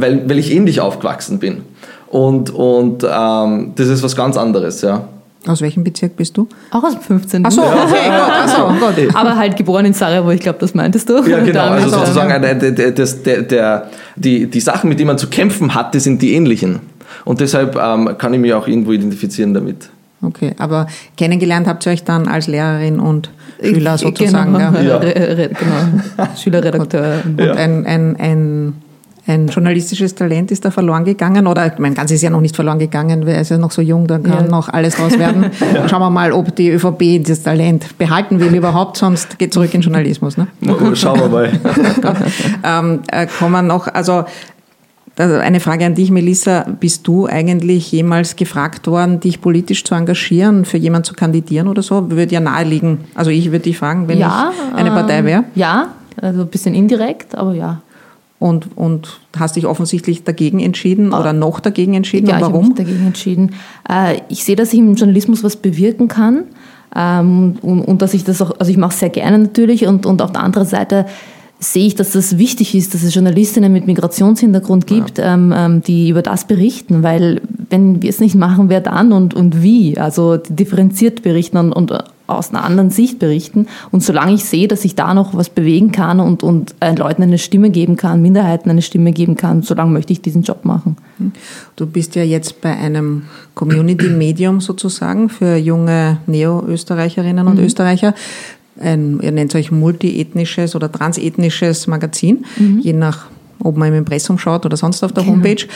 weil, 0.00 0.28
weil 0.28 0.38
ich 0.38 0.52
ähnlich 0.52 0.80
aufgewachsen 0.80 1.38
bin. 1.38 1.62
Und, 2.08 2.50
und 2.50 3.04
ähm, 3.04 3.72
das 3.74 3.88
ist 3.88 4.02
was 4.02 4.16
ganz 4.16 4.36
anderes, 4.36 4.82
ja. 4.82 5.08
Aus 5.46 5.60
welchem 5.60 5.84
Bezirk 5.84 6.16
bist 6.16 6.36
du? 6.36 6.48
Auch 6.72 6.82
aus 6.82 6.94
dem 6.94 7.00
15. 7.00 7.46
Ach 7.46 7.50
so, 7.50 7.62
okay, 7.62 8.10
Gott, 8.10 8.50
so, 8.50 8.74
Gott. 8.80 9.14
Aber 9.14 9.36
halt 9.36 9.56
geboren 9.56 9.86
in 9.86 9.94
Sarajevo, 9.94 10.30
ich 10.30 10.40
glaube, 10.40 10.58
das 10.58 10.74
meintest 10.74 11.08
du. 11.08 11.22
Ja, 11.22 11.40
genau. 11.40 11.68
Also 11.68 11.90
sozusagen 11.90 12.42
der, 12.42 12.54
der, 12.54 12.90
der, 12.90 13.42
der, 13.42 13.90
die, 14.16 14.46
die 14.46 14.60
Sachen, 14.60 14.88
mit 14.88 14.98
denen 14.98 15.08
man 15.08 15.18
zu 15.18 15.28
kämpfen 15.28 15.74
hatte, 15.74 16.00
sind 16.00 16.20
die 16.22 16.34
ähnlichen. 16.34 16.80
Und 17.24 17.40
deshalb 17.40 17.76
ähm, 17.76 18.16
kann 18.18 18.34
ich 18.34 18.40
mich 18.40 18.52
auch 18.52 18.66
irgendwo 18.66 18.92
identifizieren 18.92 19.54
damit. 19.54 19.88
Okay, 20.20 20.54
aber 20.58 20.88
kennengelernt 21.16 21.68
habt 21.68 21.86
ihr 21.86 21.92
euch 21.92 22.02
dann 22.02 22.26
als 22.26 22.48
Lehrerin 22.48 22.98
und 22.98 23.30
Schüler 23.62 23.96
sozusagen. 23.96 24.52
Genau, 24.52 24.78
ja. 24.80 24.98
genau. 24.98 26.26
Schülerredakteur. 26.36 27.22
Und 27.24 27.40
ja. 27.40 27.54
ein, 27.54 27.86
ein, 27.86 28.16
ein 28.16 28.74
ein 29.28 29.48
journalistisches 29.48 30.14
Talent 30.14 30.50
ist 30.50 30.64
da 30.64 30.70
verloren 30.70 31.04
gegangen 31.04 31.46
oder 31.46 31.72
mein 31.78 31.94
ganz 31.94 32.10
ist 32.10 32.22
ja 32.22 32.30
noch 32.30 32.40
nicht 32.40 32.56
verloren 32.56 32.78
gegangen, 32.78 33.26
weil 33.26 33.34
er 33.34 33.40
ist 33.42 33.50
ja 33.50 33.58
noch 33.58 33.70
so 33.70 33.82
jung, 33.82 34.06
da 34.06 34.18
kann 34.18 34.44
ja. 34.44 34.50
noch 34.50 34.68
alles 34.68 34.96
draus 34.96 35.18
werden. 35.18 35.50
ja. 35.74 35.88
Schauen 35.88 36.00
wir 36.00 36.10
mal, 36.10 36.32
ob 36.32 36.56
die 36.56 36.70
ÖVP 36.70 36.98
dieses 36.98 37.42
Talent 37.42 37.98
behalten 37.98 38.40
will 38.40 38.54
überhaupt, 38.54 38.96
sonst 38.96 39.38
geht 39.38 39.52
zurück 39.52 39.72
in 39.74 39.82
Journalismus. 39.82 40.38
Ne? 40.38 40.48
Schauen 40.94 41.20
wir 41.20 41.28
mal. 41.28 41.52
ähm, 42.64 43.00
äh, 43.12 43.26
kommen 43.26 43.66
noch, 43.66 43.86
also 43.86 44.24
eine 45.18 45.58
Frage 45.58 45.84
an 45.84 45.96
dich, 45.96 46.12
Melissa. 46.12 46.64
Bist 46.78 47.06
du 47.08 47.26
eigentlich 47.26 47.90
jemals 47.90 48.36
gefragt 48.36 48.86
worden, 48.86 49.18
dich 49.18 49.40
politisch 49.40 49.82
zu 49.84 49.96
engagieren, 49.96 50.64
für 50.64 50.76
jemanden 50.76 51.06
zu 51.06 51.14
kandidieren 51.14 51.66
oder 51.66 51.82
so? 51.82 52.08
Würde 52.10 52.32
ja 52.32 52.38
naheliegen. 52.38 52.98
Also 53.16 53.32
ich 53.32 53.46
würde 53.46 53.64
dich 53.64 53.78
fragen, 53.78 54.06
wenn 54.06 54.18
ja, 54.18 54.52
ich 54.52 54.78
eine 54.78 54.90
Partei 54.90 55.24
wäre. 55.24 55.40
Ähm, 55.40 55.46
ja, 55.56 55.88
also 56.22 56.42
ein 56.42 56.48
bisschen 56.48 56.72
indirekt, 56.72 57.36
aber 57.36 57.52
ja 57.54 57.82
und, 58.38 58.76
und 58.76 59.20
hast 59.36 59.56
dich 59.56 59.66
offensichtlich 59.66 60.24
dagegen 60.24 60.60
entschieden 60.60 61.12
oder 61.12 61.32
noch 61.32 61.60
dagegen 61.60 61.94
entschieden. 61.94 62.28
Ja, 62.28 62.36
und 62.36 62.42
warum? 62.42 62.54
Ich 62.54 62.60
habe 62.60 62.68
mich 62.68 62.86
dagegen 62.86 63.06
entschieden. 63.06 63.54
Äh, 63.88 64.20
ich 64.28 64.44
sehe, 64.44 64.56
dass 64.56 64.72
ich 64.72 64.78
im 64.78 64.94
Journalismus 64.94 65.42
was 65.42 65.56
bewirken 65.56 66.08
kann 66.08 66.44
ähm, 66.94 67.56
und, 67.62 67.82
und 67.82 68.02
dass 68.02 68.14
ich 68.14 68.24
das 68.24 68.40
auch, 68.40 68.58
also 68.58 68.70
ich 68.70 68.78
mache 68.78 68.92
es 68.92 69.00
sehr 69.00 69.10
gerne 69.10 69.38
natürlich 69.38 69.86
und, 69.86 70.06
und 70.06 70.22
auf 70.22 70.32
der 70.32 70.42
anderen 70.42 70.66
Seite 70.66 71.06
sehe 71.60 71.86
ich, 71.88 71.96
dass 71.96 72.12
das 72.12 72.38
wichtig 72.38 72.76
ist, 72.76 72.94
dass 72.94 73.02
es 73.02 73.12
Journalistinnen 73.12 73.72
mit 73.72 73.88
Migrationshintergrund 73.88 74.86
gibt, 74.86 75.18
ja. 75.18 75.34
ähm, 75.34 75.52
ähm 75.56 75.82
die 75.82 76.08
über 76.08 76.22
das 76.22 76.46
berichten, 76.46 77.02
weil 77.02 77.40
wenn 77.70 78.00
wir 78.00 78.10
es 78.10 78.20
nicht 78.20 78.36
machen, 78.36 78.68
wer 78.68 78.80
dann 78.80 79.12
und, 79.12 79.34
und 79.34 79.60
wie? 79.62 79.98
Also 79.98 80.36
differenziert 80.36 81.22
berichten 81.22 81.56
und, 81.56 81.72
und 81.72 81.92
aus 82.28 82.50
einer 82.50 82.62
anderen 82.62 82.90
Sicht 82.90 83.18
berichten. 83.18 83.66
Und 83.90 84.04
solange 84.04 84.34
ich 84.34 84.44
sehe, 84.44 84.68
dass 84.68 84.84
ich 84.84 84.94
da 84.94 85.14
noch 85.14 85.34
was 85.34 85.48
bewegen 85.48 85.92
kann 85.92 86.20
und, 86.20 86.42
und 86.42 86.74
äh, 86.80 86.94
Leuten 86.94 87.22
eine 87.22 87.38
Stimme 87.38 87.70
geben 87.70 87.96
kann, 87.96 88.22
Minderheiten 88.22 88.70
eine 88.70 88.82
Stimme 88.82 89.12
geben 89.12 89.36
kann, 89.36 89.62
solange 89.62 89.90
möchte 89.90 90.12
ich 90.12 90.20
diesen 90.20 90.42
Job 90.42 90.64
machen. 90.64 90.96
Du 91.74 91.86
bist 91.86 92.14
ja 92.14 92.22
jetzt 92.22 92.60
bei 92.60 92.76
einem 92.76 93.22
Community-Medium 93.54 94.60
sozusagen 94.60 95.30
für 95.30 95.56
junge 95.56 96.18
Neo-Österreicherinnen 96.26 97.48
und 97.48 97.58
mhm. 97.58 97.64
Österreicher. 97.64 98.14
Ein, 98.78 99.18
ihr 99.22 99.32
nennt 99.32 99.54
es 99.54 99.58
euch 99.58 99.72
multiethnisches 99.72 100.76
oder 100.76 100.92
transethnisches 100.92 101.86
Magazin, 101.86 102.44
mhm. 102.58 102.80
je 102.80 102.92
nach, 102.92 103.26
ob 103.58 103.76
man 103.76 103.88
im 103.88 103.94
Impressum 103.94 104.38
schaut 104.38 104.66
oder 104.66 104.76
sonst 104.76 105.02
auf 105.02 105.12
der 105.12 105.24
genau. 105.24 105.36
Homepage. 105.36 105.66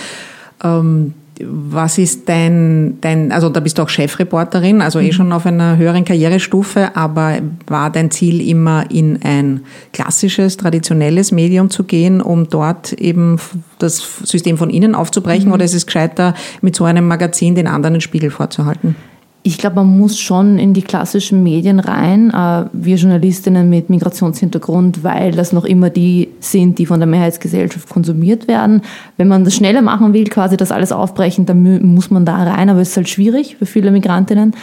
Ähm, 0.62 1.14
was 1.40 1.98
ist 1.98 2.28
dein, 2.28 2.98
dein, 3.00 3.32
also 3.32 3.48
da 3.48 3.60
bist 3.60 3.78
du 3.78 3.82
auch 3.82 3.88
Chefreporterin, 3.88 4.82
also 4.82 4.98
eh 5.00 5.06
mhm. 5.06 5.12
schon 5.12 5.32
auf 5.32 5.46
einer 5.46 5.76
höheren 5.76 6.04
Karrierestufe, 6.04 6.94
aber 6.94 7.38
war 7.66 7.90
dein 7.90 8.10
Ziel 8.10 8.46
immer 8.46 8.90
in 8.90 9.20
ein 9.22 9.60
klassisches, 9.92 10.56
traditionelles 10.56 11.32
Medium 11.32 11.70
zu 11.70 11.84
gehen, 11.84 12.20
um 12.20 12.48
dort 12.48 12.92
eben 12.92 13.38
das 13.78 14.02
System 14.24 14.58
von 14.58 14.70
innen 14.70 14.94
aufzubrechen, 14.94 15.48
mhm. 15.48 15.54
oder 15.54 15.64
ist 15.64 15.74
es 15.74 15.86
gescheiter, 15.86 16.34
mit 16.60 16.76
so 16.76 16.84
einem 16.84 17.06
Magazin 17.08 17.54
den 17.54 17.66
anderen 17.66 18.00
Spiegel 18.00 18.30
vorzuhalten? 18.30 18.94
Ich 19.44 19.58
glaube, 19.58 19.76
man 19.76 19.98
muss 19.98 20.20
schon 20.20 20.58
in 20.58 20.72
die 20.72 20.82
klassischen 20.82 21.42
Medien 21.42 21.80
rein, 21.80 22.30
äh, 22.30 22.66
wir 22.72 22.96
Journalistinnen 22.96 23.68
mit 23.68 23.90
Migrationshintergrund, 23.90 25.02
weil 25.02 25.32
das 25.32 25.52
noch 25.52 25.64
immer 25.64 25.90
die 25.90 26.28
sind, 26.38 26.78
die 26.78 26.86
von 26.86 27.00
der 27.00 27.08
Mehrheitsgesellschaft 27.08 27.88
konsumiert 27.88 28.46
werden. 28.46 28.82
Wenn 29.16 29.26
man 29.26 29.44
das 29.44 29.56
schneller 29.56 29.82
machen 29.82 30.12
will, 30.12 30.28
quasi 30.28 30.56
das 30.56 30.70
alles 30.70 30.92
aufbrechen, 30.92 31.44
dann 31.44 31.84
muss 31.84 32.10
man 32.10 32.24
da 32.24 32.36
rein, 32.36 32.70
aber 32.70 32.80
es 32.80 32.90
ist 32.90 32.96
halt 32.96 33.08
schwierig 33.08 33.56
für 33.56 33.66
viele 33.66 33.90
Migrantinnen. 33.90 34.54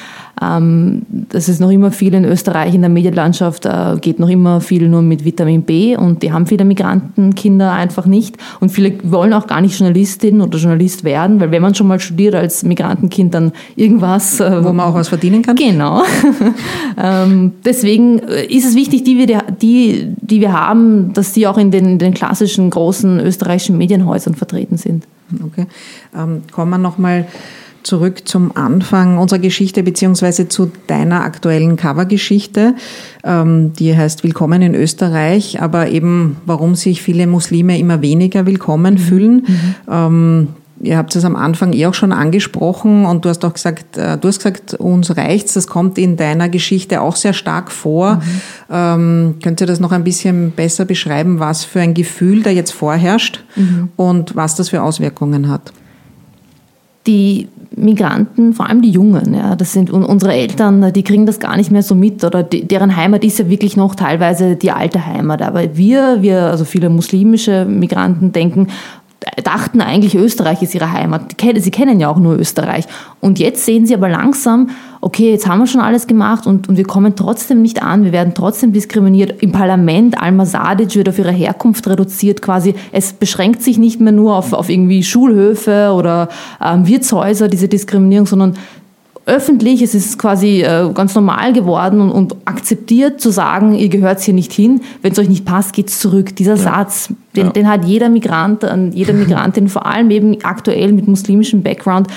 Ähm, 0.41 1.01
das 1.09 1.49
ist 1.49 1.59
noch 1.59 1.71
immer 1.71 1.91
viel 1.91 2.13
in 2.13 2.23
Österreich 2.23 2.73
in 2.73 2.81
der 2.81 2.89
Medienlandschaft, 2.89 3.65
äh, 3.65 3.97
geht 3.99 4.19
noch 4.19 4.29
immer 4.29 4.61
viel 4.61 4.87
nur 4.87 5.01
mit 5.01 5.25
Vitamin 5.25 5.63
B 5.63 5.97
und 5.97 6.23
die 6.23 6.31
haben 6.31 6.45
viele 6.45 6.63
Migrantenkinder 6.63 7.73
einfach 7.73 8.05
nicht. 8.05 8.37
Und 8.61 8.69
viele 8.69 8.93
wollen 9.03 9.33
auch 9.33 9.47
gar 9.47 9.59
nicht 9.59 9.77
Journalistin 9.77 10.39
oder 10.39 10.57
Journalist 10.57 11.03
werden, 11.03 11.41
weil 11.41 11.51
wenn 11.51 11.61
man 11.61 11.75
schon 11.75 11.87
mal 11.87 11.99
studiert 11.99 12.35
als 12.35 12.63
Migrantenkind, 12.63 13.33
dann 13.33 13.51
irgendwas. 13.75 14.39
Äh, 14.39 14.68
Wo 14.69 14.73
man 14.73 14.87
auch 14.87 14.93
was 14.93 15.09
verdienen 15.09 15.41
kann? 15.41 15.55
Genau. 15.55 16.03
ähm, 16.97 17.53
deswegen 17.65 18.19
äh, 18.19 18.45
ist 18.45 18.65
es 18.65 18.75
wichtig, 18.75 19.03
die 19.03 19.17
wir, 19.17 19.43
die, 19.61 20.07
die 20.21 20.41
wir 20.41 20.53
haben, 20.53 21.13
dass 21.13 21.33
die 21.33 21.47
auch 21.47 21.57
in 21.57 21.71
den, 21.71 21.97
den 21.97 22.13
klassischen 22.13 22.69
großen 22.69 23.19
österreichischen 23.19 23.77
Medienhäusern 23.77 24.35
vertreten 24.35 24.77
sind. 24.77 25.05
Okay. 25.45 25.67
Ähm, 26.15 26.43
kommen 26.51 26.71
wir 26.71 26.77
nochmal 26.77 27.25
zurück 27.83 28.27
zum 28.27 28.55
Anfang 28.55 29.17
unserer 29.17 29.39
Geschichte 29.39 29.83
beziehungsweise 29.83 30.47
zu 30.47 30.71
deiner 30.87 31.23
aktuellen 31.23 31.75
Covergeschichte, 31.75 32.75
ähm, 33.23 33.73
die 33.73 33.95
heißt 33.95 34.23
Willkommen 34.23 34.61
in 34.61 34.75
Österreich, 34.75 35.61
aber 35.61 35.89
eben 35.89 36.37
warum 36.45 36.75
sich 36.75 37.01
viele 37.01 37.25
Muslime 37.27 37.79
immer 37.79 38.01
weniger 38.01 38.45
willkommen 38.45 38.97
fühlen. 38.97 39.45
Mhm. 39.47 39.75
Ähm, 39.89 40.47
ihr 40.81 40.97
habt 40.97 41.15
es 41.15 41.25
am 41.25 41.35
Anfang 41.35 41.73
eh 41.73 41.85
auch 41.87 41.93
schon 41.93 42.11
angesprochen 42.11 43.05
und 43.05 43.25
du 43.25 43.29
hast 43.29 43.43
auch 43.45 43.53
gesagt, 43.53 43.97
äh, 43.97 44.17
du 44.17 44.27
hast 44.27 44.37
gesagt, 44.37 44.73
uns 44.75 45.15
reicht's. 45.15 45.53
Das 45.53 45.67
kommt 45.67 45.97
in 45.97 46.17
deiner 46.17 46.49
Geschichte 46.49 47.01
auch 47.01 47.15
sehr 47.15 47.33
stark 47.33 47.71
vor. 47.71 48.15
Mhm. 48.15 48.21
Ähm, 48.69 49.35
könnt 49.41 49.61
ihr 49.61 49.67
das 49.67 49.79
noch 49.79 49.91
ein 49.91 50.03
bisschen 50.03 50.51
besser 50.51 50.85
beschreiben, 50.85 51.39
was 51.39 51.63
für 51.63 51.81
ein 51.81 51.93
Gefühl 51.93 52.43
da 52.43 52.49
jetzt 52.49 52.71
vorherrscht 52.71 53.43
mhm. 53.55 53.89
und 53.95 54.35
was 54.35 54.55
das 54.55 54.69
für 54.69 54.81
Auswirkungen 54.81 55.49
hat? 55.49 55.73
Die 57.07 57.47
Migranten, 57.75 58.53
vor 58.53 58.67
allem 58.67 58.81
die 58.81 58.91
Jungen, 58.91 59.33
ja, 59.33 59.55
das 59.55 59.73
sind 59.73 59.89
unsere 59.89 60.33
Eltern, 60.33 60.91
die 60.91 61.03
kriegen 61.03 61.25
das 61.25 61.39
gar 61.39 61.55
nicht 61.55 61.71
mehr 61.71 61.83
so 61.83 61.95
mit 61.95 62.23
oder 62.23 62.43
die, 62.43 62.65
deren 62.67 62.95
Heimat 62.95 63.23
ist 63.23 63.39
ja 63.39 63.49
wirklich 63.49 63.77
noch 63.77 63.95
teilweise 63.95 64.55
die 64.55 64.71
alte 64.71 65.05
Heimat. 65.05 65.41
Aber 65.41 65.77
wir, 65.77 66.21
wir, 66.21 66.43
also 66.43 66.65
viele 66.65 66.89
muslimische 66.89 67.65
Migranten 67.65 68.31
denken, 68.31 68.67
dachten 69.43 69.81
eigentlich, 69.81 70.15
Österreich 70.15 70.61
ist 70.61 70.73
ihre 70.75 70.91
Heimat. 70.91 71.35
Sie 71.39 71.71
kennen 71.71 71.99
ja 71.99 72.09
auch 72.09 72.17
nur 72.17 72.37
Österreich. 72.39 72.85
Und 73.19 73.39
jetzt 73.39 73.65
sehen 73.65 73.85
sie 73.85 73.93
aber 73.93 74.07
langsam, 74.07 74.69
okay, 75.01 75.31
jetzt 75.31 75.47
haben 75.47 75.59
wir 75.59 75.67
schon 75.67 75.81
alles 75.81 76.07
gemacht 76.07 76.47
und, 76.47 76.69
und 76.69 76.77
wir 76.77 76.85
kommen 76.85 77.15
trotzdem 77.15 77.61
nicht 77.61 77.81
an, 77.81 78.03
wir 78.03 78.11
werden 78.11 78.33
trotzdem 78.33 78.73
diskriminiert. 78.73 79.41
Im 79.41 79.51
Parlament, 79.51 80.21
Alma 80.21 80.45
Sadic 80.45 80.95
wird 80.95 81.09
auf 81.09 81.19
ihre 81.19 81.31
Herkunft 81.31 81.87
reduziert 81.87 82.41
quasi. 82.41 82.75
Es 82.91 83.13
beschränkt 83.13 83.61
sich 83.61 83.77
nicht 83.77 83.99
mehr 83.99 84.13
nur 84.13 84.35
auf, 84.35 84.53
auf 84.53 84.69
irgendwie 84.69 85.03
Schulhöfe 85.03 85.91
oder 85.93 86.29
ähm, 86.63 86.87
Wirtshäuser, 86.87 87.47
diese 87.47 87.67
Diskriminierung, 87.67 88.25
sondern 88.25 88.55
öffentlich, 89.29 89.81
es 89.81 89.95
ist 89.95 90.17
quasi 90.17 90.61
äh, 90.61 90.91
ganz 90.93 91.15
normal 91.15 91.53
geworden 91.53 92.01
und, 92.01 92.11
und, 92.11 92.35
akzeptiert 92.45 93.21
zu 93.21 93.29
sagen, 93.29 93.75
ihr 93.75 93.89
gehört 93.89 94.19
hier 94.19 94.33
nicht 94.33 94.51
hin, 94.51 94.81
wenn 95.01 95.11
es 95.11 95.19
euch 95.19 95.29
nicht 95.29 95.45
passt, 95.45 95.73
geht's 95.73 95.99
zurück. 95.99 96.35
Dieser 96.35 96.55
ja. 96.55 96.57
Satz, 96.57 97.13
den, 97.35 97.47
ja. 97.47 97.51
den, 97.51 97.69
hat 97.69 97.85
jeder 97.85 98.09
Migrant 98.09 98.63
und 98.63 98.91
jede 98.91 99.13
Migrantin, 99.21 99.69
vor 99.69 99.85
allem 99.85 100.09
eben 100.11 100.43
aktuell 100.43 100.91
mit 100.91 101.07
muslimischem 101.07 101.61
Background, 101.61 102.07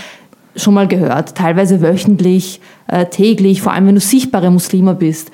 schon 0.56 0.74
mal 0.74 0.88
gehört, 0.88 1.34
teilweise 1.34 1.80
wöchentlich, 1.80 2.60
äh, 2.88 3.06
täglich, 3.06 3.62
vor 3.62 3.72
allem 3.72 3.86
wenn 3.86 3.94
du 3.94 4.00
sichtbare 4.00 4.50
Muslime 4.50 4.94
bist. 4.94 5.30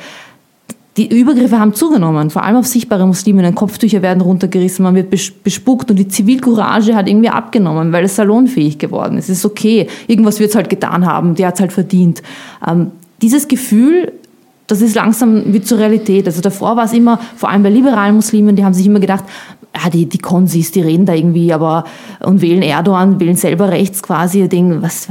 Die 0.99 1.17
Übergriffe 1.17 1.61
haben 1.61 1.75
zugenommen, 1.75 2.29
vor 2.29 2.43
allem 2.43 2.57
auf 2.57 2.67
sichtbare 2.67 3.07
Musliminnen. 3.07 3.55
Kopftücher 3.55 4.03
werden 4.03 4.21
runtergerissen, 4.21 4.83
man 4.83 4.97
wird 4.97 5.11
bespuckt 5.45 5.93
und 5.93 5.97
die 5.97 6.09
Zivilcourage 6.09 6.97
hat 6.97 7.09
irgendwie 7.09 7.29
abgenommen, 7.29 7.93
weil 7.93 8.05
es 8.05 8.17
salonfähig 8.17 8.79
geworden 8.79 9.17
ist. 9.17 9.29
Es 9.29 9.39
ist 9.39 9.45
okay, 9.45 9.87
irgendwas 10.09 10.41
wird 10.41 10.51
es 10.51 10.57
halt 10.57 10.69
getan 10.69 11.07
haben, 11.07 11.37
die 11.37 11.47
hat 11.47 11.55
es 11.55 11.61
halt 11.61 11.73
verdient. 11.73 12.21
Ähm, 12.67 12.91
dieses 13.23 13.47
Gefühl, 13.47 14.13
das 14.67 14.83
ist 14.83 14.97
langsam 14.97 15.53
wie 15.53 15.63
zur 15.63 15.79
Realität. 15.79 16.27
Also 16.27 16.41
davor 16.41 16.75
war 16.75 16.87
es 16.87 16.93
immer, 16.93 17.21
vor 17.37 17.49
allem 17.49 17.63
bei 17.63 17.71
liberalen 17.71 18.17
Muslimen, 18.17 18.57
die 18.57 18.65
haben 18.65 18.75
sich 18.75 18.87
immer 18.87 18.99
gedacht, 18.99 19.23
ja, 19.75 19.91
die, 19.91 20.07
die 20.07 20.19
Konsis, 20.19 20.73
die 20.73 20.81
reden 20.81 21.07
da 21.07 21.15
irgendwie, 21.15 21.53
aber 21.53 21.85
und 22.21 22.41
wählen 22.41 22.63
Erdogan, 22.63 23.21
wählen 23.21 23.37
selber 23.37 23.69
rechts 23.69 24.03
quasi, 24.03 24.49
Ding, 24.49 24.83
was, 24.83 25.09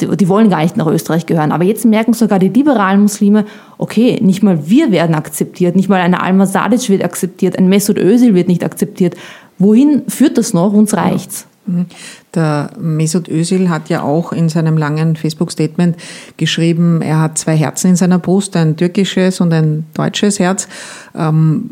die, 0.00 0.16
die 0.16 0.28
wollen 0.28 0.50
gar 0.50 0.62
nicht 0.62 0.76
nach 0.76 0.86
Österreich 0.86 1.26
gehören. 1.26 1.52
Aber 1.52 1.64
jetzt 1.64 1.84
merken 1.84 2.14
sogar 2.14 2.38
die 2.38 2.48
liberalen 2.48 3.02
Muslime, 3.02 3.44
okay, 3.76 4.18
nicht 4.22 4.42
mal 4.42 4.68
wir 4.68 4.90
werden 4.90 5.14
akzeptiert, 5.14 5.76
nicht 5.76 5.88
mal 5.88 6.00
eine 6.00 6.22
Alma 6.22 6.46
Sadic 6.46 6.88
wird 6.88 7.04
akzeptiert, 7.04 7.58
ein 7.58 7.68
Mesut 7.68 7.98
Özil 7.98 8.34
wird 8.34 8.48
nicht 8.48 8.64
akzeptiert. 8.64 9.16
Wohin 9.58 10.02
führt 10.08 10.38
das 10.38 10.54
noch? 10.54 10.72
Uns 10.72 10.94
reicht's. 10.94 11.46
Mhm. 11.66 11.86
Der 12.34 12.70
Mesut 12.78 13.28
Özil 13.28 13.68
hat 13.68 13.88
ja 13.88 14.02
auch 14.02 14.32
in 14.32 14.48
seinem 14.48 14.76
langen 14.76 15.16
Facebook-Statement 15.16 15.96
geschrieben, 16.36 17.02
er 17.02 17.20
hat 17.20 17.38
zwei 17.38 17.56
Herzen 17.56 17.90
in 17.90 17.96
seiner 17.96 18.18
Brust, 18.18 18.56
ein 18.56 18.76
türkisches 18.76 19.40
und 19.40 19.52
ein 19.52 19.86
deutsches 19.94 20.38
Herz. 20.38 20.68
Ähm, 21.14 21.70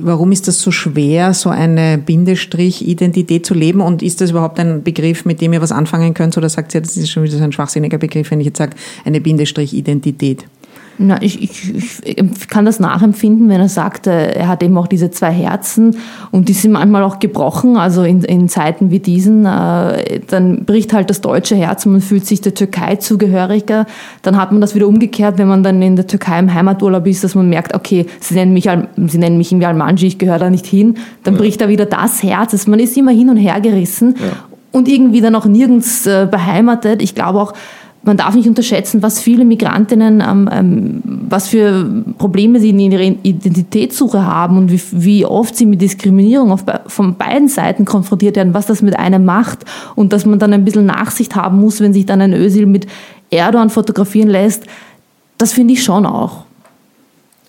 Warum 0.00 0.32
ist 0.32 0.48
das 0.48 0.60
so 0.60 0.70
schwer, 0.70 1.34
so 1.34 1.50
eine 1.50 1.98
Bindestrich-Identität 1.98 3.44
zu 3.44 3.54
leben? 3.54 3.80
Und 3.80 4.02
ist 4.02 4.20
das 4.20 4.30
überhaupt 4.30 4.58
ein 4.58 4.82
Begriff, 4.82 5.24
mit 5.24 5.40
dem 5.40 5.52
ihr 5.52 5.60
was 5.60 5.72
anfangen 5.72 6.14
könnt? 6.14 6.36
Oder 6.36 6.48
sagt 6.48 6.74
ihr, 6.74 6.80
das 6.80 6.96
ist 6.96 7.10
schon 7.10 7.24
wieder 7.24 7.36
so 7.36 7.44
ein 7.44 7.52
schwachsinniger 7.52 7.98
Begriff, 7.98 8.30
wenn 8.30 8.40
ich 8.40 8.46
jetzt 8.46 8.58
sage, 8.58 8.76
eine 9.04 9.20
Bindestrich-Identität? 9.20 10.46
Na, 10.98 11.20
ich, 11.22 11.42
ich, 11.42 12.04
ich 12.04 12.48
kann 12.48 12.64
das 12.64 12.78
nachempfinden, 12.78 13.48
wenn 13.48 13.60
er 13.60 13.68
sagt, 13.68 14.06
äh, 14.06 14.32
er 14.32 14.48
hat 14.48 14.62
eben 14.62 14.76
auch 14.76 14.86
diese 14.86 15.10
zwei 15.10 15.32
Herzen 15.32 15.96
und 16.30 16.48
die 16.48 16.52
sind 16.52 16.72
manchmal 16.72 17.02
auch 17.02 17.18
gebrochen. 17.18 17.76
Also 17.76 18.02
in, 18.02 18.22
in 18.22 18.48
Zeiten 18.48 18.90
wie 18.90 18.98
diesen, 18.98 19.46
äh, 19.46 20.20
dann 20.28 20.64
bricht 20.64 20.92
halt 20.92 21.08
das 21.10 21.20
deutsche 21.20 21.56
Herz 21.56 21.86
und 21.86 21.92
man 21.92 22.00
fühlt 22.02 22.26
sich 22.26 22.40
der 22.40 22.54
Türkei 22.54 22.96
zugehöriger. 22.96 23.86
Dann 24.22 24.36
hat 24.36 24.52
man 24.52 24.60
das 24.60 24.74
wieder 24.74 24.86
umgekehrt, 24.86 25.38
wenn 25.38 25.48
man 25.48 25.62
dann 25.62 25.80
in 25.80 25.96
der 25.96 26.06
Türkei 26.06 26.38
im 26.38 26.52
Heimaturlaub 26.52 27.06
ist, 27.06 27.24
dass 27.24 27.34
man 27.34 27.48
merkt, 27.48 27.74
okay, 27.74 28.06
sie 28.20 28.34
nennen 28.34 28.52
mich, 28.52 28.68
sie 29.06 29.18
nennen 29.18 29.38
mich 29.38 29.50
irgendwie 29.50 29.66
Almanji, 29.66 30.06
ich 30.06 30.18
gehöre 30.18 30.38
da 30.38 30.50
nicht 30.50 30.66
hin. 30.66 30.96
Dann 31.24 31.34
ja. 31.34 31.40
bricht 31.40 31.60
da 31.60 31.68
wieder 31.68 31.86
das 31.86 32.22
Herz. 32.22 32.52
Also 32.52 32.70
man 32.70 32.80
ist 32.80 32.96
immer 32.96 33.12
hin 33.12 33.30
und 33.30 33.38
her 33.38 33.60
gerissen 33.60 34.14
ja. 34.18 34.36
und 34.72 34.88
irgendwie 34.88 35.20
dann 35.22 35.34
auch 35.34 35.46
nirgends 35.46 36.06
äh, 36.06 36.28
beheimatet. 36.30 37.02
Ich 37.02 37.14
glaube 37.14 37.40
auch, 37.40 37.54
man 38.04 38.16
darf 38.16 38.34
nicht 38.34 38.48
unterschätzen, 38.48 39.02
was 39.02 39.20
viele 39.20 39.44
Migrantinnen, 39.44 40.20
ähm, 40.20 40.48
ähm, 40.52 41.02
was 41.28 41.48
für 41.48 42.04
Probleme 42.18 42.58
sie 42.58 42.70
in 42.70 42.80
ihrer 42.80 43.02
Identitätssuche 43.02 44.26
haben 44.26 44.58
und 44.58 44.72
wie, 44.72 44.80
wie 44.90 45.24
oft 45.24 45.56
sie 45.56 45.66
mit 45.66 45.80
Diskriminierung 45.80 46.50
auf, 46.50 46.64
von 46.86 47.16
beiden 47.16 47.48
Seiten 47.48 47.84
konfrontiert 47.84 48.36
werden, 48.36 48.54
was 48.54 48.66
das 48.66 48.82
mit 48.82 48.98
einem 48.98 49.24
macht 49.24 49.64
und 49.94 50.12
dass 50.12 50.26
man 50.26 50.38
dann 50.38 50.52
ein 50.52 50.64
bisschen 50.64 50.86
Nachsicht 50.86 51.36
haben 51.36 51.60
muss, 51.60 51.80
wenn 51.80 51.92
sich 51.92 52.06
dann 52.06 52.20
ein 52.20 52.32
Ösil 52.32 52.66
mit 52.66 52.86
Erdogan 53.30 53.70
fotografieren 53.70 54.28
lässt. 54.28 54.64
Das 55.38 55.52
finde 55.52 55.74
ich 55.74 55.82
schon 55.82 56.04
auch. 56.04 56.44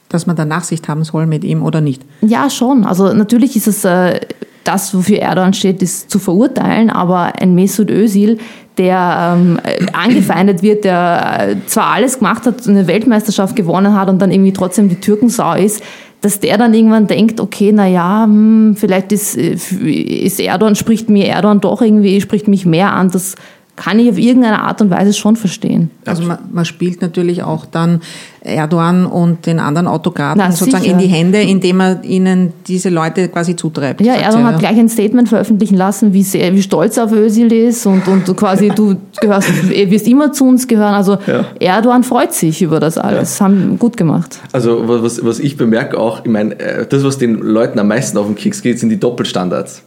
Dass 0.09 0.27
man 0.27 0.35
da 0.35 0.45
Nachsicht 0.45 0.87
haben 0.87 1.03
soll 1.03 1.25
mit 1.25 1.43
ihm 1.43 1.63
oder 1.63 1.81
nicht? 1.81 2.03
Ja, 2.21 2.51
schon. 2.51 2.85
Also 2.85 3.13
natürlich 3.13 3.55
ist 3.55 3.67
es 3.67 3.83
äh, 3.83 4.19
das, 4.63 4.95
wofür 4.95 5.19
Erdogan 5.19 5.53
steht, 5.53 5.81
ist 5.81 6.09
zu 6.09 6.19
verurteilen, 6.19 6.89
aber 6.89 7.33
ein 7.39 7.55
Mesut 7.55 7.89
Özil, 7.89 8.37
der 8.77 9.35
ähm, 9.37 9.59
angefeindet 9.93 10.63
wird, 10.63 10.83
der 10.83 11.49
äh, 11.49 11.55
zwar 11.67 11.87
alles 11.93 12.19
gemacht 12.19 12.45
hat, 12.45 12.67
eine 12.67 12.87
Weltmeisterschaft 12.87 13.55
gewonnen 13.55 13.95
hat 13.95 14.09
und 14.09 14.21
dann 14.21 14.31
irgendwie 14.31 14.53
trotzdem 14.53 14.89
die 14.89 14.99
Türkensau 14.99 15.53
ist, 15.53 15.83
dass 16.21 16.39
der 16.39 16.57
dann 16.57 16.73
irgendwann 16.73 17.05
denkt, 17.05 17.39
okay, 17.39 17.71
na 17.73 17.85
ja, 17.85 18.23
hm, 18.23 18.75
vielleicht 18.77 19.11
ist, 19.11 19.37
äh, 19.37 19.53
ist 19.53 20.39
Erdogan, 20.39 20.75
spricht 20.75 21.09
mir 21.09 21.27
Erdogan 21.27 21.59
doch 21.59 21.81
irgendwie, 21.81 22.19
spricht 22.21 22.47
mich 22.47 22.65
mehr 22.65 22.93
an, 22.93 23.11
das 23.11 23.35
kann 23.75 23.97
ich 23.97 24.09
auf 24.09 24.19
irgendeine 24.19 24.61
Art 24.61 24.81
und 24.81 24.91
Weise 24.91 25.13
schon 25.13 25.35
verstehen. 25.35 25.89
Also 26.05 26.23
man, 26.23 26.37
man 26.51 26.63
spielt 26.63 27.01
natürlich 27.01 27.41
auch 27.41 27.65
dann 27.65 28.01
Erdogan 28.41 29.07
und 29.07 29.47
den 29.47 29.59
anderen 29.59 29.87
Autokraten 29.87 30.37
Na, 30.37 30.51
sozusagen 30.51 30.83
sicher. 30.83 30.93
in 30.93 30.99
die 30.99 31.07
Hände, 31.07 31.41
indem 31.41 31.79
er 31.79 32.03
ihnen 32.03 32.53
diese 32.67 32.89
Leute 32.89 33.29
quasi 33.29 33.55
zutreibt. 33.55 34.01
Ja, 34.01 34.13
Erdogan 34.13 34.45
hat 34.45 34.59
gleich 34.59 34.77
ein 34.77 34.89
Statement 34.89 35.27
veröffentlichen 35.27 35.75
lassen, 35.75 36.13
wie, 36.13 36.21
sehr, 36.21 36.53
wie 36.53 36.61
stolz 36.61 36.97
er 36.97 37.05
auf 37.05 37.13
Özil 37.13 37.51
ist 37.51 37.85
und, 37.87 38.07
und 38.07 38.37
quasi 38.37 38.69
du 38.69 38.95
gehörst, 39.19 39.49
wirst 39.69 40.07
immer 40.07 40.31
zu 40.31 40.45
uns 40.45 40.67
gehören. 40.67 40.93
Also 40.93 41.17
ja. 41.25 41.45
Erdogan 41.59 42.03
freut 42.03 42.33
sich 42.33 42.61
über 42.61 42.79
das 42.79 42.99
alles. 42.99 43.39
Ja. 43.39 43.45
Haben 43.45 43.79
gut 43.79 43.97
gemacht. 43.97 44.39
Also 44.51 44.83
was, 44.85 45.25
was 45.25 45.39
ich 45.39 45.57
bemerke 45.57 45.97
auch, 45.97 46.23
ich 46.23 46.31
meine, 46.31 46.59
äh, 46.59 46.85
das, 46.85 47.03
was 47.03 47.17
den 47.17 47.39
Leuten 47.39 47.79
am 47.79 47.87
meisten 47.87 48.19
auf 48.19 48.27
den 48.27 48.35
Keks 48.35 48.61
geht, 48.61 48.77
sind 48.77 48.89
die 48.89 48.99
Doppelstandards. 48.99 49.83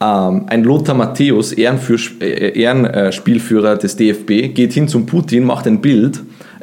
Ähm, 0.00 0.46
ein 0.46 0.62
Lothar 0.62 0.94
Matthäus, 0.94 1.52
äh, 1.52 2.60
Ehrenspielführer 2.60 3.76
des 3.76 3.96
DFB, 3.96 4.54
geht 4.54 4.72
hin 4.72 4.86
zum 4.86 5.06
Putin, 5.06 5.44
macht 5.44 5.66
ein 5.66 5.80
Bild, 5.80 6.20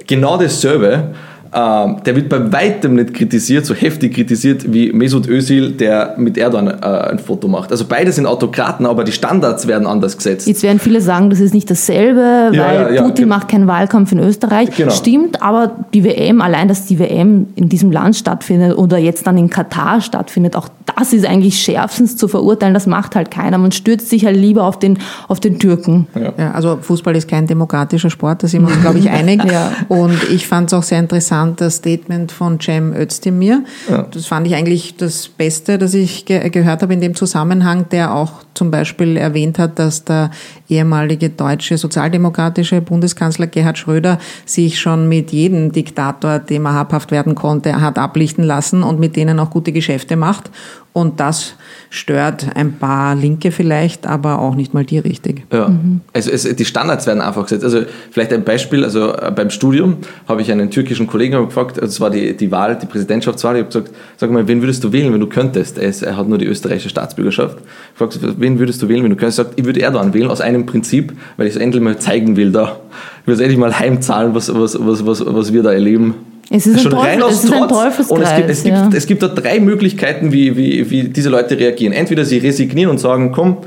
genau 0.07 0.37
dasselbe 0.37 1.13
ähm, 1.55 2.03
der 2.05 2.17
wird 2.17 2.27
bei 2.27 2.51
weitem 2.51 2.95
nicht 2.95 3.13
kritisiert, 3.13 3.65
so 3.65 3.73
heftig 3.73 4.13
kritisiert 4.13 4.73
wie 4.73 4.91
Mesut 4.91 5.25
Özil, 5.25 5.71
der 5.71 6.15
mit 6.17 6.37
Erdogan 6.37 6.67
äh, 6.67 7.11
ein 7.11 7.19
Foto 7.19 7.47
macht. 7.47 7.71
Also 7.71 7.85
beide 7.87 8.11
sind 8.11 8.25
Autokraten, 8.25 8.85
aber 8.85 9.05
die 9.05 9.13
Standards 9.13 9.65
werden 9.65 9.87
anders 9.87 10.17
gesetzt. 10.17 10.47
Jetzt 10.47 10.63
werden 10.63 10.79
viele 10.79 10.99
sagen, 10.99 11.29
das 11.29 11.39
ist 11.39 11.53
nicht 11.53 11.71
dasselbe, 11.71 12.51
ja, 12.51 12.61
weil 12.61 12.75
ja, 12.75 12.89
ja, 12.89 13.03
Putin 13.03 13.29
macht 13.29 13.47
keinen 13.47 13.67
Wahlkampf 13.67 14.11
in 14.11 14.19
Österreich. 14.19 14.69
Genau. 14.75 14.91
Stimmt, 14.91 15.41
aber 15.41 15.71
die 15.93 16.03
WM, 16.03 16.41
allein 16.41 16.67
dass 16.67 16.87
die 16.87 16.99
WM 16.99 17.47
in 17.55 17.69
diesem 17.69 17.89
Land 17.89 18.17
stattfindet 18.17 18.77
oder 18.77 18.97
jetzt 18.97 19.25
dann 19.25 19.37
in 19.37 19.49
Katar 19.49 20.01
stattfindet, 20.01 20.57
auch 20.57 20.67
das 20.97 21.13
ist 21.13 21.25
eigentlich 21.25 21.57
schärfstens 21.59 22.17
zu 22.17 22.27
verurteilen. 22.27 22.73
Das 22.73 22.85
macht 22.85 23.15
halt 23.15 23.31
keiner. 23.31 23.57
Man 23.57 23.71
stürzt 23.71 24.09
sich 24.09 24.25
halt 24.25 24.35
lieber 24.35 24.63
auf 24.63 24.77
den, 24.77 24.99
auf 25.27 25.39
den 25.39 25.57
Türken. 25.57 26.07
Ja. 26.15 26.51
also 26.51 26.77
Fußball 26.81 27.15
ist 27.15 27.27
kein 27.27 27.47
demokratischer 27.47 28.09
Sport, 28.09 28.43
da 28.43 28.47
sind 28.47 28.61
wir 28.61 28.73
uns, 28.73 28.81
glaube 28.81 28.99
ich, 28.99 29.09
einig. 29.09 29.41
Und 29.87 30.21
ich 30.29 30.47
fand 30.47 30.67
es 30.69 30.73
auch 30.73 30.83
sehr 30.83 30.99
interessant, 30.99 31.44
interessant, 31.45 31.61
das 31.61 31.75
Statement 31.75 32.31
von 32.31 32.59
Cem 32.59 32.93
Özdemir. 32.93 33.63
Ja. 33.89 34.03
Das 34.03 34.25
fand 34.25 34.47
ich 34.47 34.55
eigentlich 34.55 34.95
das 34.97 35.27
Beste, 35.27 35.77
das 35.77 35.93
ich 35.93 36.25
ge 36.25 36.49
gehört 36.49 36.81
habe 36.81 36.93
in 36.93 37.01
dem 37.01 37.15
Zusammenhang, 37.15 37.87
der 37.89 38.13
auch 38.13 38.43
zum 38.53 38.71
Beispiel 38.71 39.17
erwähnt 39.17 39.59
hat, 39.59 39.79
dass 39.79 40.05
der 40.05 40.31
ehemalige 40.69 41.29
deutsche 41.29 41.77
sozialdemokratische 41.77 42.81
Bundeskanzler 42.81 43.47
Gerhard 43.47 43.77
Schröder 43.77 44.19
sich 44.45 44.79
schon 44.79 45.09
mit 45.09 45.31
jedem 45.31 45.71
Diktator, 45.71 46.39
dem 46.39 46.65
er 46.65 46.73
habhaft 46.73 47.11
werden 47.11 47.35
konnte, 47.35 47.81
hat 47.81 47.97
ablichten 47.97 48.43
lassen 48.43 48.83
und 48.83 48.99
mit 48.99 49.15
denen 49.15 49.39
auch 49.39 49.49
gute 49.49 49.71
Geschäfte 49.71 50.15
macht. 50.15 50.49
Und 50.95 51.19
das 51.19 51.55
stört 51.89 52.55
ein 52.55 52.77
paar 52.77 53.15
Linke 53.15 53.51
vielleicht, 53.51 54.07
aber 54.07 54.39
auch 54.39 54.55
nicht 54.55 54.73
mal 54.73 54.85
die 54.85 54.97
richtig. 54.97 55.43
Ja. 55.51 55.67
Mhm. 55.67 55.99
Also 56.13 56.31
es, 56.31 56.43
die 56.43 56.63
Standards 56.63 57.05
werden 57.05 57.19
einfach 57.19 57.43
gesetzt. 57.43 57.65
Also 57.65 57.81
vielleicht 58.11 58.31
ein 58.31 58.45
Beispiel, 58.45 58.85
also 58.85 59.13
äh, 59.13 59.29
beim 59.35 59.49
Studium 59.49 59.97
habe 60.25 60.41
ich 60.41 60.53
einen 60.53 60.71
türkischen 60.71 61.05
Kollegen 61.05 61.35
gefragt, 61.47 61.81
also 61.81 61.91
es 61.91 61.99
war 61.99 62.11
die, 62.11 62.37
die 62.37 62.49
Wahl, 62.49 62.77
die 62.77 62.85
Präsidentschaftswahl, 62.85 63.57
ich 63.57 63.63
habe 63.63 63.67
gesagt, 63.67 63.91
sag 64.15 64.31
mal, 64.31 64.47
wen 64.47 64.61
würdest 64.61 64.85
du 64.85 64.93
wählen, 64.93 65.11
wenn 65.11 65.19
du 65.19 65.27
könntest? 65.27 65.77
Er, 65.77 65.89
ist, 65.89 66.01
er 66.01 66.15
hat 66.15 66.29
nur 66.29 66.37
die 66.37 66.45
österreichische 66.45 66.87
Staatsbürgerschaft. 66.87 67.57
Ich 67.93 67.99
habe 67.99 68.13
gefragt, 68.13 68.39
wen 68.39 68.57
würdest 68.57 68.81
du 68.81 68.87
wählen, 68.87 69.03
wenn 69.03 69.09
du 69.09 69.17
könntest? 69.17 69.39
Er 69.39 69.43
sagt, 69.43 69.59
ich 69.59 69.65
würde 69.65 69.81
Erdogan 69.81 70.13
wählen, 70.13 70.31
aus 70.31 70.39
einem 70.39 70.65
Prinzip, 70.65 71.11
weil 71.35 71.47
ich 71.47 71.55
es 71.55 71.61
endlich 71.61 71.83
mal 71.83 71.99
zeigen 71.99 72.37
will 72.37 72.53
da. 72.53 72.79
Ich 73.23 73.27
will 73.27 73.33
es 73.33 73.41
endlich 73.41 73.59
mal 73.59 73.77
heimzahlen, 73.77 74.33
was, 74.33 74.47
was, 74.55 74.77
was, 74.79 75.05
was, 75.05 75.25
was 75.25 75.51
wir 75.51 75.61
da 75.61 75.73
erleben. 75.73 76.13
Es 76.49 76.67
ist, 76.67 76.81
schon 76.81 76.93
ein, 76.93 77.19
Teufel, 77.19 77.33
es 77.33 77.43
ist 77.43 77.53
ein 77.53 77.67
Teufelskreis. 77.67 78.09
Und 78.11 78.21
es 78.21 78.35
gibt, 78.35 78.49
es, 78.49 78.63
gibt, 78.63 78.75
ja. 78.75 78.89
es 78.93 79.05
gibt 79.07 79.23
da 79.23 79.27
drei 79.27 79.59
Möglichkeiten, 79.59 80.31
wie, 80.31 80.55
wie, 80.55 80.89
wie 80.91 81.03
diese 81.05 81.29
Leute 81.29 81.57
reagieren. 81.57 81.91
Entweder 81.91 82.23
sie 82.23 82.37
resignieren 82.37 82.91
und 82.91 82.99
sagen, 82.99 83.31
komm, 83.31 83.57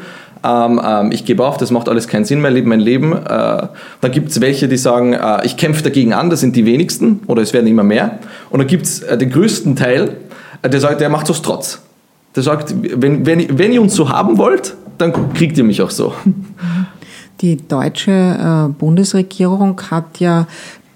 ähm, 0.44 0.80
ähm, 0.84 1.12
ich 1.12 1.24
gebe 1.24 1.44
auf, 1.44 1.56
das 1.56 1.70
macht 1.70 1.88
alles 1.88 2.06
keinen 2.06 2.24
Sinn 2.24 2.40
mehr, 2.40 2.50
lebe 2.50 2.68
mein 2.68 2.80
Leben. 2.80 3.12
Äh, 3.12 3.18
dann 4.00 4.12
gibt 4.12 4.30
es 4.30 4.40
welche, 4.40 4.68
die 4.68 4.76
sagen, 4.76 5.12
äh, 5.12 5.44
ich 5.44 5.56
kämpfe 5.56 5.82
dagegen 5.82 6.12
an, 6.12 6.30
das 6.30 6.40
sind 6.40 6.54
die 6.54 6.64
wenigsten 6.64 7.20
oder 7.26 7.42
es 7.42 7.52
werden 7.52 7.66
immer 7.66 7.82
mehr. 7.82 8.18
Und 8.50 8.60
dann 8.60 8.68
gibt 8.68 8.84
es 8.84 9.00
äh, 9.00 9.18
den 9.18 9.30
größten 9.30 9.74
Teil, 9.74 10.16
äh, 10.62 10.70
der 10.70 10.80
sagt, 10.80 11.00
der 11.00 11.08
macht 11.08 11.28
es 11.30 11.42
trotz. 11.42 11.80
Der 12.36 12.42
sagt, 12.42 12.74
wenn, 12.80 13.26
wenn, 13.26 13.58
wenn 13.58 13.72
ihr 13.72 13.82
uns 13.82 13.94
so 13.94 14.10
haben 14.10 14.38
wollt, 14.38 14.76
dann 14.98 15.32
kriegt 15.34 15.58
ihr 15.58 15.64
mich 15.64 15.82
auch 15.82 15.90
so. 15.90 16.12
Die 17.40 17.56
deutsche 17.56 18.10
äh, 18.10 18.72
Bundesregierung 18.72 19.80
hat 19.90 20.18
ja 20.18 20.46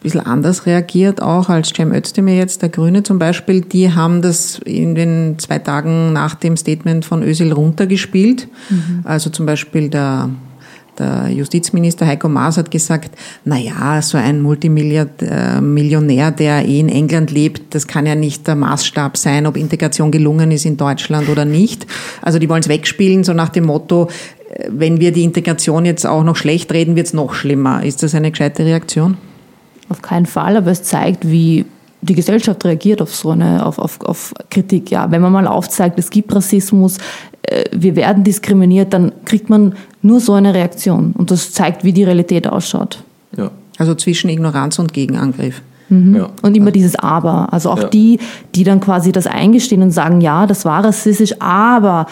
bisschen 0.02 0.20
anders 0.20 0.66
reagiert, 0.66 1.22
auch 1.22 1.48
als 1.48 1.72
Cem 1.74 1.92
Özdemir 1.92 2.36
jetzt, 2.36 2.62
der 2.62 2.68
Grüne 2.68 3.02
zum 3.02 3.18
Beispiel, 3.18 3.60
die 3.60 3.94
haben 3.94 4.22
das 4.22 4.58
in 4.64 4.94
den 4.94 5.38
zwei 5.38 5.58
Tagen 5.58 6.12
nach 6.12 6.34
dem 6.34 6.56
Statement 6.56 7.04
von 7.04 7.22
Özil 7.22 7.52
runtergespielt. 7.52 8.48
Mhm. 8.70 9.00
Also 9.04 9.30
zum 9.30 9.46
Beispiel 9.46 9.88
der 9.88 10.30
der 10.98 11.30
Justizminister 11.30 12.06
Heiko 12.06 12.28
Maas 12.28 12.58
hat 12.58 12.70
gesagt, 12.70 13.12
na 13.44 13.56
ja, 13.56 14.02
so 14.02 14.18
ein 14.18 14.42
Multimillionär, 14.42 16.30
der 16.30 16.68
eh 16.68 16.80
in 16.80 16.90
England 16.90 17.30
lebt, 17.30 17.74
das 17.74 17.86
kann 17.86 18.04
ja 18.04 18.14
nicht 18.14 18.46
der 18.46 18.56
Maßstab 18.56 19.16
sein, 19.16 19.46
ob 19.46 19.56
Integration 19.56 20.10
gelungen 20.10 20.50
ist 20.50 20.66
in 20.66 20.76
Deutschland 20.76 21.30
oder 21.30 21.46
nicht. 21.46 21.86
Also 22.20 22.38
die 22.38 22.48
wollen 22.48 22.60
es 22.60 22.68
wegspielen, 22.68 23.24
so 23.24 23.32
nach 23.32 23.48
dem 23.48 23.64
Motto, 23.64 24.08
äh, 24.50 24.68
wenn 24.70 25.00
wir 25.00 25.12
die 25.12 25.24
Integration 25.24 25.86
jetzt 25.86 26.06
auch 26.06 26.24
noch 26.24 26.36
schlecht 26.36 26.70
reden, 26.72 26.94
wird 26.94 27.06
es 27.06 27.14
noch 27.14 27.32
schlimmer. 27.32 27.82
Ist 27.82 28.02
das 28.02 28.14
eine 28.14 28.30
gescheite 28.30 28.66
Reaktion? 28.66 29.16
Auf 29.92 30.00
keinen 30.00 30.24
Fall, 30.24 30.56
aber 30.56 30.70
es 30.70 30.82
zeigt, 30.82 31.30
wie 31.30 31.66
die 32.00 32.14
Gesellschaft 32.14 32.64
reagiert 32.64 33.02
auf 33.02 33.14
so 33.14 33.28
eine, 33.28 33.66
auf, 33.66 33.78
auf, 33.78 34.00
auf 34.00 34.32
Kritik. 34.48 34.90
Ja, 34.90 35.10
wenn 35.10 35.20
man 35.20 35.32
mal 35.32 35.46
aufzeigt, 35.46 35.98
es 35.98 36.08
gibt 36.08 36.34
Rassismus, 36.34 36.96
äh, 37.42 37.64
wir 37.72 37.94
werden 37.94 38.24
diskriminiert, 38.24 38.94
dann 38.94 39.12
kriegt 39.26 39.50
man 39.50 39.74
nur 40.00 40.20
so 40.20 40.32
eine 40.32 40.54
Reaktion. 40.54 41.12
Und 41.12 41.30
das 41.30 41.52
zeigt, 41.52 41.84
wie 41.84 41.92
die 41.92 42.04
Realität 42.04 42.46
ausschaut. 42.46 43.02
Ja. 43.36 43.50
Also 43.76 43.94
zwischen 43.94 44.30
Ignoranz 44.30 44.78
und 44.78 44.94
Gegenangriff. 44.94 45.60
Mhm. 45.90 46.16
Ja. 46.16 46.30
Und 46.40 46.56
immer 46.56 46.70
dieses 46.70 46.96
Aber. 46.96 47.52
Also 47.52 47.68
auch 47.68 47.82
ja. 47.82 47.88
die, 47.88 48.18
die 48.54 48.64
dann 48.64 48.80
quasi 48.80 49.12
das 49.12 49.26
eingestehen 49.26 49.82
und 49.82 49.90
sagen, 49.90 50.22
ja, 50.22 50.46
das 50.46 50.64
war 50.64 50.82
rassistisch, 50.82 51.34
aber 51.38 52.06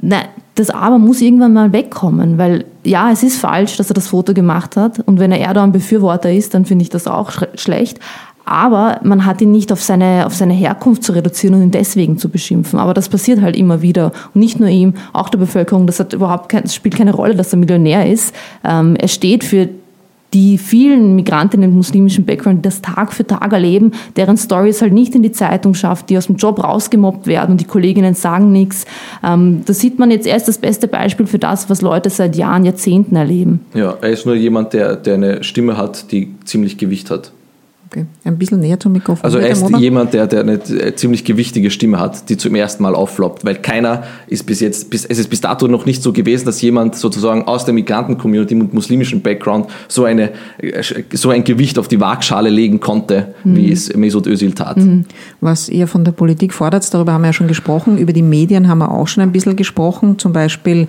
na, 0.00 0.22
das 0.54 0.70
Aber 0.70 0.98
muss 0.98 1.20
irgendwann 1.20 1.52
mal 1.52 1.72
wegkommen, 1.72 2.38
weil 2.38 2.64
ja, 2.84 3.10
es 3.10 3.22
ist 3.22 3.38
falsch, 3.38 3.76
dass 3.76 3.90
er 3.90 3.94
das 3.94 4.08
Foto 4.08 4.34
gemacht 4.34 4.76
hat. 4.76 5.00
Und 5.00 5.18
wenn 5.18 5.32
er 5.32 5.40
Erdogan-Befürworter 5.40 6.32
ist, 6.32 6.54
dann 6.54 6.64
finde 6.64 6.82
ich 6.82 6.90
das 6.90 7.06
auch 7.06 7.32
schlecht. 7.54 7.98
Aber 8.44 9.00
man 9.02 9.24
hat 9.24 9.40
ihn 9.40 9.50
nicht 9.50 9.72
auf 9.72 9.82
seine, 9.82 10.26
auf 10.26 10.34
seine 10.34 10.52
Herkunft 10.52 11.02
zu 11.02 11.12
reduzieren 11.12 11.54
und 11.54 11.62
ihn 11.62 11.70
deswegen 11.70 12.18
zu 12.18 12.28
beschimpfen. 12.28 12.78
Aber 12.78 12.92
das 12.92 13.08
passiert 13.08 13.40
halt 13.40 13.56
immer 13.56 13.80
wieder. 13.80 14.12
Und 14.34 14.40
nicht 14.40 14.60
nur 14.60 14.68
ihm, 14.68 14.94
auch 15.12 15.30
der 15.30 15.38
Bevölkerung. 15.38 15.86
Das 15.86 15.98
hat 15.98 16.12
überhaupt 16.12 16.50
kein, 16.50 16.68
spielt 16.68 16.96
keine 16.96 17.14
Rolle, 17.14 17.34
dass 17.34 17.52
er 17.52 17.58
Millionär 17.58 18.10
ist. 18.10 18.34
Ähm, 18.62 18.96
er 18.96 19.08
steht 19.08 19.44
für 19.44 19.70
die 20.34 20.58
vielen 20.58 21.14
Migrantinnen 21.14 21.70
mit 21.70 21.76
muslimischem 21.76 22.24
Background, 22.24 22.66
das 22.66 22.82
Tag 22.82 23.12
für 23.12 23.26
Tag 23.26 23.52
erleben, 23.52 23.92
deren 24.16 24.36
Stories 24.36 24.82
halt 24.82 24.92
nicht 24.92 25.14
in 25.14 25.22
die 25.22 25.30
Zeitung 25.30 25.74
schafft, 25.74 26.10
die 26.10 26.18
aus 26.18 26.26
dem 26.26 26.36
Job 26.36 26.62
rausgemobbt 26.62 27.28
werden 27.28 27.52
und 27.52 27.60
die 27.60 27.66
Kolleginnen 27.66 28.14
sagen 28.14 28.50
nichts. 28.50 28.84
Ähm, 29.22 29.62
da 29.64 29.72
sieht 29.72 29.98
man 29.98 30.10
jetzt 30.10 30.26
erst 30.26 30.48
das 30.48 30.58
beste 30.58 30.88
Beispiel 30.88 31.26
für 31.26 31.38
das, 31.38 31.70
was 31.70 31.82
Leute 31.82 32.10
seit 32.10 32.34
Jahren, 32.34 32.64
Jahrzehnten 32.64 33.14
erleben. 33.14 33.60
Ja, 33.74 33.96
er 34.00 34.10
ist 34.10 34.26
nur 34.26 34.34
jemand, 34.34 34.72
der, 34.72 34.96
der 34.96 35.14
eine 35.14 35.44
Stimme 35.44 35.76
hat, 35.76 36.10
die 36.10 36.34
ziemlich 36.44 36.78
Gewicht 36.78 37.10
hat. 37.10 37.32
Okay. 37.94 38.06
Ein 38.24 38.38
bisschen 38.38 38.58
näher 38.58 38.80
zum 38.80 38.90
Mikrofon. 38.90 39.24
Also 39.24 39.38
er 39.38 39.50
ist 39.50 39.68
jemand, 39.78 40.14
der, 40.14 40.26
der 40.26 40.40
eine 40.40 40.60
ziemlich 40.96 41.24
gewichtige 41.24 41.70
Stimme 41.70 42.00
hat, 42.00 42.28
die 42.28 42.36
zum 42.36 42.56
ersten 42.56 42.82
Mal 42.82 42.96
auffloppt, 42.96 43.44
weil 43.44 43.54
keiner 43.54 44.02
ist 44.26 44.46
bis 44.46 44.58
jetzt, 44.58 44.90
bis, 44.90 45.04
es 45.04 45.18
ist 45.18 45.30
bis 45.30 45.40
dato 45.40 45.68
noch 45.68 45.86
nicht 45.86 46.02
so 46.02 46.12
gewesen, 46.12 46.44
dass 46.44 46.60
jemand 46.60 46.96
sozusagen 46.96 47.44
aus 47.44 47.64
der 47.64 47.74
Migranten-Community 47.74 48.56
mit 48.56 48.74
muslimischem 48.74 49.20
Background 49.20 49.68
so, 49.86 50.04
eine, 50.04 50.32
so 51.12 51.30
ein 51.30 51.44
Gewicht 51.44 51.78
auf 51.78 51.86
die 51.86 52.00
Waagschale 52.00 52.50
legen 52.50 52.80
konnte, 52.80 53.34
mhm. 53.44 53.56
wie 53.56 53.70
es 53.70 53.94
Mesut 53.94 54.26
Özil 54.26 54.54
tat. 54.54 54.78
Mhm. 54.78 55.04
Was 55.40 55.68
ihr 55.68 55.86
von 55.86 56.04
der 56.04 56.12
Politik 56.12 56.52
fordert, 56.52 56.92
darüber 56.92 57.12
haben 57.12 57.22
wir 57.22 57.28
ja 57.28 57.32
schon 57.32 57.48
gesprochen, 57.48 57.96
über 57.96 58.12
die 58.12 58.22
Medien 58.22 58.66
haben 58.66 58.78
wir 58.78 58.90
auch 58.90 59.06
schon 59.06 59.22
ein 59.22 59.30
bisschen 59.30 59.54
gesprochen, 59.54 60.18
zum 60.18 60.32
Beispiel 60.32 60.88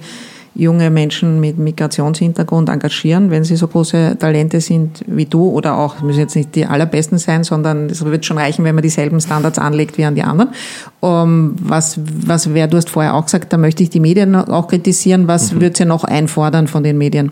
junge 0.56 0.90
Menschen 0.90 1.40
mit 1.42 1.58
Migrationshintergrund 1.58 2.70
engagieren, 2.70 3.30
wenn 3.30 3.44
sie 3.44 3.58
so 3.58 3.68
große 3.68 4.18
Talente 4.18 4.62
sind 4.62 5.04
wie 5.06 5.26
du 5.26 5.50
oder 5.50 5.78
auch, 5.78 6.02
müssen 6.02 6.22
jetzt 6.22 6.36
nicht 6.36 6.56
die 6.56 6.66
allerbesten 6.66 7.18
sein, 7.18 7.44
sondern 7.44 7.90
es 7.90 8.04
wird 8.04 8.26
schon 8.26 8.38
reichen, 8.38 8.64
wenn 8.64 8.74
man 8.74 8.82
dieselben 8.82 9.20
Standards 9.20 9.60
anlegt 9.60 9.98
wie 9.98 10.06
an 10.06 10.16
die 10.16 10.24
anderen. 10.24 10.52
Um, 11.02 11.56
was, 11.60 12.00
was 12.26 12.54
wäre, 12.54 12.70
du 12.70 12.78
hast 12.78 12.90
vorher 12.90 13.14
auch 13.14 13.26
gesagt, 13.26 13.52
da 13.52 13.58
möchte 13.58 13.84
ich 13.84 13.90
die 13.90 14.00
Medien 14.00 14.36
auch 14.36 14.68
kritisieren. 14.68 15.28
Was 15.28 15.52
mhm. 15.52 15.62
würdet 15.62 15.80
ihr 15.82 15.86
noch 15.86 16.06
einfordern 16.06 16.68
von 16.68 16.84
den 16.84 16.98
Medien? 16.98 17.32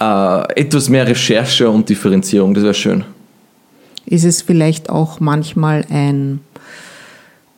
Äh, 0.00 0.60
etwas 0.60 0.88
mehr 0.88 1.06
Recherche 1.06 1.68
und 1.68 1.88
Differenzierung, 1.88 2.54
das 2.54 2.64
wäre 2.64 2.74
schön. 2.74 3.04
Ist 4.06 4.24
es 4.24 4.42
vielleicht 4.42 4.90
auch 4.90 5.20
manchmal 5.20 5.84
ein 5.90 6.40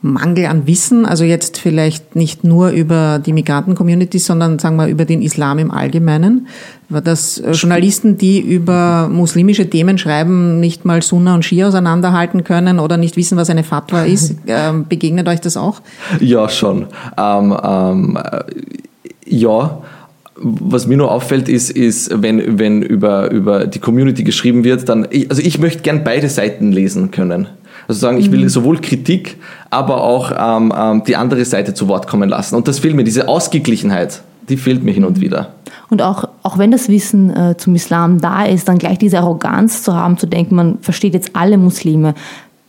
Mangel 0.05 0.45
an 0.45 0.67
Wissen, 0.67 1.07
also 1.07 1.25
jetzt 1.25 1.57
vielleicht 1.57 2.15
nicht 2.15 2.45
nur 2.45 2.69
über 2.69 3.19
die 3.19 3.33
Migranten-Community, 3.33 4.19
sondern 4.19 4.59
sagen 4.59 4.77
wir 4.77 4.87
über 4.87 5.07
den 5.07 5.23
Islam 5.23 5.59
im 5.59 5.71
Allgemeinen, 5.71 6.47
dass 6.91 7.39
äh, 7.39 7.53
Journalisten, 7.53 8.19
die 8.19 8.39
über 8.39 9.09
muslimische 9.11 9.71
Themen 9.71 9.97
schreiben, 9.97 10.61
nicht 10.61 10.85
mal 10.85 11.01
Sunna 11.01 11.35
und 11.35 11.43
Shia 11.43 11.69
auseinanderhalten 11.69 12.45
können 12.45 12.81
oder 12.81 12.99
nicht 12.99 13.17
wissen, 13.17 13.39
was 13.39 13.49
eine 13.49 13.65
Fatwa 13.65 14.03
ist. 14.03 14.35
Ähm, 14.47 14.87
begegnet 14.89 15.27
euch 15.27 15.41
das 15.41 15.57
auch? 15.57 15.81
Ja, 16.21 16.49
schon. 16.49 16.87
Ähm, 17.17 17.57
ähm, 17.65 18.19
ja. 19.25 19.83
Was 20.37 20.87
mir 20.87 20.97
nur 20.97 21.11
auffällt, 21.11 21.49
ist, 21.49 21.71
ist 21.71 22.11
wenn, 22.23 22.59
wenn 22.59 22.83
über, 22.83 23.31
über 23.31 23.67
die 23.67 23.79
Community 23.79 24.23
geschrieben 24.23 24.65
wird, 24.65 24.89
dann, 24.89 25.09
also 25.29 25.41
ich 25.41 25.59
möchte 25.59 25.83
gern 25.83 26.05
beide 26.05 26.29
Seiten 26.29 26.73
lesen 26.73 27.11
können. 27.11 27.49
Also 27.89 28.01
sagen, 28.01 28.19
ich 28.19 28.31
will 28.31 28.41
mhm. 28.41 28.49
sowohl 28.49 28.81
Kritik, 28.81 29.37
aber 29.71 30.03
auch 30.03 30.33
ähm, 30.37 30.73
ähm, 30.77 31.03
die 31.07 31.17
andere 31.17 31.45
Seite 31.45 31.75
zu 31.75 31.89
Wort 31.89 32.07
kommen 32.07 32.29
lassen. 32.29 32.55
Und 32.55 32.69
das 32.69 32.79
fehlt 32.79 32.95
mir, 32.95 33.05
diese 33.05 33.29
Ausgeglichenheit, 33.29 34.23
die 34.49 34.57
fehlt 34.57 34.83
mir 34.83 34.93
hin 34.93 35.05
und 35.05 35.21
wieder. 35.21 35.55
Und 35.91 36.03
auch, 36.03 36.29
auch 36.43 36.59
wenn 36.59 36.71
das 36.71 36.89
Wissen 36.89 37.35
äh, 37.35 37.57
zum 37.57 37.75
Islam 37.75 38.21
da 38.21 38.45
ist, 38.45 38.69
dann 38.69 38.79
gleich 38.79 38.99
diese 38.99 39.19
Arroganz 39.19 39.83
zu 39.83 39.95
haben, 39.95 40.19
zu 40.19 40.27
denken, 40.27 40.55
man 40.55 40.79
versteht 40.81 41.15
jetzt 41.15 41.31
alle 41.35 41.59
Muslime. 41.59 42.15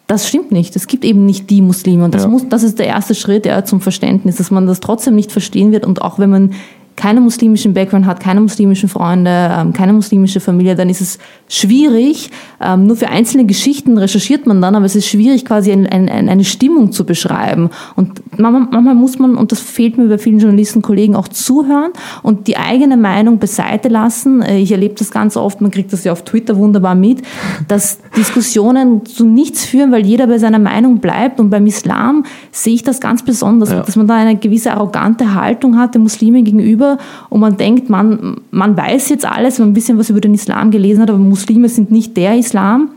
Das 0.07 0.27
stimmt 0.27 0.51
nicht. 0.51 0.75
Es 0.75 0.87
gibt 0.87 1.03
eben 1.03 1.25
nicht 1.25 1.49
die 1.49 1.61
Muslime. 1.61 2.05
Und 2.05 2.13
das, 2.13 2.23
ja. 2.23 2.27
muss, 2.29 2.47
das 2.47 2.63
ist 2.63 2.77
der 2.77 2.87
erste 2.87 3.15
Schritt 3.15 3.45
ja, 3.45 3.63
zum 3.65 3.81
Verständnis, 3.81 4.35
dass 4.35 4.51
man 4.51 4.67
das 4.67 4.79
trotzdem 4.79 5.15
nicht 5.15 5.31
verstehen 5.31 5.71
wird. 5.71 5.85
Und 5.85 6.01
auch 6.01 6.19
wenn 6.19 6.29
man 6.29 6.53
keinen 6.95 7.23
muslimischen 7.23 7.73
Background 7.73 8.05
hat, 8.05 8.19
keine 8.19 8.41
muslimischen 8.41 8.89
Freunde, 8.89 9.49
ähm, 9.51 9.73
keine 9.73 9.93
muslimische 9.93 10.39
Familie, 10.39 10.75
dann 10.75 10.89
ist 10.89 11.01
es 11.01 11.19
schwierig. 11.49 12.29
Ähm, 12.61 12.87
nur 12.87 12.95
für 12.95 13.09
einzelne 13.09 13.45
Geschichten 13.45 13.97
recherchiert 13.97 14.47
man 14.47 14.61
dann, 14.61 14.75
aber 14.75 14.85
es 14.85 14.95
ist 14.95 15.07
schwierig, 15.07 15.45
quasi 15.45 15.71
ein, 15.71 15.85
ein, 15.87 16.09
eine 16.09 16.45
Stimmung 16.45 16.91
zu 16.91 17.05
beschreiben. 17.05 17.69
Und 17.95 18.21
manchmal, 18.37 18.67
manchmal 18.71 18.95
muss 18.95 19.19
man, 19.19 19.35
und 19.35 19.51
das 19.51 19.59
fehlt 19.59 19.97
mir 19.97 20.07
bei 20.07 20.17
vielen 20.17 20.39
Journalisten, 20.39 20.81
Kollegen, 20.81 21.15
auch 21.15 21.27
zuhören 21.27 21.91
und 22.23 22.47
die 22.47 22.57
eigene 22.57 22.97
Meinung 22.97 23.39
beiseite 23.39 23.89
lassen. 23.89 24.41
Äh, 24.41 24.59
ich 24.59 24.71
erlebe 24.71 24.95
das 24.95 25.11
ganz 25.11 25.37
oft, 25.37 25.61
man 25.61 25.71
kriegt 25.71 25.93
das 25.93 26.03
ja 26.03 26.11
auf 26.11 26.23
Twitter 26.23 26.57
wunderbar 26.57 26.95
mit, 26.95 27.21
dass 27.67 27.99
Diskussionen 28.15 29.05
zu 29.05 29.25
nichts 29.25 29.65
führen, 29.65 29.91
weil 29.91 30.05
jeder 30.05 30.27
bei 30.27 30.37
seiner 30.37 30.59
Meinung 30.59 30.99
bleibt. 30.99 31.39
Und 31.39 31.49
beim 31.49 31.65
Islam 31.65 32.25
sehe 32.51 32.75
ich 32.75 32.83
das 32.83 32.99
ganz 32.99 33.23
besonders, 33.23 33.71
ja. 33.71 33.81
dass 33.81 33.95
man 33.95 34.07
da 34.07 34.15
eine 34.15 34.37
gewisse 34.37 34.71
arrogante 34.71 35.33
Haltung 35.33 35.77
hat 35.77 35.95
den 35.95 36.03
Muslimen 36.03 36.43
gegenüber 36.43 36.97
und 37.29 37.39
man 37.39 37.57
denkt, 37.57 37.89
man, 37.89 38.41
man 38.51 38.77
weiß 38.77 39.09
jetzt 39.09 39.25
alles, 39.25 39.59
wenn 39.59 39.65
man 39.65 39.71
ein 39.71 39.73
bisschen 39.73 39.97
was 39.97 40.09
über 40.09 40.21
den 40.21 40.33
Islam 40.33 40.71
gelesen 40.71 41.01
hat, 41.01 41.09
aber 41.09 41.19
Muslime 41.19 41.69
sind 41.69 41.91
nicht 41.91 42.15
der 42.17 42.37
Islam. 42.37 42.89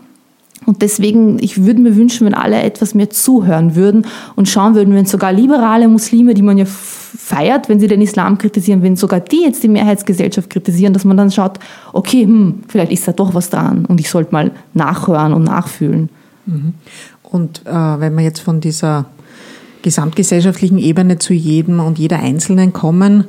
Und 0.69 0.83
deswegen, 0.83 1.39
ich 1.43 1.65
würde 1.65 1.81
mir 1.81 1.97
wünschen, 1.97 2.27
wenn 2.27 2.35
alle 2.35 2.61
etwas 2.61 2.95
mehr 2.95 3.09
zuhören 3.09 3.75
würden 3.75 4.05
und 4.37 4.51
schauen 4.51 4.75
würden, 4.75 4.93
wenn 4.93 5.07
sogar 5.07 5.33
liberale 5.33 5.89
Muslime, 5.89 6.35
die 6.35 6.43
man 6.43 6.59
ja 6.59 6.67
feiert, 6.67 7.71
wenn 7.71 7.81
sie 7.81 7.87
den 7.87 8.03
Islam 8.03 8.37
kritisieren, 8.37 8.83
wenn 8.83 8.95
sogar 8.95 9.21
die 9.21 9.45
jetzt 9.45 9.63
die 9.63 9.69
Mehrheitsgesellschaft 9.69 10.51
kritisieren, 10.51 10.93
dass 10.93 11.07
man 11.07 11.17
dann 11.17 11.31
schaut, 11.31 11.59
okay, 11.95 12.25
hm, 12.25 12.65
vielleicht 12.69 12.93
ist 12.93 13.09
da 13.09 13.13
doch 13.13 13.33
was 13.33 13.49
dran 13.49 13.87
und 13.87 13.99
ich 13.99 14.11
sollte 14.11 14.31
mal 14.33 14.51
nachhören 14.75 15.33
und 15.33 15.45
nachfühlen. 15.45 16.11
Mhm. 16.45 16.75
Und 17.23 17.63
äh, 17.65 17.73
wenn 17.73 18.15
man 18.15 18.25
jetzt 18.25 18.41
von 18.41 18.61
dieser 18.61 19.07
gesamtgesellschaftlichen 19.81 20.77
Ebene 20.77 21.19
zu 21.19 21.33
jedem 21.33 21.81
und 21.81 21.99
jeder 21.99 22.19
Einzelnen 22.19 22.75
kommen, 22.75 23.25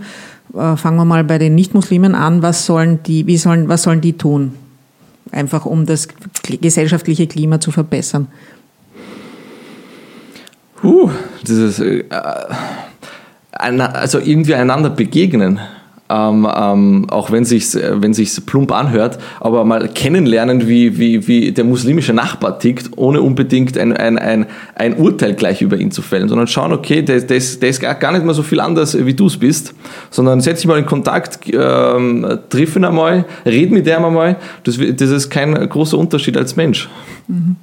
äh, 0.54 0.76
fangen 0.76 0.98
wir 0.98 1.06
mal 1.06 1.24
bei 1.24 1.38
den 1.38 1.56
Nichtmuslimen 1.56 2.16
an. 2.16 2.42
Was 2.42 2.66
sollen 2.66 3.00
die, 3.04 3.28
wie 3.28 3.38
sollen, 3.38 3.70
was 3.70 3.84
sollen 3.84 4.02
die 4.02 4.18
tun? 4.18 4.52
Einfach 5.32 5.66
um 5.66 5.86
das 5.86 6.08
gesellschaftliche 6.44 7.28
Klima 7.28 7.60
zu 7.60 7.72
verbessern. 7.72 8.28
Huh, 10.82 11.12
dieses, 11.46 11.80
äh, 11.80 12.06
also 13.52 14.20
irgendwie 14.20 14.56
einander 14.56 14.90
begegnen 14.90 15.60
ähm, 16.10 16.48
ähm, 16.54 17.06
auch 17.10 17.32
wenn 17.32 17.46
sich's, 17.46 17.76
wenn 17.76 18.14
sich's 18.14 18.42
plump 18.42 18.72
anhört, 18.72 19.20
aber 19.40 19.64
mal 19.64 19.88
kennenlernen, 19.90 20.68
wie, 20.68 20.98
wie, 20.98 21.28
wie 21.28 21.52
der 21.52 21.64
muslimische 21.64 22.14
Nachbar 22.14 22.58
tickt, 22.60 22.92
ohne 22.96 23.22
unbedingt 23.22 23.78
ein, 23.78 23.96
ein, 23.96 24.18
ein, 24.18 24.48
ein 24.76 24.96
Urteil 24.96 25.36
gleich 25.36 25.62
über 25.62 25.78
ihn 25.78 25.92
zu 25.92 26.02
fällen, 26.02 26.28
sondern 26.28 26.48
schauen, 26.48 26.74
okay, 26.74 27.02
der, 27.02 27.22
der, 27.22 27.38
ist, 27.38 27.62
der 27.62 27.70
ist 27.70 27.80
gar 27.80 28.12
nicht 28.12 28.26
mal 28.26 28.34
so 28.34 28.44
viel 28.44 28.60
anders, 28.60 28.98
wie 28.98 29.14
du 29.14 29.28
es 29.28 29.38
bist, 29.38 29.76
sondern 30.10 30.42
setz 30.42 30.62
dich 30.62 30.68
mal 30.68 30.80
in 30.80 30.86
Kontakt, 30.86 31.40
ähm, 31.54 32.40
triff 32.50 32.76
ihn 32.76 32.86
einmal, 32.86 33.26
red 33.46 33.72
mit 33.72 33.86
dem 33.86 34.04
einmal, 34.04 34.38
das, 34.64 34.78
das 34.78 35.10
ist 35.12 35.30
kein 35.30 35.54
großer 35.70 35.98
Unterschied 35.98 36.38
als 36.38 36.56
Mensch. 36.56 36.90
Mhm. 37.28 37.56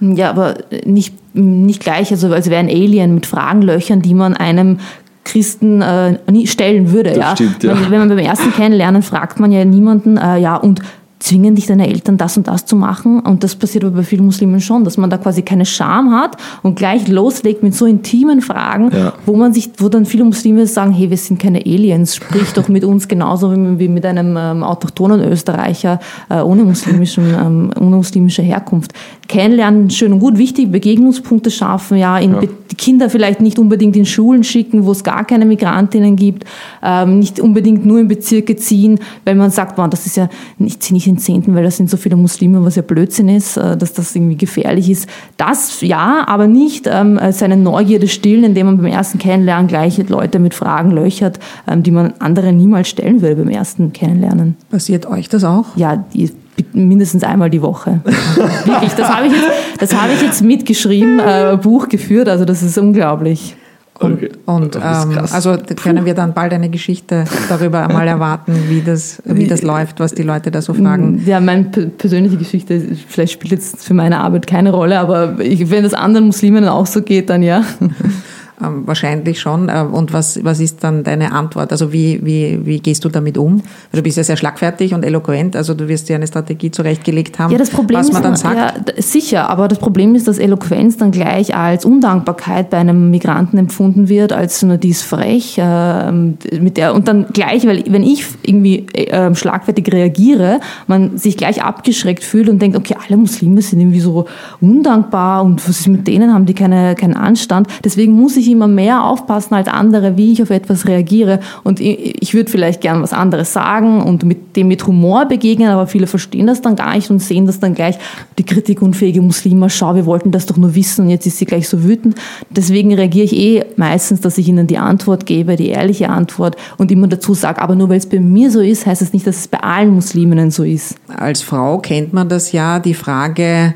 Ja, 0.00 0.30
aber 0.30 0.54
nicht, 0.86 1.14
nicht 1.34 1.80
gleich, 1.80 2.10
also 2.10 2.32
als 2.32 2.48
wäre 2.48 2.58
ein 2.58 2.70
Alien 2.70 3.14
mit 3.14 3.26
Fragenlöchern, 3.26 4.00
die 4.00 4.14
man 4.14 4.34
einem 4.34 4.78
Christen 5.24 5.82
äh, 5.82 6.18
nie 6.30 6.46
stellen 6.46 6.92
würde. 6.92 7.16
ja? 7.16 7.34
Stimmt, 7.34 7.62
ja. 7.62 7.74
Wenn, 7.74 7.90
wenn, 7.90 7.98
man 8.00 8.08
beim 8.08 8.18
ersten 8.18 8.52
Kennenlernen 8.52 9.02
fragt 9.02 9.38
man 9.38 9.52
ja 9.52 9.64
niemanden, 9.64 10.16
äh, 10.16 10.38
ja, 10.38 10.56
und 10.56 10.80
zwingen 11.20 11.54
dich 11.54 11.66
deine 11.66 11.86
Eltern 11.86 12.16
das 12.16 12.36
und 12.36 12.48
das 12.48 12.66
zu 12.66 12.74
machen. 12.74 13.20
Und 13.20 13.44
das 13.44 13.54
passiert 13.54 13.84
aber 13.84 13.98
bei 13.98 14.02
vielen 14.02 14.24
Muslimen 14.24 14.60
schon, 14.60 14.84
dass 14.84 14.96
man 14.96 15.10
da 15.10 15.18
quasi 15.18 15.42
keine 15.42 15.66
Scham 15.66 16.12
hat 16.12 16.36
und 16.62 16.76
gleich 16.76 17.06
loslegt 17.08 17.62
mit 17.62 17.74
so 17.74 17.86
intimen 17.86 18.40
Fragen, 18.40 18.90
ja. 18.90 19.12
wo 19.26 19.36
man 19.36 19.52
sich, 19.52 19.70
wo 19.76 19.88
dann 19.88 20.06
viele 20.06 20.24
Muslime 20.24 20.66
sagen, 20.66 20.92
hey, 20.92 21.10
wir 21.10 21.16
sind 21.16 21.38
keine 21.38 21.60
Aliens, 21.60 22.16
sprich 22.16 22.52
doch 22.54 22.68
mit 22.68 22.84
uns 22.84 23.06
genauso 23.06 23.52
wie 23.52 23.88
mit 23.88 24.04
einem 24.06 24.36
ähm, 24.36 24.62
autochthonen 24.62 25.20
Österreicher 25.20 26.00
äh, 26.30 26.40
ohne, 26.40 26.64
muslimischen, 26.64 27.26
ähm, 27.34 27.70
ohne 27.78 27.96
muslimische 27.96 28.42
Herkunft. 28.42 28.92
Kennenlernen, 29.30 29.90
schön 29.90 30.12
und 30.12 30.18
gut, 30.18 30.38
wichtig, 30.38 30.72
Begegnungspunkte 30.72 31.52
schaffen, 31.52 31.96
ja, 31.96 32.18
in 32.18 32.32
ja. 32.32 32.40
die 32.40 32.74
Kinder 32.74 33.08
vielleicht 33.08 33.40
nicht 33.40 33.60
unbedingt 33.60 33.94
in 33.94 34.04
Schulen 34.04 34.42
schicken, 34.42 34.84
wo 34.86 34.90
es 34.90 35.04
gar 35.04 35.24
keine 35.24 35.46
Migrantinnen 35.46 36.16
gibt, 36.16 36.44
ähm, 36.82 37.20
nicht 37.20 37.38
unbedingt 37.38 37.86
nur 37.86 38.00
in 38.00 38.08
Bezirke 38.08 38.56
ziehen, 38.56 38.98
weil 39.24 39.36
man 39.36 39.52
sagt, 39.52 39.78
wow, 39.78 39.88
das 39.88 40.04
ist 40.04 40.16
ja, 40.16 40.28
ich 40.58 40.80
ziehe 40.80 40.94
nicht 40.94 41.06
den 41.06 41.18
Zehnten, 41.18 41.54
weil 41.54 41.62
da 41.62 41.70
sind 41.70 41.88
so 41.88 41.96
viele 41.96 42.16
Muslime, 42.16 42.64
was 42.64 42.74
ja 42.74 42.82
Blödsinn 42.82 43.28
ist, 43.28 43.56
äh, 43.56 43.76
dass 43.76 43.92
das 43.92 44.16
irgendwie 44.16 44.36
gefährlich 44.36 44.90
ist. 44.90 45.08
Das 45.36 45.80
ja, 45.80 46.24
aber 46.26 46.48
nicht 46.48 46.88
ähm, 46.90 47.20
seine 47.30 47.56
Neugierde 47.56 48.08
stillen, 48.08 48.42
indem 48.42 48.66
man 48.66 48.78
beim 48.78 48.86
ersten 48.86 49.18
Kennenlernen 49.18 49.68
gleich 49.68 49.96
Leute 50.08 50.40
mit 50.40 50.54
Fragen 50.54 50.90
löchert, 50.90 51.38
ähm, 51.68 51.84
die 51.84 51.92
man 51.92 52.14
anderen 52.18 52.56
niemals 52.56 52.88
stellen 52.88 53.22
würde 53.22 53.36
beim 53.36 53.48
ersten 53.48 53.92
Kennenlernen. 53.92 54.56
Passiert 54.70 55.06
euch 55.06 55.28
das 55.28 55.44
auch? 55.44 55.66
Ja, 55.76 55.96
die, 55.96 56.32
mindestens 56.72 57.24
einmal 57.24 57.50
die 57.50 57.62
Woche. 57.62 58.00
Wirklich, 58.64 58.92
das 58.94 59.08
habe 59.08 59.26
ich, 59.26 59.32
jetzt, 59.80 60.00
hab 60.00 60.12
ich 60.12 60.22
jetzt 60.22 60.42
mitgeschrieben, 60.42 61.18
äh, 61.18 61.58
Buch 61.60 61.88
geführt, 61.88 62.28
also 62.28 62.44
das 62.44 62.62
ist 62.62 62.78
unglaublich. 62.78 63.56
Und, 64.00 64.14
okay. 64.14 64.30
und 64.46 64.76
ähm, 64.76 65.18
also 65.30 65.58
können 65.76 66.06
wir 66.06 66.14
dann 66.14 66.32
bald 66.32 66.54
eine 66.54 66.70
Geschichte 66.70 67.24
darüber 67.50 67.86
einmal 67.86 68.08
erwarten, 68.08 68.54
wie 68.68 68.80
das, 68.80 69.22
wie 69.26 69.46
das 69.46 69.60
läuft, 69.60 70.00
was 70.00 70.14
die 70.14 70.22
Leute 70.22 70.50
da 70.50 70.62
so 70.62 70.72
fragen. 70.72 71.22
Ja, 71.26 71.38
meine 71.38 71.64
persönliche 71.64 72.38
Geschichte, 72.38 72.80
vielleicht 73.08 73.34
spielt 73.34 73.52
jetzt 73.52 73.84
für 73.84 73.92
meine 73.92 74.20
Arbeit 74.20 74.46
keine 74.46 74.70
Rolle, 74.72 74.98
aber 74.98 75.38
ich, 75.40 75.70
wenn 75.70 75.82
das 75.82 75.92
anderen 75.92 76.26
Muslimen 76.26 76.66
auch 76.66 76.86
so 76.86 77.02
geht, 77.02 77.28
dann 77.28 77.42
ja. 77.42 77.62
Ähm, 78.62 78.86
wahrscheinlich 78.86 79.40
schon. 79.40 79.68
Äh, 79.68 79.86
und 79.90 80.12
was, 80.12 80.44
was 80.44 80.60
ist 80.60 80.84
dann 80.84 81.02
deine 81.04 81.32
Antwort? 81.32 81.72
Also 81.72 81.92
wie, 81.92 82.20
wie, 82.24 82.60
wie 82.64 82.80
gehst 82.80 83.04
du 83.04 83.08
damit 83.08 83.38
um? 83.38 83.62
Du 83.92 84.02
bist 84.02 84.16
ja 84.16 84.24
sehr 84.24 84.36
schlagfertig 84.36 84.92
und 84.94 85.04
eloquent, 85.04 85.56
also 85.56 85.74
du 85.74 85.88
wirst 85.88 86.08
dir 86.08 86.16
eine 86.16 86.26
Strategie 86.26 86.70
zurechtgelegt 86.70 87.38
haben, 87.38 87.52
ja, 87.52 87.58
das 87.58 87.70
Problem 87.70 88.00
was 88.00 88.12
man 88.12 88.22
ist, 88.22 88.24
dann 88.24 88.36
sagt. 88.36 88.88
Ja, 88.88 89.02
sicher, 89.02 89.48
aber 89.48 89.68
das 89.68 89.78
Problem 89.78 90.14
ist, 90.14 90.28
dass 90.28 90.38
Eloquenz 90.38 90.98
dann 90.98 91.10
gleich 91.10 91.54
als 91.56 91.84
Undankbarkeit 91.84 92.70
bei 92.70 92.78
einem 92.78 93.10
Migranten 93.10 93.56
empfunden 93.58 94.08
wird, 94.08 94.32
als 94.32 94.62
nur 94.62 94.76
die 94.76 94.90
ist 94.90 95.02
frech, 95.02 95.58
äh, 95.58 96.12
mit 96.12 96.76
der, 96.76 96.94
und 96.94 97.08
dann 97.08 97.26
gleich, 97.32 97.66
weil 97.66 97.84
wenn 97.88 98.02
ich 98.02 98.26
irgendwie 98.42 98.86
äh, 98.94 99.34
schlagfertig 99.34 99.90
reagiere, 99.92 100.60
man 100.86 101.16
sich 101.16 101.36
gleich 101.36 101.62
abgeschreckt 101.62 102.24
fühlt 102.24 102.48
und 102.48 102.60
denkt, 102.60 102.76
okay, 102.76 102.96
alle 103.06 103.16
Muslime 103.16 103.62
sind 103.62 103.80
irgendwie 103.80 104.00
so 104.00 104.26
undankbar 104.60 105.44
und 105.44 105.66
was 105.66 105.80
ist 105.80 105.88
mit 105.88 106.06
denen, 106.06 106.34
haben 106.34 106.46
die 106.46 106.54
keine, 106.54 106.94
keinen 106.94 107.14
Anstand. 107.14 107.68
Deswegen 107.84 108.12
muss 108.12 108.36
ich 108.36 108.49
immer 108.52 108.66
mehr 108.66 109.04
aufpassen 109.04 109.54
als 109.54 109.68
andere, 109.68 110.16
wie 110.16 110.32
ich 110.32 110.42
auf 110.42 110.50
etwas 110.50 110.86
reagiere. 110.86 111.40
Und 111.62 111.80
ich, 111.80 112.32
würde 112.32 112.50
vielleicht 112.50 112.80
gern 112.80 113.02
was 113.02 113.12
anderes 113.12 113.52
sagen 113.52 114.02
und 114.02 114.24
mit 114.24 114.56
dem 114.56 114.68
mit 114.68 114.86
Humor 114.86 115.26
begegnen, 115.26 115.68
aber 115.68 115.86
viele 115.86 116.06
verstehen 116.06 116.46
das 116.46 116.62
dann 116.62 116.76
gar 116.76 116.94
nicht 116.94 117.10
und 117.10 117.20
sehen 117.20 117.46
das 117.46 117.60
dann 117.60 117.74
gleich. 117.74 117.98
Die 118.38 118.44
kritikunfähige 118.44 119.20
Muslime, 119.20 119.68
schau, 119.68 119.94
wir 119.94 120.06
wollten 120.06 120.30
das 120.30 120.46
doch 120.46 120.56
nur 120.56 120.74
wissen 120.74 121.04
und 121.04 121.10
jetzt 121.10 121.26
ist 121.26 121.38
sie 121.38 121.44
gleich 121.44 121.68
so 121.68 121.84
wütend. 121.84 122.14
Deswegen 122.48 122.94
reagiere 122.94 123.24
ich 123.24 123.36
eh 123.36 123.64
meistens, 123.76 124.20
dass 124.20 124.38
ich 124.38 124.48
ihnen 124.48 124.66
die 124.66 124.78
Antwort 124.78 125.26
gebe, 125.26 125.56
die 125.56 125.68
ehrliche 125.68 126.08
Antwort 126.08 126.56
und 126.78 126.90
immer 126.90 127.06
dazu 127.06 127.34
sage, 127.34 127.60
aber 127.60 127.74
nur 127.74 127.88
weil 127.88 127.98
es 127.98 128.06
bei 128.06 128.20
mir 128.20 128.50
so 128.50 128.60
ist, 128.60 128.86
heißt 128.86 129.02
es 129.02 129.10
das 129.10 129.12
nicht, 129.12 129.26
dass 129.26 129.38
es 129.38 129.48
bei 129.48 129.58
allen 129.58 129.94
Musliminnen 129.94 130.50
so 130.50 130.62
ist. 130.62 130.94
Als 131.08 131.42
Frau 131.42 131.78
kennt 131.78 132.12
man 132.12 132.28
das 132.28 132.52
ja, 132.52 132.78
die 132.78 132.94
Frage, 132.94 133.74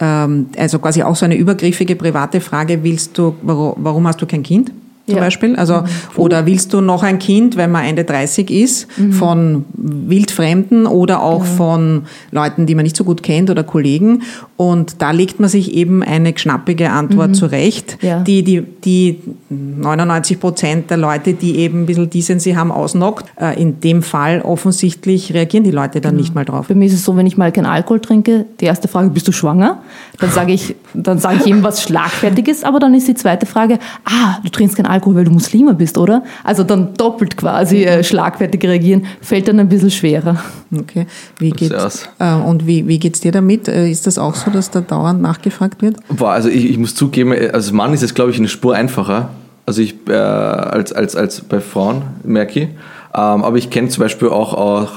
also 0.00 0.78
quasi 0.78 1.02
auch 1.02 1.16
so 1.16 1.26
eine 1.26 1.36
übergriffige 1.36 1.94
private 1.94 2.40
Frage, 2.40 2.82
willst 2.82 3.18
du, 3.18 3.34
warum 3.42 4.06
hast 4.06 4.20
du 4.22 4.26
kein 4.26 4.42
Kind? 4.42 4.72
Zum 5.10 5.18
ja. 5.18 5.24
Beispiel. 5.24 5.56
Also, 5.56 5.82
mhm. 5.82 5.86
oder 6.16 6.46
willst 6.46 6.72
du 6.72 6.80
noch 6.80 7.02
ein 7.02 7.18
Kind, 7.18 7.56
wenn 7.56 7.70
man 7.70 7.84
Ende 7.84 8.04
30 8.04 8.50
ist, 8.50 8.86
mhm. 8.98 9.12
von 9.12 9.64
Wildfremden 9.74 10.86
oder 10.86 11.22
auch 11.22 11.44
ja. 11.44 11.50
von 11.50 12.02
Leuten, 12.30 12.66
die 12.66 12.74
man 12.74 12.84
nicht 12.84 12.96
so 12.96 13.04
gut 13.04 13.22
kennt 13.22 13.50
oder 13.50 13.64
Kollegen? 13.64 14.22
Und 14.56 15.00
da 15.00 15.10
legt 15.10 15.40
man 15.40 15.48
sich 15.48 15.74
eben 15.74 16.02
eine 16.02 16.36
schnappige 16.36 16.90
Antwort 16.90 17.30
mhm. 17.30 17.34
zurecht, 17.34 17.98
ja. 18.02 18.20
die, 18.20 18.42
die, 18.42 18.62
die 18.84 19.18
99 19.48 20.38
Prozent 20.38 20.90
der 20.90 20.98
Leute, 20.98 21.32
die 21.32 21.56
eben 21.56 21.82
ein 21.82 21.86
bisschen 21.86 22.10
Decency 22.10 22.52
haben, 22.52 22.70
ausnockt. 22.70 23.24
Äh, 23.40 23.60
in 23.60 23.80
dem 23.80 24.02
Fall 24.02 24.42
offensichtlich 24.42 25.34
reagieren 25.34 25.64
die 25.64 25.70
Leute 25.70 26.00
dann 26.00 26.12
genau. 26.12 26.20
nicht 26.20 26.34
mal 26.34 26.44
drauf. 26.44 26.68
Bei 26.68 26.74
mir 26.74 26.86
ist 26.86 26.92
es 26.92 27.04
so, 27.04 27.16
wenn 27.16 27.26
ich 27.26 27.36
mal 27.36 27.52
keinen 27.52 27.66
Alkohol 27.66 28.00
trinke, 28.00 28.44
die 28.60 28.66
erste 28.66 28.86
Frage, 28.86 29.10
bist 29.10 29.26
du 29.28 29.32
schwanger? 29.32 29.78
Dann 30.18 30.30
sage 30.30 30.52
ich, 30.52 30.76
dann 30.92 31.18
sage 31.18 31.38
ich 31.40 31.46
ihm 31.46 31.62
was 31.62 31.82
Schlagfertiges, 31.90 32.62
aber 32.62 32.78
dann 32.78 32.92
ist 32.94 33.08
die 33.08 33.14
zweite 33.14 33.46
Frage, 33.46 33.78
ah, 34.04 34.38
du 34.44 34.50
trinkst 34.50 34.76
keinen 34.76 34.86
Alkohol 34.86 34.99
Alkohol, 35.00 35.16
weil 35.16 35.24
du 35.24 35.30
Muslime 35.30 35.72
bist, 35.74 35.96
oder? 35.96 36.22
Also 36.44 36.62
dann 36.62 36.92
doppelt 36.94 37.36
quasi 37.36 37.84
äh, 37.84 38.04
schlagfertig 38.04 38.62
reagieren, 38.62 39.06
fällt 39.22 39.48
dann 39.48 39.58
ein 39.58 39.68
bisschen 39.68 39.90
schwerer. 39.90 40.36
Okay. 40.76 41.06
Wie 41.38 41.50
geht's, 41.50 42.08
äh, 42.18 42.34
und 42.34 42.66
wie, 42.66 42.86
wie 42.86 42.98
geht's 42.98 43.20
dir 43.20 43.32
damit? 43.32 43.66
Äh, 43.66 43.90
ist 43.90 44.06
das 44.06 44.18
auch 44.18 44.34
so, 44.34 44.50
dass 44.50 44.70
da 44.70 44.82
dauernd 44.82 45.22
nachgefragt 45.22 45.80
wird? 45.80 45.96
Boah, 46.08 46.32
also 46.32 46.50
ich, 46.50 46.68
ich 46.68 46.76
muss 46.76 46.94
zugeben, 46.94 47.32
äh, 47.32 47.50
als 47.52 47.72
Mann 47.72 47.94
ist 47.94 48.02
es, 48.02 48.14
glaube 48.14 48.30
ich, 48.30 48.36
eine 48.36 48.48
Spur 48.48 48.74
einfacher. 48.74 49.30
Also 49.64 49.80
ich 49.80 49.94
äh, 50.08 50.12
als, 50.12 50.92
als, 50.92 51.16
als 51.16 51.40
bei 51.40 51.60
Frauen, 51.60 52.02
merke 52.24 52.60
ich. 52.60 52.66
Ähm, 52.66 53.44
aber 53.44 53.56
ich 53.56 53.70
kenne 53.70 53.88
zum 53.88 54.02
Beispiel 54.02 54.28
auch, 54.28 54.52
auch 54.52 54.90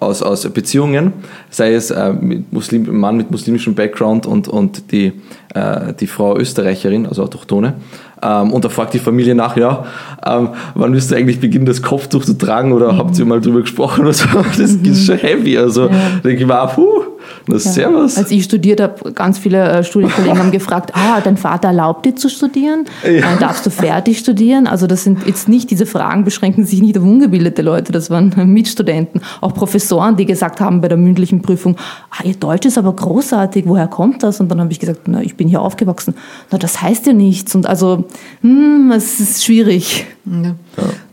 aus, 0.00 0.22
aus 0.22 0.48
Beziehungen, 0.50 1.12
sei 1.50 1.74
es 1.74 1.90
äh, 1.90 2.12
mit 2.12 2.52
Muslim, 2.52 2.98
Mann 2.98 3.16
mit 3.16 3.30
muslimischem 3.30 3.74
Background 3.74 4.26
und, 4.26 4.48
und 4.48 4.90
die, 4.92 5.12
äh, 5.54 5.92
die 5.98 6.06
Frau 6.06 6.36
Österreicherin, 6.36 7.06
also 7.06 7.22
Autochtone. 7.22 7.74
Ähm, 8.22 8.52
und 8.52 8.64
da 8.64 8.68
fragt 8.68 8.94
die 8.94 8.98
Familie 8.98 9.34
nach, 9.34 9.56
ja, 9.56 9.84
ähm, 10.24 10.50
wann 10.74 10.94
wirst 10.94 11.10
du 11.10 11.16
eigentlich 11.16 11.40
beginnen, 11.40 11.66
das 11.66 11.82
Kopftuch 11.82 12.24
zu 12.24 12.34
tragen 12.34 12.72
oder 12.72 12.92
mhm. 12.92 12.98
habt 12.98 13.18
ihr 13.18 13.24
mal 13.24 13.40
drüber 13.40 13.62
gesprochen 13.62 14.02
oder 14.02 14.12
so? 14.12 14.26
Das 14.56 14.72
mhm. 14.72 14.84
ist 14.84 15.06
schon 15.06 15.16
heavy. 15.18 15.58
Also 15.58 15.88
ja. 15.88 15.96
denke 16.22 16.42
ich 16.42 16.46
mir, 16.46 16.66
puh, 16.74 17.02
ja. 17.48 17.58
Servus. 17.58 18.16
Als 18.16 18.30
ich 18.30 18.44
studiert 18.44 18.80
habe, 18.80 19.12
ganz 19.12 19.38
viele 19.38 19.62
äh, 19.62 19.84
Studienkollegen 19.84 20.38
haben 20.38 20.50
gefragt, 20.50 20.92
ah, 20.94 21.20
dein 21.20 21.36
Vater 21.36 21.68
erlaubt 21.68 22.06
dir 22.06 22.16
zu 22.16 22.28
studieren? 22.28 22.84
Ja. 23.04 23.34
Äh, 23.34 23.38
darfst 23.38 23.66
du 23.66 23.70
fertig 23.70 24.18
studieren? 24.18 24.66
Also 24.66 24.86
das 24.86 25.04
sind 25.04 25.26
jetzt 25.26 25.48
nicht, 25.48 25.70
diese 25.70 25.86
Fragen 25.86 26.24
beschränken 26.24 26.64
sich 26.64 26.80
nicht 26.80 26.96
auf 26.98 27.04
ungebildete 27.04 27.62
Leute, 27.62 27.92
das 27.92 28.10
waren 28.10 28.32
Mitstudenten, 28.52 29.20
auch 29.40 29.54
Professoren, 29.54 30.16
die 30.16 30.26
gesagt 30.26 30.60
haben 30.60 30.80
bei 30.80 30.88
der 30.88 30.98
mündlichen 30.98 31.42
Prüfung, 31.42 31.76
ah, 32.10 32.24
ihr 32.24 32.34
Deutsch 32.34 32.66
ist 32.66 32.78
aber 32.78 32.94
großartig, 32.94 33.64
woher 33.66 33.88
kommt 33.88 34.22
das? 34.22 34.40
Und 34.40 34.48
dann 34.48 34.60
habe 34.60 34.72
ich 34.72 34.80
gesagt, 34.80 35.02
na, 35.06 35.22
ich 35.22 35.36
bin 35.36 35.48
hier 35.48 35.60
aufgewachsen. 35.60 36.14
Na, 36.50 36.58
das 36.58 36.82
heißt 36.82 37.06
ja 37.06 37.12
nichts. 37.12 37.54
Und 37.54 37.66
also, 37.66 38.04
hm, 38.42 38.92
es 38.94 39.20
ist 39.20 39.44
schwierig. 39.44 40.06
Ja. 40.24 40.54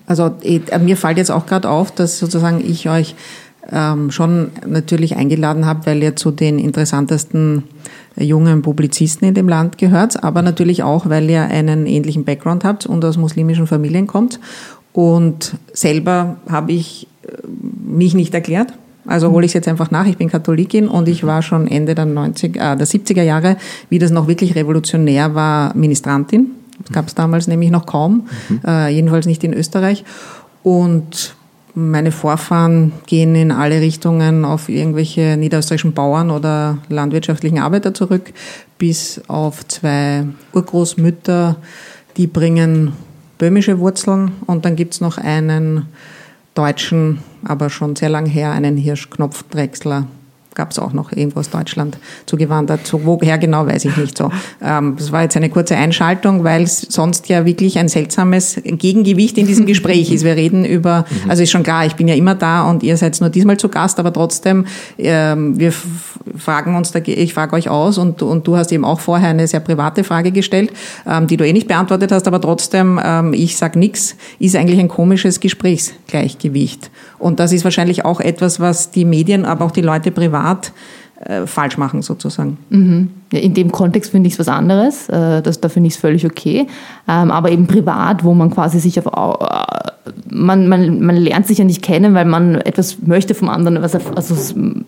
Also 0.05 0.31
eh, 0.41 0.61
mir 0.79 0.97
fällt 0.97 1.17
jetzt 1.17 1.29
auch 1.29 1.45
gerade 1.45 1.69
auf, 1.69 1.91
dass 1.91 2.17
sozusagen 2.17 2.63
ich 2.67 2.89
euch 2.89 3.15
ähm, 3.71 4.11
schon 4.11 4.51
natürlich 4.67 5.15
eingeladen 5.15 5.65
habe, 5.65 5.85
weil 5.85 6.03
ihr 6.03 6.15
zu 6.15 6.31
den 6.31 6.59
interessantesten 6.59 7.63
jungen 8.17 8.61
Publizisten 8.61 9.27
in 9.27 9.33
dem 9.33 9.47
Land 9.47 9.77
gehört, 9.77 10.23
aber 10.23 10.41
natürlich 10.41 10.83
auch, 10.83 11.09
weil 11.09 11.29
ihr 11.29 11.43
einen 11.43 11.85
ähnlichen 11.85 12.25
Background 12.25 12.63
habt 12.63 12.85
und 12.85 13.03
aus 13.05 13.17
muslimischen 13.17 13.67
Familien 13.67 14.07
kommt. 14.07 14.39
Und 14.93 15.55
selber 15.73 16.37
habe 16.49 16.71
ich 16.71 17.07
äh, 17.23 17.47
mich 17.85 18.13
nicht 18.13 18.33
erklärt. 18.33 18.73
Also 19.05 19.31
hole 19.31 19.45
ich 19.45 19.51
es 19.51 19.53
jetzt 19.53 19.67
einfach 19.67 19.91
nach. 19.91 20.05
Ich 20.05 20.17
bin 20.17 20.29
Katholikin 20.29 20.87
und 20.87 21.07
ich 21.07 21.23
war 21.23 21.41
schon 21.41 21.67
Ende 21.67 21.95
der 21.95 22.05
90, 22.05 22.55
äh, 22.55 22.75
der 22.75 22.87
70er 22.87 23.23
Jahre, 23.23 23.57
wie 23.89 23.99
das 23.99 24.11
noch 24.11 24.27
wirklich 24.27 24.55
revolutionär 24.55 25.35
war, 25.35 25.75
Ministrantin. 25.75 26.51
Das 26.79 26.91
gab 26.93 27.07
es 27.07 27.15
damals 27.15 27.47
nämlich 27.47 27.71
noch 27.71 27.85
kaum, 27.85 28.27
mhm. 28.49 28.61
äh, 28.65 28.89
jedenfalls 28.89 29.25
nicht 29.25 29.43
in 29.43 29.53
Österreich. 29.53 30.03
Und 30.63 31.35
meine 31.75 32.11
Vorfahren 32.11 32.91
gehen 33.05 33.35
in 33.35 33.51
alle 33.51 33.81
Richtungen 33.81 34.45
auf 34.45 34.69
irgendwelche 34.69 35.37
niederösterreichischen 35.37 35.93
Bauern 35.93 36.31
oder 36.31 36.79
landwirtschaftlichen 36.89 37.59
Arbeiter 37.59 37.93
zurück, 37.93 38.33
bis 38.77 39.21
auf 39.27 39.67
zwei 39.67 40.25
Urgroßmütter, 40.53 41.57
die 42.17 42.27
bringen 42.27 42.93
böhmische 43.37 43.79
Wurzeln. 43.79 44.31
Und 44.45 44.65
dann 44.65 44.75
gibt's 44.75 45.01
noch 45.01 45.17
einen 45.17 45.85
deutschen, 46.55 47.19
aber 47.43 47.69
schon 47.69 47.95
sehr 47.95 48.09
lang 48.09 48.25
her, 48.25 48.51
einen 48.51 48.77
Hirschknopfdrechsler 48.77 50.07
gab 50.59 50.71
es 50.71 50.79
auch 50.79 50.91
noch 50.91 51.13
irgendwo 51.13 51.39
aus 51.39 51.49
Deutschland 51.49 51.97
zugewandert. 52.25 52.85
So, 52.85 53.05
woher 53.05 53.37
genau, 53.37 53.65
weiß 53.65 53.85
ich 53.85 53.95
nicht 53.95 54.17
so. 54.17 54.29
Ähm, 54.61 54.95
das 54.97 55.09
war 55.13 55.21
jetzt 55.21 55.37
eine 55.37 55.49
kurze 55.49 55.77
Einschaltung, 55.77 56.43
weil 56.43 56.63
es 56.63 56.81
sonst 56.81 57.29
ja 57.29 57.45
wirklich 57.45 57.79
ein 57.79 57.87
seltsames 57.87 58.59
Gegengewicht 58.65 59.37
in 59.37 59.47
diesem 59.47 59.65
Gespräch 59.65 60.11
ist. 60.11 60.25
Wir 60.25 60.35
reden 60.35 60.65
über, 60.65 61.05
also 61.29 61.43
ist 61.43 61.51
schon 61.51 61.63
klar, 61.63 61.85
ich 61.85 61.95
bin 61.95 62.09
ja 62.09 62.15
immer 62.15 62.35
da 62.35 62.69
und 62.69 62.83
ihr 62.83 62.97
seid 62.97 63.21
nur 63.21 63.29
diesmal 63.29 63.55
zu 63.55 63.69
Gast, 63.69 63.99
aber 63.99 64.11
trotzdem, 64.11 64.65
ähm, 64.97 65.57
wir 65.57 65.71
fragen 66.35 66.75
uns, 66.75 66.91
da, 66.91 66.99
ich 67.05 67.33
frage 67.33 67.55
euch 67.55 67.69
aus 67.69 67.97
und, 67.97 68.21
und 68.21 68.45
du 68.45 68.57
hast 68.57 68.73
eben 68.73 68.83
auch 68.83 68.99
vorher 68.99 69.29
eine 69.29 69.47
sehr 69.47 69.61
private 69.61 70.03
Frage 70.03 70.33
gestellt, 70.33 70.73
ähm, 71.07 71.27
die 71.27 71.37
du 71.37 71.47
eh 71.47 71.53
nicht 71.53 71.69
beantwortet 71.69 72.11
hast, 72.11 72.27
aber 72.27 72.41
trotzdem, 72.41 72.99
ähm, 73.01 73.31
ich 73.33 73.55
sag 73.55 73.77
nix, 73.77 74.17
ist 74.39 74.57
eigentlich 74.57 74.81
ein 74.81 74.89
komisches 74.89 75.39
Gesprächsgleichgewicht. 75.39 76.91
Und 77.19 77.39
das 77.39 77.51
ist 77.51 77.63
wahrscheinlich 77.63 78.05
auch 78.05 78.19
etwas, 78.19 78.59
was 78.59 78.91
die 78.91 79.05
Medien, 79.05 79.45
aber 79.45 79.65
auch 79.65 79.71
die 79.71 79.81
Leute 79.81 80.11
privat 80.11 80.71
äh, 81.25 81.45
falsch 81.45 81.77
machen 81.77 82.01
sozusagen. 82.01 82.57
Mhm. 82.69 83.09
In 83.31 83.53
dem 83.53 83.71
Kontext 83.71 84.11
finde 84.11 84.27
ich 84.27 84.33
es 84.33 84.39
was 84.39 84.47
anderes. 84.47 85.09
Äh, 85.09 85.41
das, 85.41 85.59
da 85.59 85.67
finde 85.67 85.87
ich 85.87 85.95
es 85.95 85.99
völlig 85.99 86.25
okay. 86.25 86.65
Ähm, 87.09 87.31
aber 87.31 87.51
eben 87.51 87.65
privat, 87.65 88.23
wo 88.23 88.35
man 88.35 88.51
quasi 88.51 88.79
sich 88.79 88.99
auf. 88.99 89.07
Äh, 89.41 89.89
man, 90.31 90.67
man, 90.67 91.01
man 91.01 91.15
lernt 91.15 91.47
sich 91.47 91.57
ja 91.57 91.65
nicht 91.65 91.81
kennen, 91.81 92.13
weil 92.13 92.25
man 92.25 92.55
etwas 92.55 92.97
möchte 93.05 93.33
vom 93.33 93.49
anderen. 93.49 93.77
Also 93.77 93.99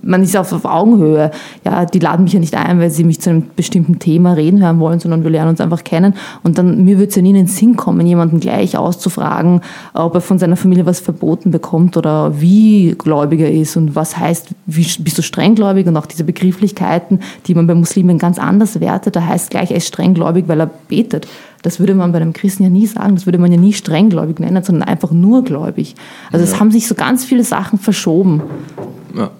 man 0.01 0.24
ist 0.24 0.38
auf, 0.38 0.53
auf 0.53 0.65
Augenhöhe. 0.65 1.32
Ja, 1.65 1.86
die 1.86 1.99
laden 1.99 2.24
mich 2.24 2.34
ja 2.34 2.39
nicht 2.39 2.55
ein, 2.55 2.80
weil 2.80 2.89
sie 2.89 3.03
mich 3.03 3.22
zu 3.22 3.30
einem 3.30 3.47
bestimmten 3.55 3.99
Thema 3.99 4.34
reden 4.34 4.61
hören 4.61 4.80
wollen, 4.80 4.99
sondern 4.99 5.24
wir 5.24 5.32
lernen 5.32 5.51
uns 5.51 5.61
einfach 5.61 5.84
kennen. 5.84 6.13
Und 6.43 6.57
dann, 6.57 6.84
mir 6.84 6.97
würde 6.97 7.09
es 7.09 7.15
ja 7.15 7.22
nie 7.22 7.30
in 7.30 7.36
den 7.36 7.47
Sinn 7.47 7.76
kommen, 7.76 8.05
jemanden 8.05 8.39
gleich 8.39 8.78
auszufragen, 8.78 9.61
ob 9.93 10.15
er 10.15 10.22
von 10.22 10.39
seiner 10.39 10.57
Familie 10.57 10.86
was 10.86 10.99
verboten 10.99 11.51
bekommt 11.51 11.97
oder 11.97 12.39
wie 12.39 12.95
gläubig 12.97 13.41
er 13.41 13.51
ist 13.51 13.78
und 13.78 13.95
was 13.95 14.17
heißt, 14.17 14.49
wie, 14.65 14.88
bist 14.99 15.17
du 15.17 15.22
strenggläubig 15.22 15.88
und 15.88 15.97
auch 15.97 16.05
diese 16.05 16.24
Begrifflichkeiten, 16.24 17.19
die 17.47 17.55
man 17.55 17.67
bei 17.67 17.76
Muslimen 17.76 18.17
ganz 18.17 18.38
anders 18.38 18.80
wertet. 18.80 19.15
Da 19.15 19.26
heißt 19.26 19.49
gleich, 19.49 19.72
er 19.72 19.78
ist 19.78 19.88
strenggläubig, 19.88 20.47
weil 20.47 20.59
er 20.59 20.69
betet. 20.88 21.28
Das 21.62 21.80
würde 21.80 21.93
man 21.93 22.12
bei 22.12 22.20
einem 22.20 22.34
Christen 22.34 22.64
ja 22.64 22.70
nie 22.70 22.88
sagen. 22.88 23.16
Das 23.16 23.26
würde 23.26 23.38
man 23.38 23.51
ja 23.51 23.57
nie 23.57 23.74
strenggläubig 23.74 24.39
nennen, 24.39 24.64
sondern 24.64 24.88
einfach 24.88 25.12
nur 25.12 25.43
gläubig. 25.43 25.95
Also 26.32 26.43
es 26.43 26.59
haben 26.59 26.72
sich 26.72 26.88
so 26.88 26.95
ganz 26.95 27.24
viele 27.24 27.43
Sachen 27.43 27.80
verschoben. 27.80 28.41
Ja. 29.16 29.32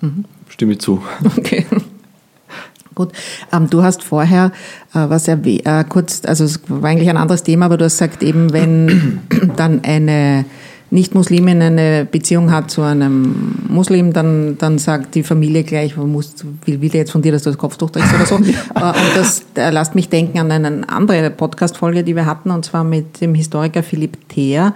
Mhm. 0.00 0.24
Stimme 0.48 0.78
zu. 0.78 1.02
Okay. 1.36 1.66
Gut. 2.94 3.12
Ähm, 3.52 3.70
du 3.70 3.82
hast 3.82 4.02
vorher 4.02 4.52
äh, 4.92 5.08
was 5.08 5.28
erwähnt, 5.28 5.64
äh, 5.64 5.84
kurz, 5.88 6.22
also 6.24 6.44
es 6.44 6.60
war 6.68 6.90
eigentlich 6.90 7.08
ein 7.08 7.16
anderes 7.16 7.42
Thema, 7.42 7.66
aber 7.66 7.76
du 7.76 7.84
hast 7.84 7.98
gesagt, 7.98 8.22
eben 8.22 8.52
wenn 8.52 9.20
dann 9.56 9.84
eine 9.84 10.44
nicht-Muslimin 10.90 11.62
eine 11.62 12.04
Beziehung 12.10 12.50
hat 12.50 12.70
zu 12.70 12.82
einem 12.82 13.54
Muslim, 13.68 14.12
dann, 14.12 14.58
dann 14.58 14.78
sagt 14.78 15.14
die 15.14 15.22
Familie 15.22 15.62
gleich, 15.62 15.96
muss, 15.96 16.34
will, 16.64 16.80
will 16.80 16.92
jetzt 16.92 17.12
von 17.12 17.22
dir, 17.22 17.30
dass 17.30 17.44
du 17.44 17.50
das 17.50 17.58
Kopftuch 17.58 17.90
trägst 17.90 18.14
oder 18.14 18.26
so. 18.26 18.40
Äh, 18.74 18.84
und 18.84 19.16
das 19.16 19.44
äh, 19.56 19.70
lasst 19.70 19.94
mich 19.94 20.08
denken 20.08 20.38
an 20.38 20.50
eine 20.50 20.88
andere 20.88 21.30
Podcast-Folge, 21.30 22.02
die 22.04 22.14
wir 22.14 22.26
hatten, 22.26 22.50
und 22.50 22.64
zwar 22.64 22.84
mit 22.84 23.20
dem 23.20 23.34
Historiker 23.34 23.82
Philipp 23.82 24.28
Theer, 24.28 24.74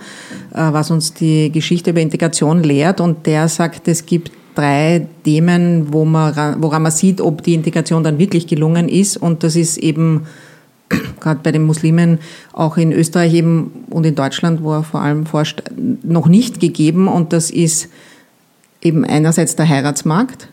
äh, 0.52 0.56
was 0.56 0.90
uns 0.90 1.14
die 1.14 1.50
Geschichte 1.50 1.90
über 1.90 2.00
Integration 2.00 2.62
lehrt. 2.62 3.00
Und 3.00 3.26
der 3.26 3.48
sagt, 3.48 3.88
es 3.88 4.06
gibt 4.06 4.32
drei 4.54 5.06
Themen, 5.24 5.92
wo 5.92 6.04
man, 6.04 6.62
woran 6.62 6.82
man 6.82 6.92
sieht, 6.92 7.20
ob 7.20 7.42
die 7.42 7.54
Integration 7.54 8.02
dann 8.02 8.18
wirklich 8.18 8.46
gelungen 8.46 8.88
ist. 8.88 9.16
Und 9.16 9.42
das 9.42 9.56
ist 9.56 9.78
eben 9.78 10.26
gerade 11.20 11.40
bei 11.42 11.53
den 11.53 11.62
Muslimen 11.62 12.18
auch 12.53 12.76
in 12.76 12.92
Österreich 12.92 13.34
eben 13.34 13.84
und 13.90 14.05
in 14.07 14.14
Deutschland, 14.14 14.62
wo 14.62 14.72
er 14.72 14.82
vor 14.82 15.01
allem 15.01 15.26
forscht, 15.26 15.62
noch 16.03 16.26
nicht 16.26 16.61
gegeben. 16.61 17.09
Und 17.09 17.32
das 17.32 17.51
ist 17.51 17.88
eben 18.82 19.05
einerseits 19.05 19.57
der 19.57 19.68
Heiratsmarkt, 19.68 20.49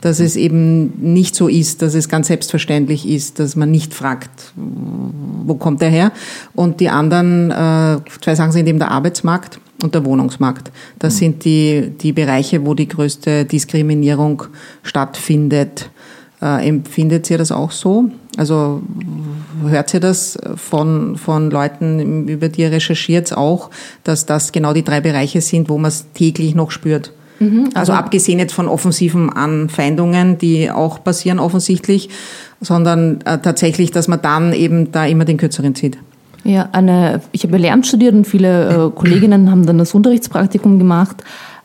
dass 0.00 0.20
es 0.20 0.36
eben 0.36 0.92
nicht 1.00 1.34
so 1.34 1.48
ist, 1.48 1.82
dass 1.82 1.94
es 1.94 2.08
ganz 2.08 2.28
selbstverständlich 2.28 3.08
ist, 3.08 3.38
dass 3.38 3.56
man 3.56 3.70
nicht 3.70 3.94
fragt, 3.94 4.52
wo 4.54 5.54
kommt 5.54 5.82
er 5.82 5.90
her. 5.90 6.12
Und 6.54 6.80
die 6.80 6.88
anderen 6.88 7.50
äh, 7.50 7.98
zwei 8.20 8.34
Sachen 8.34 8.52
sind 8.52 8.66
eben 8.66 8.78
der 8.78 8.90
Arbeitsmarkt 8.90 9.58
und 9.82 9.94
der 9.94 10.04
Wohnungsmarkt. 10.04 10.70
Das 10.98 11.14
mhm. 11.14 11.18
sind 11.18 11.44
die, 11.44 11.92
die 12.00 12.12
Bereiche, 12.12 12.64
wo 12.66 12.74
die 12.74 12.88
größte 12.88 13.44
Diskriminierung 13.44 14.44
stattfindet. 14.82 15.90
Äh, 16.42 16.68
empfindet 16.68 17.30
ihr 17.30 17.38
das 17.38 17.50
auch 17.50 17.70
so? 17.70 18.10
Also 18.36 18.82
hört 19.66 19.94
ihr 19.94 20.00
das 20.00 20.38
von, 20.56 21.16
von 21.16 21.50
Leuten, 21.50 22.28
über 22.28 22.48
die 22.48 22.62
ihr 22.62 22.70
recherchiert, 22.70 23.34
auch, 23.34 23.70
dass 24.04 24.26
das 24.26 24.52
genau 24.52 24.74
die 24.74 24.84
drei 24.84 25.00
Bereiche 25.00 25.40
sind, 25.40 25.70
wo 25.70 25.78
man 25.78 25.88
es 25.88 26.06
täglich 26.12 26.54
noch 26.54 26.70
spürt? 26.70 27.12
Mhm, 27.38 27.66
also, 27.68 27.78
also 27.78 27.92
abgesehen 27.92 28.38
jetzt 28.38 28.52
von 28.52 28.68
offensiven 28.68 29.30
Anfeindungen, 29.30 30.38
die 30.38 30.70
auch 30.70 31.02
passieren 31.02 31.38
offensichtlich, 31.38 32.10
sondern 32.60 33.20
äh, 33.22 33.38
tatsächlich, 33.38 33.90
dass 33.90 34.08
man 34.08 34.22
dann 34.22 34.52
eben 34.52 34.92
da 34.92 35.06
immer 35.06 35.24
den 35.24 35.36
Kürzeren 35.36 35.74
zieht. 35.74 35.98
Ja, 36.44 36.68
eine, 36.72 37.22
ich 37.32 37.44
habe 37.44 37.56
Lehramt 37.56 37.86
studiert 37.86 38.14
und 38.14 38.26
viele 38.26 38.86
äh, 38.86 38.90
Kolleginnen 38.94 39.50
haben 39.50 39.66
dann 39.66 39.78
das 39.78 39.94
Unterrichtspraktikum 39.94 40.78
gemacht. 40.78 41.16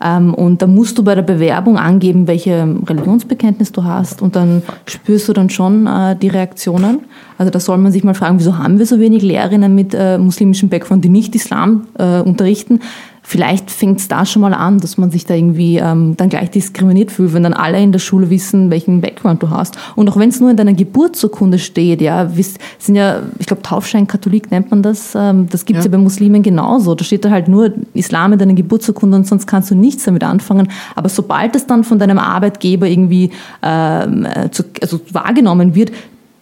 Ähm, 0.04 0.34
und 0.34 0.62
da 0.62 0.68
musst 0.68 0.98
du 0.98 1.04
bei 1.04 1.16
der 1.16 1.22
Bewerbung 1.22 1.78
angeben, 1.78 2.28
welche 2.28 2.76
Religionsbekenntnis 2.88 3.72
du 3.72 3.84
hast 3.84 4.22
und 4.22 4.36
dann 4.36 4.64
spürst 4.86 5.30
du 5.30 5.34
dann 5.34 5.50
schon 5.50 5.88
äh, 5.88 6.16
die 6.16 6.28
Reaktionen. 6.28 7.02
Also 7.38 7.52
da 7.52 7.60
soll 7.60 7.78
man 7.78 7.92
sich 7.92 8.04
mal 8.04 8.14
fragen, 8.14 8.40
wieso 8.40 8.58
haben 8.58 8.80
wir 8.80 8.86
so 8.86 9.00
wenig 9.00 9.24
Lehrerinnen 9.24 9.74
mit 9.74 9.94
äh, 9.94 10.18
muslimischem 10.18 10.70
Background, 10.70 11.04
die 11.04 11.10
nicht 11.10 11.36
Islam 11.36 11.88
äh, 11.98 12.22
unterrichten? 12.22 12.80
Vielleicht 13.24 13.70
fängt 13.70 14.00
es 14.00 14.08
da 14.08 14.26
schon 14.26 14.42
mal 14.42 14.54
an, 14.54 14.80
dass 14.80 14.98
man 14.98 15.12
sich 15.12 15.26
da 15.26 15.36
irgendwie 15.36 15.78
ähm, 15.78 16.16
dann 16.18 16.30
gleich 16.30 16.50
diskriminiert 16.50 17.12
fühlt, 17.12 17.34
wenn 17.34 17.44
dann 17.44 17.54
alle 17.54 17.82
in 17.82 17.92
der 17.92 18.00
Schule 18.00 18.30
wissen, 18.30 18.72
welchen 18.72 19.02
Background 19.02 19.42
du 19.44 19.50
hast. 19.50 19.78
Und 19.96 20.10
auch 20.10 20.18
wenn 20.18 20.30
es 20.30 20.40
nur 20.40 20.50
in 20.50 20.58
deiner 20.58 20.74
Geburtsurkunde 20.74 21.60
steht, 21.60 22.02
ja, 22.02 22.36
wisst, 22.36 22.58
sind 22.80 22.96
ja, 22.96 23.22
ich 23.40 23.46
glaube, 23.46 23.62
Taufschein 23.62 24.08
Katholik 24.08 24.52
nennt 24.52 24.72
man 24.72 24.82
das, 24.82 25.14
ähm, 25.16 25.48
das 25.50 25.66
gibt 25.66 25.80
es 25.80 25.86
ja. 25.86 25.92
ja. 25.92 25.98
bei 25.98 26.04
Muslimen 26.04 26.42
genauso. 26.42 26.96
Da 26.96 27.04
steht 27.04 27.24
da 27.24 27.30
halt 27.30 27.48
nur 27.48 27.72
Islam 27.94 28.34
in 28.34 28.40
deiner 28.40 28.54
Geburtsurkunde 28.54 29.18
und 29.18 29.28
sonst 29.28 29.46
kannst 29.46 29.70
du 29.72 29.76
nichts 29.76 30.04
damit 30.04 30.24
anfangen. 30.24 30.70
Aber 30.96 31.10
sobald 31.10 31.56
es 31.56 31.68
dann 31.68 31.84
von 31.84 32.00
deinem 32.00 32.18
Arbeitgeber 32.18 32.88
irgendwie 32.88 33.32
ähm, 33.62 34.26
äh, 34.26 34.50
zu, 34.52 34.64
also 34.82 35.00
wahrgenommen 35.12 35.76
wird, 35.76 35.92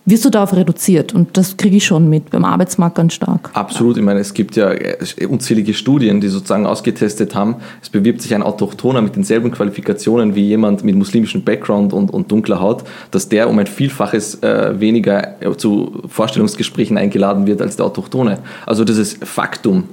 wirst 0.09 0.25
du 0.25 0.29
darauf 0.29 0.53
reduziert. 0.53 1.13
Und 1.13 1.37
das 1.37 1.57
kriege 1.57 1.77
ich 1.77 1.85
schon 1.85 2.09
mit 2.09 2.29
beim 2.29 2.45
Arbeitsmarkt 2.45 2.95
ganz 2.95 3.13
stark. 3.13 3.49
Absolut. 3.53 3.97
Ich 3.97 4.03
meine, 4.03 4.19
es 4.19 4.33
gibt 4.33 4.55
ja 4.55 4.71
äh, 4.71 4.97
unzählige 5.27 5.73
Studien, 5.73 6.21
die 6.21 6.27
sozusagen 6.27 6.65
ausgetestet 6.65 7.35
haben. 7.35 7.55
Es 7.81 7.89
bewirbt 7.89 8.21
sich 8.21 8.33
ein 8.33 8.43
Autochtoner 8.43 9.01
mit 9.01 9.15
denselben 9.15 9.51
Qualifikationen 9.51 10.35
wie 10.35 10.47
jemand 10.47 10.83
mit 10.83 10.95
muslimischem 10.95 11.43
Background 11.43 11.93
und, 11.93 12.11
und 12.11 12.31
dunkler 12.31 12.59
Haut, 12.59 12.83
dass 13.11 13.29
der 13.29 13.49
um 13.49 13.59
ein 13.59 13.67
Vielfaches 13.67 14.41
äh, 14.41 14.79
weniger 14.79 15.41
äh, 15.41 15.55
zu 15.55 16.03
Vorstellungsgesprächen 16.07 16.97
eingeladen 16.97 17.47
wird 17.47 17.61
als 17.61 17.75
der 17.75 17.85
Autochtone. 17.85 18.39
Also 18.65 18.83
das 18.83 18.97
ist 18.97 19.25
Faktum. 19.25 19.85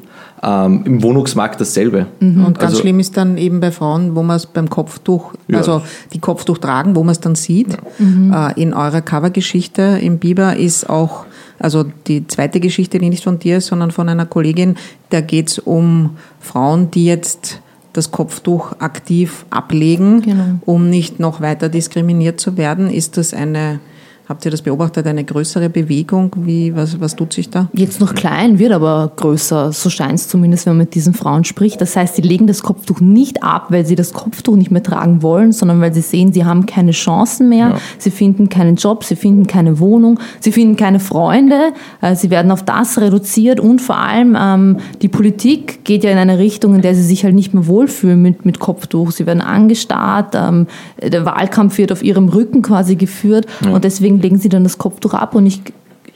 Ähm, 0.42 0.82
Im 0.84 1.02
Wohnungsmarkt 1.02 1.60
dasselbe. 1.60 2.06
Mhm. 2.20 2.44
Und 2.44 2.58
ganz 2.58 2.72
also, 2.72 2.82
schlimm 2.82 3.00
ist 3.00 3.16
dann 3.16 3.38
eben 3.38 3.60
bei 3.60 3.70
Frauen, 3.70 4.14
wo 4.14 4.22
man 4.22 4.36
es 4.36 4.46
beim 4.46 4.68
Kopftuch, 4.68 5.32
ja. 5.48 5.58
also 5.58 5.82
die 6.12 6.18
Kopftuch 6.18 6.58
tragen, 6.58 6.94
wo 6.94 7.02
man 7.02 7.12
es 7.12 7.20
dann 7.20 7.34
sieht. 7.34 7.72
Ja. 7.72 7.78
Mhm. 7.98 8.32
Äh, 8.32 8.60
in 8.60 8.74
eurer 8.74 9.00
Covergeschichte 9.00 9.98
im 10.00 10.18
Biber 10.18 10.56
ist 10.56 10.90
auch, 10.90 11.24
also 11.58 11.84
die 12.06 12.26
zweite 12.26 12.60
Geschichte, 12.60 12.98
die 12.98 13.08
nicht 13.08 13.24
von 13.24 13.38
dir 13.38 13.58
ist, 13.58 13.66
sondern 13.66 13.90
von 13.90 14.08
einer 14.08 14.26
Kollegin, 14.26 14.76
da 15.10 15.22
geht 15.22 15.48
es 15.48 15.58
um 15.58 16.16
Frauen, 16.38 16.90
die 16.90 17.06
jetzt 17.06 17.62
das 17.94 18.10
Kopftuch 18.10 18.72
aktiv 18.78 19.46
ablegen, 19.48 20.20
genau. 20.20 20.44
um 20.66 20.90
nicht 20.90 21.18
noch 21.18 21.40
weiter 21.40 21.70
diskriminiert 21.70 22.38
zu 22.40 22.58
werden. 22.58 22.90
Ist 22.90 23.16
das 23.16 23.32
eine 23.32 23.80
Habt 24.28 24.44
ihr 24.44 24.50
das 24.50 24.62
beobachtet, 24.62 25.06
eine 25.06 25.22
größere 25.22 25.68
Bewegung? 25.68 26.32
Wie, 26.36 26.74
was, 26.74 27.00
was 27.00 27.14
tut 27.14 27.32
sich 27.32 27.48
da? 27.48 27.68
Jetzt 27.72 28.00
noch 28.00 28.12
klein, 28.12 28.58
wird 28.58 28.72
aber 28.72 29.12
größer. 29.14 29.70
So 29.70 29.88
scheint 29.88 30.14
es 30.14 30.26
zumindest, 30.26 30.66
wenn 30.66 30.72
man 30.72 30.78
mit 30.78 30.96
diesen 30.96 31.14
Frauen 31.14 31.44
spricht. 31.44 31.80
Das 31.80 31.94
heißt, 31.94 32.16
sie 32.16 32.22
legen 32.22 32.48
das 32.48 32.64
Kopftuch 32.64 33.00
nicht 33.00 33.44
ab, 33.44 33.66
weil 33.68 33.86
sie 33.86 33.94
das 33.94 34.12
Kopftuch 34.12 34.56
nicht 34.56 34.72
mehr 34.72 34.82
tragen 34.82 35.22
wollen, 35.22 35.52
sondern 35.52 35.80
weil 35.80 35.94
sie 35.94 36.00
sehen, 36.00 36.32
sie 36.32 36.44
haben 36.44 36.66
keine 36.66 36.90
Chancen 36.90 37.48
mehr. 37.48 37.68
Ja. 37.68 37.78
Sie 37.98 38.10
finden 38.10 38.48
keinen 38.48 38.74
Job, 38.74 39.04
sie 39.04 39.14
finden 39.14 39.46
keine 39.46 39.78
Wohnung, 39.78 40.18
sie 40.40 40.50
finden 40.50 40.74
keine 40.74 40.98
Freunde. 40.98 41.72
Äh, 42.00 42.16
sie 42.16 42.28
werden 42.28 42.50
auf 42.50 42.64
das 42.64 43.00
reduziert 43.00 43.60
und 43.60 43.80
vor 43.80 43.96
allem 43.96 44.36
ähm, 44.36 44.78
die 45.02 45.08
Politik 45.08 45.84
geht 45.84 46.02
ja 46.02 46.10
in 46.10 46.18
eine 46.18 46.38
Richtung, 46.38 46.74
in 46.74 46.82
der 46.82 46.96
sie 46.96 47.02
sich 47.02 47.22
halt 47.22 47.36
nicht 47.36 47.54
mehr 47.54 47.68
wohlfühlen 47.68 48.20
mit, 48.20 48.44
mit 48.44 48.58
Kopftuch. 48.58 49.12
Sie 49.12 49.24
werden 49.24 49.40
angestarrt, 49.40 50.34
ähm, 50.34 50.66
der 51.00 51.24
Wahlkampf 51.24 51.78
wird 51.78 51.92
auf 51.92 52.02
ihrem 52.02 52.28
Rücken 52.28 52.62
quasi 52.62 52.96
geführt 52.96 53.46
ja. 53.64 53.70
und 53.70 53.84
deswegen 53.84 54.15
deswegen 54.16 54.22
legen 54.22 54.38
sie 54.38 54.48
dann 54.48 54.64
das 54.64 54.78
Kopftuch 54.78 55.14
ab 55.14 55.34
und 55.34 55.46
ich 55.46 55.62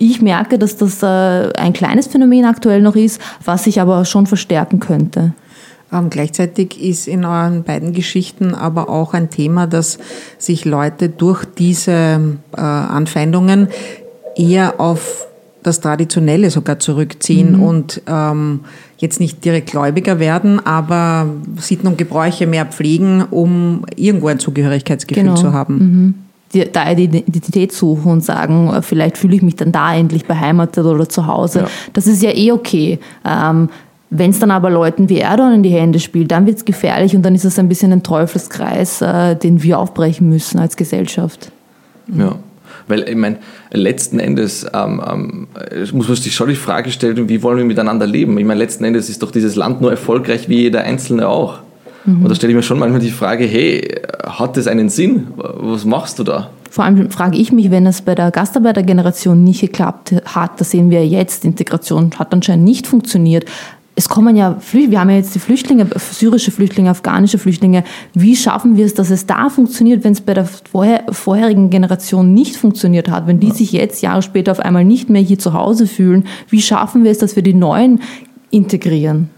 ich 0.02 0.22
merke, 0.22 0.58
dass 0.58 0.78
das 0.78 1.02
äh, 1.02 1.52
ein 1.58 1.74
kleines 1.74 2.06
Phänomen 2.06 2.46
aktuell 2.46 2.80
noch 2.80 2.96
ist, 2.96 3.20
was 3.44 3.64
sich 3.64 3.82
aber 3.82 4.06
schon 4.06 4.26
verstärken 4.26 4.80
könnte. 4.80 5.34
Ähm, 5.92 6.08
gleichzeitig 6.08 6.82
ist 6.82 7.06
in 7.06 7.26
euren 7.26 7.64
beiden 7.64 7.92
Geschichten 7.92 8.54
aber 8.54 8.88
auch 8.88 9.12
ein 9.12 9.28
Thema, 9.28 9.66
dass 9.66 9.98
sich 10.38 10.64
Leute 10.64 11.10
durch 11.10 11.44
diese 11.44 12.38
äh, 12.56 12.60
Anfeindungen 12.60 13.68
eher 14.36 14.80
auf 14.80 15.26
das 15.62 15.82
Traditionelle 15.82 16.48
sogar 16.48 16.78
zurückziehen 16.78 17.58
mhm. 17.58 17.62
und 17.62 18.02
ähm, 18.06 18.60
jetzt 18.96 19.20
nicht 19.20 19.44
direkt 19.44 19.70
Gläubiger 19.70 20.18
werden, 20.18 20.64
aber 20.64 21.26
Sitten 21.58 21.88
und 21.88 21.98
Gebräuche 21.98 22.46
mehr 22.46 22.64
pflegen, 22.64 23.22
um 23.30 23.84
irgendwo 23.96 24.28
ein 24.28 24.38
Zugehörigkeitsgefühl 24.38 25.24
genau. 25.24 25.34
zu 25.34 25.52
haben. 25.52 25.74
Mhm. 25.74 26.14
Die, 26.52 26.70
da 26.70 26.94
die 26.94 27.04
Identität 27.04 27.72
suchen 27.72 28.10
und 28.10 28.24
sagen, 28.24 28.72
vielleicht 28.82 29.18
fühle 29.18 29.36
ich 29.36 29.42
mich 29.42 29.54
dann 29.54 29.70
da 29.70 29.94
endlich 29.94 30.24
beheimatet 30.24 30.84
oder 30.84 31.08
zu 31.08 31.28
Hause. 31.28 31.60
Ja. 31.60 31.66
Das 31.92 32.08
ist 32.08 32.22
ja 32.22 32.34
eh 32.34 32.50
okay. 32.50 32.98
Ähm, 33.24 33.68
wenn 34.10 34.30
es 34.30 34.40
dann 34.40 34.50
aber 34.50 34.70
Leuten 34.70 35.08
wie 35.08 35.18
Erdogan 35.18 35.54
in 35.54 35.62
die 35.62 35.70
Hände 35.70 36.00
spielt, 36.00 36.32
dann 36.32 36.46
wird 36.46 36.58
es 36.58 36.64
gefährlich 36.64 37.14
und 37.14 37.22
dann 37.22 37.36
ist 37.36 37.44
es 37.44 37.58
ein 37.60 37.68
bisschen 37.68 37.92
ein 37.92 38.02
Teufelskreis, 38.02 39.00
äh, 39.00 39.36
den 39.36 39.62
wir 39.62 39.78
aufbrechen 39.78 40.28
müssen 40.28 40.58
als 40.58 40.76
Gesellschaft. 40.76 41.52
Ja. 42.12 42.34
Weil 42.88 43.08
ich 43.08 43.14
meine, 43.14 43.36
letzten 43.70 44.18
Endes 44.18 44.66
ähm, 44.74 45.00
ähm, 45.08 45.46
muss 45.92 46.08
man 46.08 46.16
sich 46.16 46.34
schon 46.34 46.48
die 46.48 46.56
Frage 46.56 46.90
stellen, 46.90 47.28
wie 47.28 47.40
wollen 47.44 47.58
wir 47.58 47.64
miteinander 47.64 48.04
leben? 48.04 48.36
Ich 48.36 48.44
meine, 48.44 48.58
letzten 48.58 48.82
Endes 48.82 49.08
ist 49.08 49.22
doch 49.22 49.30
dieses 49.30 49.54
Land 49.54 49.80
nur 49.80 49.92
erfolgreich 49.92 50.48
wie 50.48 50.62
jeder 50.62 50.82
Einzelne 50.82 51.28
auch. 51.28 51.60
Mhm. 52.04 52.22
Und 52.22 52.28
da 52.28 52.34
stelle 52.34 52.52
ich 52.52 52.56
mir 52.56 52.62
schon 52.62 52.78
manchmal 52.78 53.00
die 53.00 53.10
Frage, 53.10 53.44
hey, 53.44 53.96
hat 54.24 54.56
das 54.56 54.66
einen 54.66 54.88
Sinn? 54.88 55.28
Was 55.36 55.84
machst 55.84 56.18
du 56.18 56.24
da? 56.24 56.50
Vor 56.70 56.84
allem 56.84 57.10
frage 57.10 57.36
ich 57.36 57.52
mich, 57.52 57.70
wenn 57.70 57.86
es 57.86 58.02
bei 58.02 58.14
der 58.14 58.30
Gastarbeitergeneration 58.30 59.42
nicht 59.42 59.60
geklappt 59.60 60.14
hat, 60.24 60.60
das 60.60 60.70
sehen 60.70 60.90
wir 60.90 61.06
jetzt, 61.06 61.44
Integration 61.44 62.12
hat 62.18 62.32
anscheinend 62.32 62.64
nicht 62.64 62.86
funktioniert 62.86 63.46
es 64.00 64.08
kommen 64.08 64.34
ja, 64.34 64.56
wir 64.72 64.98
haben 64.98 65.10
ja 65.10 65.16
jetzt 65.16 65.34
die 65.34 65.40
Flüchtlinge, 65.40 65.86
syrische 65.96 66.50
Flüchtlinge, 66.50 66.88
afghanische 66.88 67.36
Flüchtlinge. 67.36 67.84
Wie 68.14 68.34
schaffen 68.34 68.78
wir 68.78 68.86
es, 68.86 68.94
dass 68.94 69.10
es 69.10 69.26
da 69.26 69.50
funktioniert, 69.50 70.04
wenn 70.04 70.12
es 70.12 70.22
bei 70.22 70.32
der 70.32 70.46
vorher, 70.46 71.04
vorherigen 71.10 71.68
Generation 71.68 72.32
nicht 72.32 72.56
funktioniert 72.56 73.10
hat? 73.10 73.26
Wenn 73.26 73.40
die 73.40 73.50
sich 73.50 73.72
jetzt 73.72 74.00
Jahre 74.00 74.22
später 74.22 74.52
auf 74.52 74.60
einmal 74.60 74.86
nicht 74.86 75.10
mehr 75.10 75.20
hier 75.20 75.38
zu 75.38 75.52
Hause 75.52 75.86
fühlen, 75.86 76.26
wie 76.48 76.62
schaffen 76.62 77.04
wir 77.04 77.10
es, 77.10 77.18
dass 77.18 77.36
wir 77.36 77.42
die 77.42 77.52
Neuen 77.52 78.00
integrieren? 78.50 79.28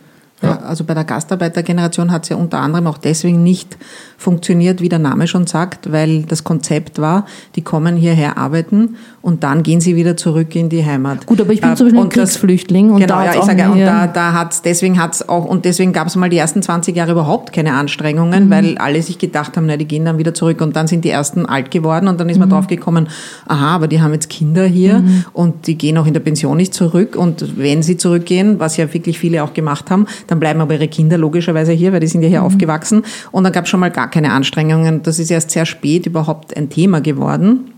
Ja, 0.43 0.59
also 0.59 0.85
bei 0.85 0.95
der 0.95 1.05
Gastarbeitergeneration 1.05 2.11
hat 2.11 2.25
es 2.25 2.29
ja 2.31 2.37
unter 2.37 2.59
anderem 2.59 2.87
auch 2.89 2.99
deswegen 2.99 3.43
nicht 3.43 3.77
funktioniert, 4.17 4.81
wie 4.81 4.89
der 4.89 4.99
Name 4.99 5.27
schon 5.29 5.47
sagt, 5.47 5.93
weil 5.93 6.23
das 6.25 6.43
Konzept 6.43 7.01
war, 7.01 7.27
die 7.55 7.63
kommen 7.63 7.97
hierher 7.97 8.39
arbeiten 8.39 8.97
und 9.23 9.45
dann 9.45 9.63
gehen 9.63 9.81
sie 9.81 9.97
wieder 9.97 10.17
zurück 10.17 10.55
in 10.57 10.69
die 10.69 10.85
Heimat. 10.85 11.27
Gut, 11.27 11.41
aber 11.41 11.53
ich 11.53 11.61
bin 11.61 11.71
äh, 11.71 11.75
zum 11.77 11.87
Beispiel 11.87 12.03
ein 12.03 12.09
Kriegsflüchtling 12.09 12.91
und 12.91 13.01
genau, 13.01 13.15
da 13.15 13.25
ja, 13.25 13.35
ich 13.37 13.43
sage, 13.43 13.71
und 13.71 13.81
da, 13.81 14.09
da 14.09 14.33
hat's, 14.33 14.63
deswegen 14.63 15.01
hat's 15.01 15.29
auch, 15.29 15.45
und 15.45 15.65
deswegen 15.65 15.93
gab 15.93 16.09
es 16.09 16.17
mal 16.17 16.29
die 16.29 16.37
ersten 16.37 16.61
20 16.61 16.95
Jahre 16.97 17.13
überhaupt 17.13 17.53
keine 17.53 17.75
Anstrengungen, 17.75 18.47
mhm. 18.47 18.51
weil 18.51 18.79
alle 18.79 19.01
sich 19.01 19.19
gedacht 19.19 19.57
haben, 19.57 19.67
na, 19.67 19.77
die 19.77 19.87
gehen 19.87 20.05
dann 20.05 20.19
wieder 20.19 20.35
zurück 20.35 20.61
und 20.61 20.75
dann 20.75 20.89
sind 20.89 21.05
die 21.05 21.11
ersten 21.11 21.47
alt 21.47 21.71
geworden 21.71 22.09
und 22.09 22.19
dann 22.19 22.29
ist 22.29 22.39
man 22.39 22.49
mhm. 22.49 22.53
drauf 22.53 22.67
gekommen, 22.67 23.09
aha, 23.47 23.77
aber 23.77 23.87
die 23.87 24.01
haben 24.01 24.13
jetzt 24.13 24.29
Kinder 24.29 24.67
hier 24.67 24.99
mhm. 24.99 25.25
und 25.33 25.69
die 25.69 25.79
gehen 25.79 25.97
auch 25.99 26.07
in 26.07 26.15
der 26.15 26.21
Pension 26.21 26.57
nicht 26.57 26.75
zurück 26.75 27.15
und 27.17 27.57
wenn 27.57 27.83
sie 27.83 27.97
zurückgehen, 27.97 28.59
was 28.59 28.77
ja 28.77 28.93
wirklich 28.93 29.21
viele 29.21 29.45
auch 29.45 29.55
gemacht 29.55 29.89
haben, 29.91 30.07
dann 30.27 30.41
bleiben 30.41 30.61
aber 30.61 30.75
ihre 30.75 30.89
Kinder 30.89 31.17
logischerweise 31.17 31.73
hier, 31.73 31.93
weil 31.93 32.01
die 32.01 32.09
sind 32.09 32.23
ja 32.23 32.29
hier 32.29 32.41
mhm. 32.41 32.47
aufgewachsen 32.47 33.05
und 33.31 33.45
dann 33.45 33.53
gab 33.53 33.65
es 33.65 33.71
schon 33.71 33.81
mal 33.81 33.91
gar 33.91 34.11
keine 34.11 34.33
Anstrengungen. 34.33 35.03
Das 35.05 35.21
ist 35.21 35.31
erst 35.31 35.53
sehr 35.53 35.65
spät 35.65 36.07
überhaupt 36.07 36.57
ein 36.57 36.69
Thema 36.71 37.01
geworden. 37.01 37.73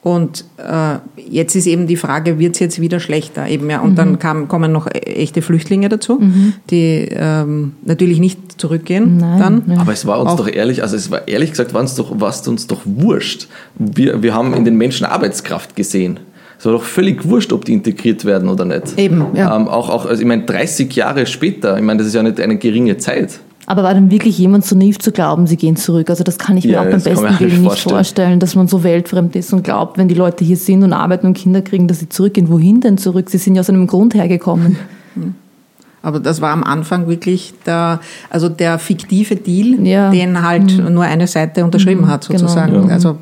Und 0.00 0.44
äh, 0.58 0.98
jetzt 1.28 1.56
ist 1.56 1.66
eben 1.66 1.88
die 1.88 1.96
Frage, 1.96 2.38
wird 2.38 2.54
es 2.54 2.60
jetzt 2.60 2.80
wieder 2.80 3.00
schlechter? 3.00 3.48
Eben, 3.48 3.68
ja. 3.68 3.80
Und 3.80 3.92
mhm. 3.92 3.96
dann 3.96 4.18
kam, 4.20 4.46
kommen 4.46 4.70
noch 4.70 4.86
echte 4.92 5.42
Flüchtlinge 5.42 5.88
dazu, 5.88 6.20
mhm. 6.20 6.54
die 6.70 7.08
ähm, 7.10 7.72
natürlich 7.84 8.20
nicht 8.20 8.60
zurückgehen. 8.60 9.16
Nein, 9.16 9.38
dann. 9.38 9.62
Nein. 9.66 9.78
Aber 9.78 9.92
es 9.92 10.06
war 10.06 10.20
uns 10.20 10.30
Auch, 10.30 10.36
doch 10.36 10.48
ehrlich, 10.48 10.82
also 10.82 10.94
es 10.94 11.10
war 11.10 11.26
ehrlich 11.26 11.50
gesagt, 11.50 11.74
war 11.74 11.80
uns 11.80 11.96
doch, 11.96 12.14
es 12.20 12.46
uns 12.46 12.68
doch 12.68 12.82
wurscht. 12.84 13.48
Wir, 13.74 14.22
wir 14.22 14.34
haben 14.34 14.54
in 14.54 14.64
den 14.64 14.76
Menschen 14.76 15.04
Arbeitskraft 15.04 15.74
gesehen. 15.74 16.20
Es 16.58 16.64
war 16.64 16.72
doch 16.72 16.84
völlig 16.84 17.24
wurscht, 17.28 17.52
ob 17.52 17.64
die 17.64 17.72
integriert 17.72 18.24
werden 18.24 18.48
oder 18.48 18.64
nicht. 18.64 18.98
Eben, 18.98 19.26
ja. 19.34 19.54
Ähm, 19.54 19.68
auch, 19.68 19.88
auch, 19.88 20.06
also 20.06 20.20
ich 20.20 20.26
meine, 20.26 20.44
30 20.44 20.92
Jahre 20.92 21.26
später, 21.26 21.76
ich 21.76 21.82
meine, 21.82 21.98
das 21.98 22.08
ist 22.08 22.14
ja 22.14 22.22
nicht 22.22 22.40
eine 22.40 22.56
geringe 22.56 22.96
Zeit. 22.98 23.40
Aber 23.70 23.82
war 23.82 23.92
dann 23.92 24.10
wirklich 24.10 24.38
jemand 24.38 24.64
so 24.64 24.74
naiv 24.74 24.98
zu 24.98 25.12
glauben, 25.12 25.46
sie 25.46 25.58
gehen 25.58 25.76
zurück? 25.76 26.08
Also 26.08 26.24
das 26.24 26.38
kann 26.38 26.56
ich 26.56 26.64
mir 26.64 26.72
ja, 26.72 26.80
auch 26.80 26.86
beim 26.86 27.02
besten 27.02 27.38
Willen 27.38 27.60
nicht 27.64 27.80
vorstellen. 27.80 28.40
dass 28.40 28.54
man 28.54 28.66
so 28.66 28.82
weltfremd 28.82 29.36
ist 29.36 29.52
und 29.52 29.62
glaubt, 29.62 29.98
wenn 29.98 30.08
die 30.08 30.14
Leute 30.14 30.42
hier 30.42 30.56
sind 30.56 30.82
und 30.82 30.94
arbeiten 30.94 31.26
und 31.26 31.34
Kinder 31.34 31.60
kriegen, 31.60 31.86
dass 31.86 31.98
sie 31.98 32.08
zurückgehen. 32.08 32.48
Wohin 32.48 32.80
denn 32.80 32.96
zurück? 32.96 33.28
Sie 33.28 33.36
sind 33.36 33.56
ja 33.56 33.60
aus 33.60 33.68
einem 33.68 33.86
Grund 33.86 34.14
hergekommen. 34.14 34.78
Aber 36.02 36.18
das 36.18 36.40
war 36.40 36.52
am 36.52 36.64
Anfang 36.64 37.08
wirklich 37.08 37.52
der, 37.66 38.00
also 38.30 38.48
der 38.48 38.78
fiktive 38.78 39.36
Deal, 39.36 39.86
ja. 39.86 40.10
den 40.10 40.42
halt 40.42 40.78
mhm. 40.78 40.94
nur 40.94 41.04
eine 41.04 41.26
Seite 41.26 41.62
unterschrieben 41.62 42.06
mhm, 42.06 42.08
hat, 42.08 42.24
sozusagen. 42.24 42.72
Genau. 42.72 42.88
Also 42.88 43.18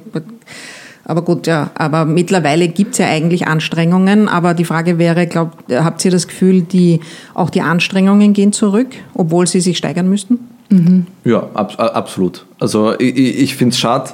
aber 1.09 1.23
gut, 1.23 1.47
ja, 1.47 1.71
aber 1.75 2.05
mittlerweile 2.05 2.67
gibt's 2.67 2.99
ja 2.99 3.07
eigentlich 3.07 3.47
Anstrengungen. 3.47 4.29
Aber 4.29 4.55
die 4.55 4.65
Frage 4.65 4.99
wäre, 4.99 5.29
glaubt, 5.29 5.73
habt 5.73 6.05
ihr 6.05 6.11
das 6.11 6.27
Gefühl, 6.27 6.63
die, 6.63 7.01
auch 7.33 7.49
die 7.49 7.61
Anstrengungen 7.61 8.33
gehen 8.33 8.53
zurück, 8.53 8.89
obwohl 9.15 9.47
sie 9.47 9.61
sich 9.61 9.79
steigern 9.79 10.11
müssten? 10.11 10.41
Mhm. 10.69 11.07
Ja, 11.25 11.49
ab, 11.55 11.79
absolut. 11.79 12.45
Also 12.59 12.99
ich, 12.99 13.17
ich 13.17 13.55
finde 13.55 13.73
es 13.73 13.79
schade, 13.79 14.11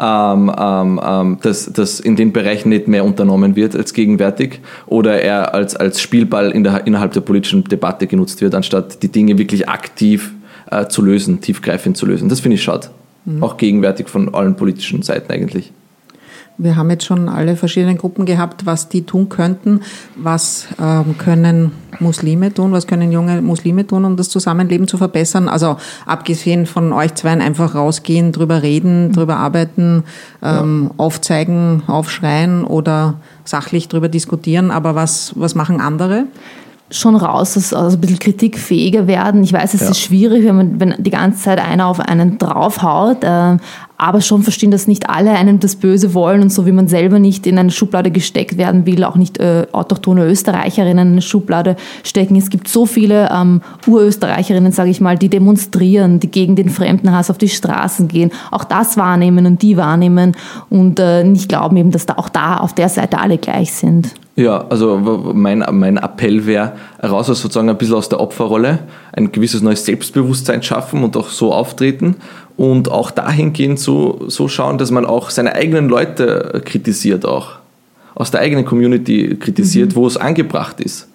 ähm, 0.00 0.50
ähm, 0.58 1.00
ähm, 1.04 1.38
dass, 1.42 1.70
dass 1.70 2.00
in 2.00 2.16
den 2.16 2.32
Bereichen 2.32 2.70
nicht 2.70 2.88
mehr 2.88 3.04
unternommen 3.04 3.54
wird 3.54 3.76
als 3.76 3.92
gegenwärtig 3.92 4.60
oder 4.86 5.20
er 5.20 5.52
als, 5.52 5.76
als 5.76 6.00
Spielball 6.00 6.52
in 6.52 6.64
der, 6.64 6.86
innerhalb 6.86 7.12
der 7.12 7.20
politischen 7.20 7.64
Debatte 7.64 8.06
genutzt 8.06 8.40
wird, 8.40 8.54
anstatt 8.54 9.02
die 9.02 9.08
Dinge 9.08 9.36
wirklich 9.36 9.68
aktiv 9.68 10.32
äh, 10.70 10.86
zu 10.86 11.02
lösen, 11.02 11.42
tiefgreifend 11.42 11.98
zu 11.98 12.06
lösen. 12.06 12.30
Das 12.30 12.40
finde 12.40 12.54
ich 12.54 12.62
schade. 12.62 12.88
Mhm. 13.26 13.42
Auch 13.42 13.58
gegenwärtig 13.58 14.08
von 14.08 14.34
allen 14.34 14.56
politischen 14.56 15.02
Seiten 15.02 15.30
eigentlich. 15.30 15.70
Wir 16.62 16.76
haben 16.76 16.90
jetzt 16.90 17.06
schon 17.06 17.30
alle 17.30 17.56
verschiedenen 17.56 17.96
Gruppen 17.96 18.26
gehabt, 18.26 18.66
was 18.66 18.90
die 18.90 19.02
tun 19.02 19.30
könnten. 19.30 19.80
Was 20.16 20.68
ähm, 20.78 21.16
können 21.16 21.72
Muslime 22.00 22.52
tun? 22.52 22.72
Was 22.72 22.86
können 22.86 23.12
junge 23.12 23.40
Muslime 23.40 23.86
tun, 23.86 24.04
um 24.04 24.16
das 24.18 24.28
Zusammenleben 24.28 24.86
zu 24.86 24.98
verbessern? 24.98 25.48
Also 25.48 25.78
abgesehen 26.04 26.66
von 26.66 26.92
euch 26.92 27.14
zweien 27.14 27.40
einfach 27.40 27.74
rausgehen, 27.74 28.32
drüber 28.32 28.62
reden, 28.62 29.12
drüber 29.12 29.36
arbeiten, 29.36 30.04
ähm, 30.42 30.90
ja. 30.90 30.94
aufzeigen, 30.98 31.82
aufschreien 31.86 32.64
oder 32.64 33.14
sachlich 33.44 33.88
drüber 33.88 34.10
diskutieren. 34.10 34.70
Aber 34.70 34.94
was, 34.94 35.32
was 35.36 35.54
machen 35.54 35.80
andere? 35.80 36.26
schon 36.92 37.16
raus, 37.16 37.54
dass 37.54 37.72
also 37.72 37.96
ein 37.96 38.00
bisschen 38.00 38.18
kritikfähiger 38.18 39.06
werden. 39.06 39.42
Ich 39.44 39.52
weiß, 39.52 39.74
es 39.74 39.80
ja. 39.82 39.90
ist 39.90 40.00
schwierig, 40.00 40.44
wenn 40.44 40.56
man 40.56 40.80
wenn 40.80 40.94
die 40.98 41.10
ganze 41.10 41.42
Zeit 41.42 41.60
einer 41.60 41.86
auf 41.86 42.00
einen 42.00 42.38
draufhaut, 42.38 43.22
äh, 43.22 43.56
aber 44.00 44.22
schon 44.22 44.42
verstehen, 44.42 44.70
dass 44.70 44.88
nicht 44.88 45.10
alle 45.10 45.32
einem 45.32 45.60
das 45.60 45.76
Böse 45.76 46.14
wollen 46.14 46.40
und 46.40 46.50
so 46.50 46.64
wie 46.64 46.72
man 46.72 46.88
selber 46.88 47.18
nicht 47.18 47.46
in 47.46 47.58
eine 47.58 47.70
Schublade 47.70 48.10
gesteckt 48.10 48.56
werden 48.56 48.86
will, 48.86 49.04
auch 49.04 49.16
nicht 49.16 49.38
äh, 49.38 49.66
autochtone 49.72 50.26
Österreicherinnen 50.26 51.08
in 51.08 51.12
eine 51.12 51.22
Schublade 51.22 51.76
stecken. 52.02 52.34
Es 52.36 52.48
gibt 52.48 52.66
so 52.66 52.86
viele 52.86 53.28
ähm, 53.30 53.60
Urösterreicherinnen, 53.86 54.72
sage 54.72 54.88
ich 54.88 55.02
mal, 55.02 55.18
die 55.18 55.28
demonstrieren, 55.28 56.18
die 56.18 56.30
gegen 56.30 56.56
den 56.56 56.70
Fremdenhass 56.70 57.30
auf 57.30 57.36
die 57.36 57.50
Straßen 57.50 58.08
gehen, 58.08 58.30
auch 58.50 58.64
das 58.64 58.96
wahrnehmen 58.96 59.44
und 59.44 59.60
die 59.60 59.76
wahrnehmen 59.76 60.34
und 60.70 60.98
äh, 60.98 61.22
nicht 61.22 61.50
glauben 61.50 61.76
eben, 61.76 61.90
dass 61.90 62.06
da 62.06 62.14
auch 62.16 62.30
da 62.30 62.56
auf 62.56 62.74
der 62.74 62.88
Seite 62.88 63.18
alle 63.18 63.36
gleich 63.36 63.72
sind. 63.72 64.14
Ja, 64.36 64.64
also 64.70 64.96
mein, 65.34 65.62
mein 65.72 65.98
Appell 65.98 66.46
wäre, 66.46 66.72
raus 67.02 67.28
aus 67.28 67.42
sozusagen 67.42 67.68
ein 67.68 67.76
bisschen 67.76 67.96
aus 67.96 68.08
der 68.08 68.20
Opferrolle, 68.20 68.78
ein 69.12 69.32
gewisses 69.32 69.60
neues 69.60 69.84
Selbstbewusstsein 69.84 70.62
schaffen 70.62 71.04
und 71.04 71.14
auch 71.18 71.28
so 71.28 71.52
auftreten 71.52 72.16
und 72.60 72.90
auch 72.90 73.10
dahingehend 73.10 73.80
so, 73.80 74.20
so 74.28 74.46
schauen, 74.46 74.76
dass 74.76 74.90
man 74.90 75.06
auch 75.06 75.30
seine 75.30 75.54
eigenen 75.54 75.88
Leute 75.88 76.60
kritisiert 76.62 77.24
auch. 77.24 77.52
Aus 78.14 78.30
der 78.32 78.40
eigenen 78.40 78.66
Community 78.66 79.34
kritisiert, 79.40 79.92
mhm. 79.92 79.96
wo 79.96 80.06
es 80.06 80.18
angebracht 80.18 80.78
ist. 80.78 81.08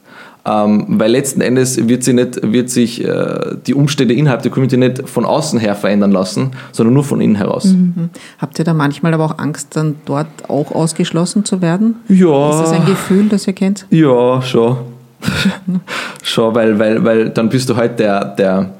Ähm, 0.43 0.85
weil 0.87 1.11
letzten 1.11 1.41
Endes 1.41 1.87
wird, 1.87 2.03
sie 2.03 2.13
nicht, 2.13 2.39
wird 2.41 2.71
sich 2.71 3.05
äh, 3.05 3.57
die 3.63 3.75
Umstände 3.75 4.15
innerhalb 4.15 4.41
der 4.41 4.49
Community 4.49 4.77
nicht 4.77 5.07
von 5.07 5.23
außen 5.23 5.59
her 5.59 5.75
verändern 5.75 6.11
lassen, 6.11 6.49
sondern 6.71 6.95
nur 6.95 7.03
von 7.03 7.21
innen 7.21 7.35
heraus. 7.35 7.65
Mhm. 7.65 8.09
Habt 8.39 8.57
ihr 8.57 8.65
da 8.65 8.73
manchmal 8.73 9.13
aber 9.13 9.25
auch 9.25 9.37
Angst, 9.37 9.75
dann 9.75 9.97
dort 10.05 10.49
auch 10.49 10.71
ausgeschlossen 10.71 11.45
zu 11.45 11.61
werden? 11.61 11.97
Ja. 12.07 12.49
Ist 12.49 12.61
das 12.61 12.71
ein 12.71 12.87
Gefühl, 12.87 13.29
das 13.29 13.45
ihr 13.45 13.53
kennt? 13.53 13.85
Ja, 13.91 14.41
schon. 14.41 14.77
schon, 16.23 16.55
weil, 16.55 16.79
weil, 16.79 17.05
weil 17.05 17.29
dann 17.29 17.49
bist 17.49 17.69
du 17.69 17.75
halt 17.75 17.99
der, 17.99 18.25
der 18.25 18.71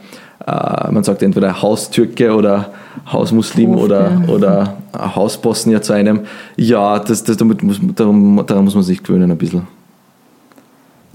äh, 0.46 0.91
man 0.91 1.04
sagt 1.04 1.24
entweder 1.24 1.62
Haustürke 1.62 2.34
oder 2.36 2.72
Hausmuslim 3.12 3.74
Hof, 3.74 3.84
oder, 3.84 4.12
ja. 4.12 4.34
oder 4.34 4.78
Hausbosnier 4.96 5.82
zu 5.82 5.93
einem. 5.93 6.22
Ja, 6.56 7.00
das, 7.00 7.24
das, 7.24 7.38
damit 7.38 7.64
muss, 7.64 7.80
daran, 7.96 8.46
daran 8.46 8.64
muss 8.64 8.76
man 8.76 8.84
sich 8.84 9.02
gewöhnen 9.02 9.32
ein 9.32 9.38
bisschen. 9.38 9.68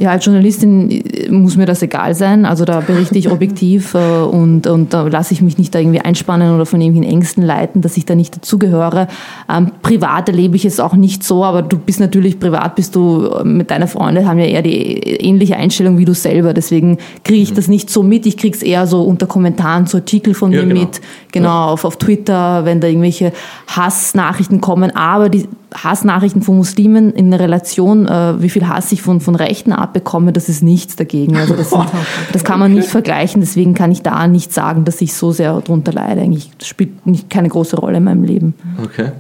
Ja, 0.01 0.13
als 0.13 0.25
Journalistin 0.25 0.91
äh, 0.91 1.31
muss 1.31 1.59
mir 1.59 1.67
das 1.67 1.83
egal 1.83 2.15
sein. 2.15 2.47
Also 2.47 2.65
da 2.65 2.81
berichte 2.81 3.19
ich 3.19 3.31
objektiv 3.31 3.93
äh, 3.95 4.23
und, 4.23 4.67
und 4.67 4.95
da 4.95 5.03
lasse 5.03 5.35
ich 5.35 5.43
mich 5.43 5.59
nicht 5.59 5.75
da 5.75 5.79
irgendwie 5.79 6.01
einspannen 6.01 6.55
oder 6.55 6.65
von 6.65 6.81
irgendwelchen 6.81 7.13
Ängsten 7.13 7.45
leiten, 7.45 7.83
dass 7.83 7.99
ich 7.99 8.07
da 8.07 8.15
nicht 8.15 8.35
dazugehöre. 8.35 9.09
Ähm, 9.49 9.73
privat 9.83 10.31
erlebe 10.31 10.57
ich 10.57 10.65
es 10.65 10.81
auch 10.81 10.95
nicht 10.95 11.23
so, 11.23 11.45
aber 11.45 11.61
du 11.61 11.79
bist 11.79 12.01
natürlich 12.01 12.41
privat, 12.41 12.77
bist 12.77 12.97
du 12.97 13.27
äh, 13.27 13.45
mit 13.45 13.71
deiner 13.71 13.89
Freundin, 13.89 14.27
haben 14.27 14.39
ja 14.39 14.47
eher 14.47 14.63
die 14.63 15.01
ähnliche 15.01 15.57
Einstellung 15.57 15.99
wie 15.99 16.07
du 16.07 16.15
selber. 16.15 16.55
Deswegen 16.55 16.97
kriege 17.23 17.43
ich 17.43 17.51
mhm. 17.51 17.57
das 17.57 17.69
nicht 17.69 17.91
so 17.91 18.03
mit. 18.03 18.25
Ich 18.25 18.39
kriege 18.39 18.57
es 18.57 18.63
eher 18.63 18.87
so 18.87 19.03
unter 19.03 19.27
Kommentaren 19.27 19.87
zu 19.87 19.99
Artikeln 19.99 20.35
von 20.35 20.51
ja, 20.51 20.63
mir 20.63 20.69
genau. 20.69 20.81
mit, 20.81 21.01
genau, 21.31 21.49
ja. 21.49 21.67
auf, 21.67 21.85
auf 21.85 21.99
Twitter, 21.99 22.65
wenn 22.65 22.81
da 22.81 22.89
irgendwelche 22.89 23.33
Hassnachrichten 23.67 24.63
kommen. 24.63 24.97
Aber 24.97 25.29
die 25.29 25.47
Hassnachrichten 25.75 26.43
von 26.43 26.57
Muslimen 26.57 27.13
in 27.13 27.33
Relation, 27.33 28.07
äh, 28.07 28.43
wie 28.43 28.49
viel 28.49 28.67
Hass 28.69 28.91
ich 28.93 29.03
von, 29.03 29.21
von 29.21 29.35
Rechten 29.35 29.73
abbekomme, 29.91 30.33
das 30.33 30.49
ist 30.49 30.63
nichts 30.63 30.97
dagegen. 30.97 31.37
Also 31.37 31.55
das, 31.55 31.71
sind, 31.71 31.87
das 32.33 32.45
kann 32.45 32.59
man 32.61 32.73
nicht 32.75 32.89
vergleichen, 32.89 33.41
deswegen 33.41 33.75
kann 33.75 33.91
ich 33.91 34.03
da 34.03 34.27
nicht 34.29 34.53
sagen, 34.53 34.85
dass 34.85 35.01
ich 35.01 35.15
so 35.15 35.33
sehr 35.33 35.61
darunter 35.61 35.93
leide. 35.93 36.21
Eigentlich 36.21 36.51
spielt 36.63 37.07
nicht 37.07 37.29
keine 37.29 37.49
große 37.49 37.77
Rolle 37.77 37.99
in 37.99 38.05
meinem 38.05 38.25
Leben. 38.25 38.55
Okay. 38.83 39.11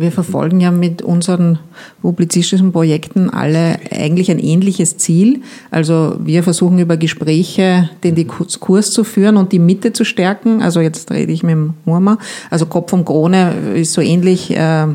Wir 0.00 0.12
verfolgen 0.12 0.60
ja 0.60 0.70
mit 0.70 1.02
unseren 1.02 1.58
publizistischen 2.00 2.72
Projekten 2.72 3.28
alle 3.28 3.78
eigentlich 3.90 4.30
ein 4.30 4.38
ähnliches 4.38 4.96
Ziel. 4.96 5.42
Also 5.70 6.16
wir 6.18 6.42
versuchen 6.42 6.78
über 6.78 6.96
Gespräche 6.96 7.90
den 8.02 8.14
Diskurs 8.14 8.92
zu 8.92 9.04
führen 9.04 9.36
und 9.36 9.52
die 9.52 9.58
Mitte 9.58 9.92
zu 9.92 10.04
stärken. 10.06 10.62
Also 10.62 10.80
jetzt 10.80 11.10
rede 11.10 11.30
ich 11.32 11.42
mit 11.42 11.52
dem 11.52 11.74
Murmer. 11.84 12.16
Also 12.48 12.64
Kopf 12.64 12.94
und 12.94 13.04
Krone 13.04 13.52
ist 13.74 13.92
so 13.92 14.00
ähnlich, 14.00 14.56
äh, 14.56 14.84
äh, 14.84 14.86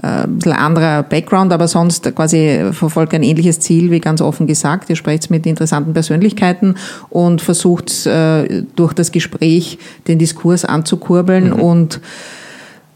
ein 0.00 0.36
bisschen 0.36 0.52
anderer 0.52 1.02
Background, 1.02 1.52
aber 1.52 1.66
sonst 1.66 2.14
quasi 2.14 2.60
verfolgt 2.70 3.12
ein 3.12 3.24
ähnliches 3.24 3.58
Ziel, 3.58 3.90
wie 3.90 3.98
ganz 3.98 4.20
offen 4.20 4.46
gesagt. 4.46 4.88
Ihr 4.88 4.94
sprecht 4.94 5.32
mit 5.32 5.46
interessanten 5.46 5.94
Persönlichkeiten 5.94 6.76
und 7.10 7.42
versucht 7.42 8.06
äh, 8.06 8.62
durch 8.76 8.92
das 8.92 9.10
Gespräch 9.10 9.78
den 10.06 10.20
Diskurs 10.20 10.64
anzukurbeln 10.64 11.46
mhm. 11.46 11.60
und 11.60 12.00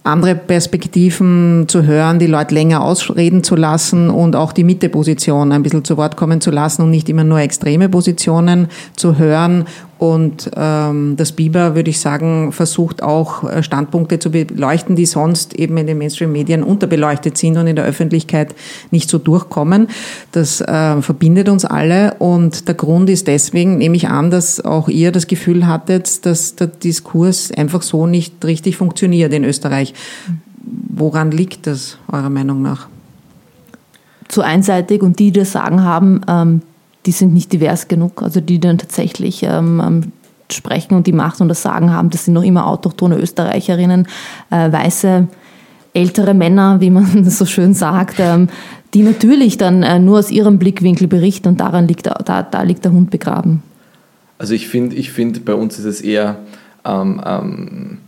andere 0.04 0.34
Perspektiven 0.34 1.66
zu 1.68 1.82
hören, 1.82 2.18
die 2.18 2.26
Leute 2.26 2.54
länger 2.54 2.82
ausreden 2.82 3.44
zu 3.44 3.56
lassen 3.56 4.08
und 4.10 4.36
auch 4.36 4.52
die 4.52 4.64
Mitteposition 4.64 5.52
ein 5.52 5.62
bisschen 5.62 5.84
zu 5.84 5.96
Wort 5.96 6.16
kommen 6.16 6.40
zu 6.40 6.50
lassen 6.50 6.82
und 6.82 6.90
nicht 6.90 7.08
immer 7.08 7.24
nur 7.24 7.40
extreme 7.40 7.88
Positionen 7.88 8.68
zu 8.96 9.18
hören 9.18 9.66
und 9.98 10.48
ähm, 10.54 11.16
das 11.16 11.32
Biber, 11.32 11.74
würde 11.74 11.90
ich 11.90 11.98
sagen, 11.98 12.52
versucht 12.52 13.02
auch 13.02 13.42
äh, 13.42 13.64
Standpunkte 13.64 14.20
zu 14.20 14.30
beleuchten, 14.30 14.94
die 14.94 15.06
sonst 15.06 15.54
eben 15.54 15.76
in 15.76 15.88
den 15.88 15.98
Mainstream-Medien 15.98 16.62
unterbeleuchtet 16.62 17.36
sind 17.36 17.56
und 17.56 17.66
in 17.66 17.74
der 17.74 17.84
Öffentlichkeit 17.84 18.54
nicht 18.92 19.10
so 19.10 19.18
durchkommen. 19.18 19.88
Das 20.30 20.60
äh, 20.60 21.02
verbindet 21.02 21.48
uns 21.48 21.64
alle 21.64 22.14
und 22.20 22.68
der 22.68 22.76
Grund 22.76 23.10
ist 23.10 23.26
deswegen, 23.26 23.78
nehme 23.78 23.96
ich 23.96 24.08
an, 24.08 24.30
dass 24.30 24.64
auch 24.64 24.88
ihr 24.88 25.10
das 25.10 25.26
Gefühl 25.26 25.66
hattet, 25.66 26.24
dass 26.24 26.54
der 26.54 26.68
Diskurs 26.68 27.50
einfach 27.50 27.82
so 27.82 28.06
nicht 28.06 28.44
richtig 28.44 28.76
funktioniert 28.76 29.32
in 29.32 29.42
Österreich. 29.42 29.94
Woran 30.64 31.32
liegt 31.32 31.66
das 31.66 31.98
eurer 32.12 32.30
Meinung 32.30 32.62
nach? 32.62 32.86
Zu 34.28 34.42
einseitig 34.42 35.02
und 35.02 35.18
die, 35.18 35.32
die 35.32 35.40
das 35.40 35.52
Sagen 35.52 35.82
haben, 35.82 36.20
ähm, 36.28 36.62
die 37.06 37.12
sind 37.12 37.32
nicht 37.32 37.52
divers 37.52 37.88
genug. 37.88 38.22
Also 38.22 38.40
die 38.40 38.60
dann 38.60 38.78
tatsächlich 38.78 39.42
ähm, 39.42 39.82
ähm, 39.84 40.12
sprechen 40.50 40.94
und 40.94 41.06
die 41.06 41.12
Macht 41.12 41.40
und 41.40 41.48
das 41.48 41.62
Sagen 41.62 41.92
haben, 41.92 42.10
das 42.10 42.24
sind 42.24 42.34
noch 42.34 42.42
immer 42.42 42.66
autochtone 42.66 43.18
Österreicherinnen, 43.18 44.06
äh, 44.50 44.72
weiße 44.72 45.28
ältere 45.94 46.34
Männer, 46.34 46.80
wie 46.80 46.90
man 46.90 47.24
so 47.30 47.46
schön 47.46 47.74
sagt, 47.74 48.16
ähm, 48.18 48.48
die 48.94 49.02
natürlich 49.02 49.58
dann 49.58 49.82
äh, 49.82 49.98
nur 49.98 50.18
aus 50.18 50.30
ihrem 50.30 50.58
Blickwinkel 50.58 51.08
berichten 51.08 51.48
und 51.48 51.60
daran 51.60 51.86
liegt, 51.88 52.06
da, 52.06 52.42
da 52.42 52.62
liegt 52.62 52.84
der 52.84 52.92
Hund 52.92 53.10
begraben. 53.10 53.62
Also 54.38 54.54
ich 54.54 54.68
finde, 54.68 54.96
ich 54.96 55.10
find, 55.10 55.44
bei 55.44 55.54
uns 55.54 55.78
ist 55.78 55.84
es 55.84 56.00
eher 56.00 56.38
ähm, 56.84 57.20
ähm, 57.24 57.98